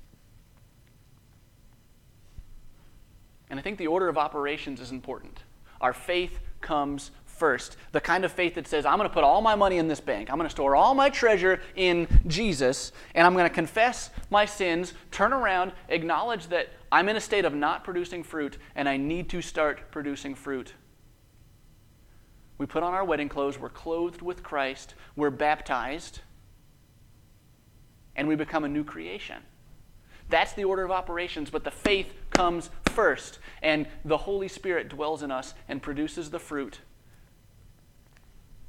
And 3.48 3.60
I 3.60 3.62
think 3.62 3.78
the 3.78 3.86
order 3.86 4.08
of 4.08 4.18
operations 4.18 4.80
is 4.80 4.90
important. 4.90 5.40
Our 5.80 5.92
faith 5.92 6.40
comes 6.60 7.10
first. 7.38 7.76
The 7.92 8.00
kind 8.00 8.24
of 8.24 8.32
faith 8.32 8.54
that 8.54 8.66
says, 8.66 8.86
I'm 8.86 8.98
going 8.98 9.08
to 9.08 9.14
put 9.14 9.24
all 9.24 9.40
my 9.40 9.54
money 9.54 9.78
in 9.78 9.88
this 9.88 10.00
bank. 10.00 10.30
I'm 10.30 10.36
going 10.36 10.48
to 10.48 10.54
store 10.54 10.74
all 10.74 10.94
my 10.94 11.10
treasure 11.10 11.60
in 11.74 12.08
Jesus, 12.26 12.92
and 13.14 13.26
I'm 13.26 13.34
going 13.34 13.48
to 13.48 13.54
confess 13.54 14.10
my 14.30 14.44
sins, 14.44 14.94
turn 15.10 15.32
around, 15.32 15.72
acknowledge 15.88 16.48
that 16.48 16.68
I'm 16.90 17.08
in 17.08 17.16
a 17.16 17.20
state 17.20 17.44
of 17.44 17.54
not 17.54 17.84
producing 17.84 18.22
fruit, 18.22 18.58
and 18.74 18.88
I 18.88 18.96
need 18.96 19.28
to 19.30 19.42
start 19.42 19.90
producing 19.90 20.34
fruit. 20.34 20.74
We 22.58 22.66
put 22.66 22.82
on 22.82 22.94
our 22.94 23.04
wedding 23.04 23.28
clothes, 23.28 23.58
we're 23.58 23.68
clothed 23.68 24.22
with 24.22 24.42
Christ, 24.42 24.94
we're 25.14 25.30
baptized, 25.30 26.20
and 28.14 28.26
we 28.26 28.34
become 28.34 28.64
a 28.64 28.68
new 28.68 28.82
creation. 28.82 29.42
That's 30.28 30.54
the 30.54 30.64
order 30.64 30.82
of 30.82 30.90
operations, 30.90 31.50
but 31.50 31.64
the 31.64 31.70
faith 31.70 32.12
comes 32.30 32.70
first, 32.86 33.38
and 33.62 33.86
the 34.04 34.16
Holy 34.16 34.48
Spirit 34.48 34.88
dwells 34.88 35.22
in 35.22 35.30
us 35.30 35.54
and 35.68 35.82
produces 35.82 36.30
the 36.30 36.38
fruit 36.38 36.80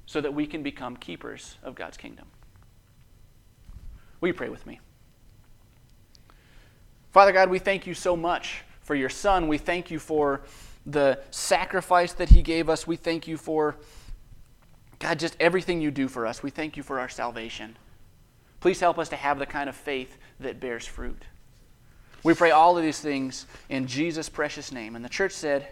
so 0.07 0.19
that 0.21 0.33
we 0.33 0.47
can 0.47 0.63
become 0.63 0.97
keepers 0.97 1.57
of 1.61 1.75
God's 1.75 1.97
kingdom. 1.97 2.25
Will 4.19 4.29
you 4.29 4.33
pray 4.33 4.49
with 4.49 4.65
me? 4.65 4.79
Father 7.11 7.31
God, 7.31 7.49
we 7.49 7.59
thank 7.59 7.85
you 7.85 7.93
so 7.93 8.15
much 8.15 8.63
for 8.81 8.95
your 8.95 9.09
Son. 9.09 9.47
We 9.47 9.57
thank 9.57 9.91
you 9.91 9.99
for 9.99 10.41
the 10.85 11.19
sacrifice 11.29 12.13
that 12.13 12.29
he 12.29 12.41
gave 12.41 12.69
us. 12.69 12.87
We 12.87 12.95
thank 12.95 13.27
you 13.27 13.37
for, 13.37 13.75
God, 14.99 15.19
just 15.19 15.35
everything 15.39 15.81
you 15.81 15.91
do 15.91 16.07
for 16.07 16.25
us. 16.25 16.41
We 16.41 16.49
thank 16.49 16.77
you 16.77 16.83
for 16.83 16.99
our 16.99 17.09
salvation. 17.09 17.75
Please 18.61 18.79
help 18.79 18.97
us 18.97 19.09
to 19.09 19.15
have 19.15 19.39
the 19.39 19.45
kind 19.45 19.67
of 19.67 19.75
faith 19.75 20.17
that 20.39 20.59
bears 20.59 20.87
fruit. 20.87 21.21
We 22.23 22.33
pray 22.33 22.51
all 22.51 22.77
of 22.77 22.83
these 22.83 22.99
things 22.99 23.45
in 23.69 23.87
Jesus' 23.87 24.29
precious 24.29 24.71
name. 24.71 24.95
And 24.95 25.03
the 25.03 25.09
church 25.09 25.33
said, 25.33 25.67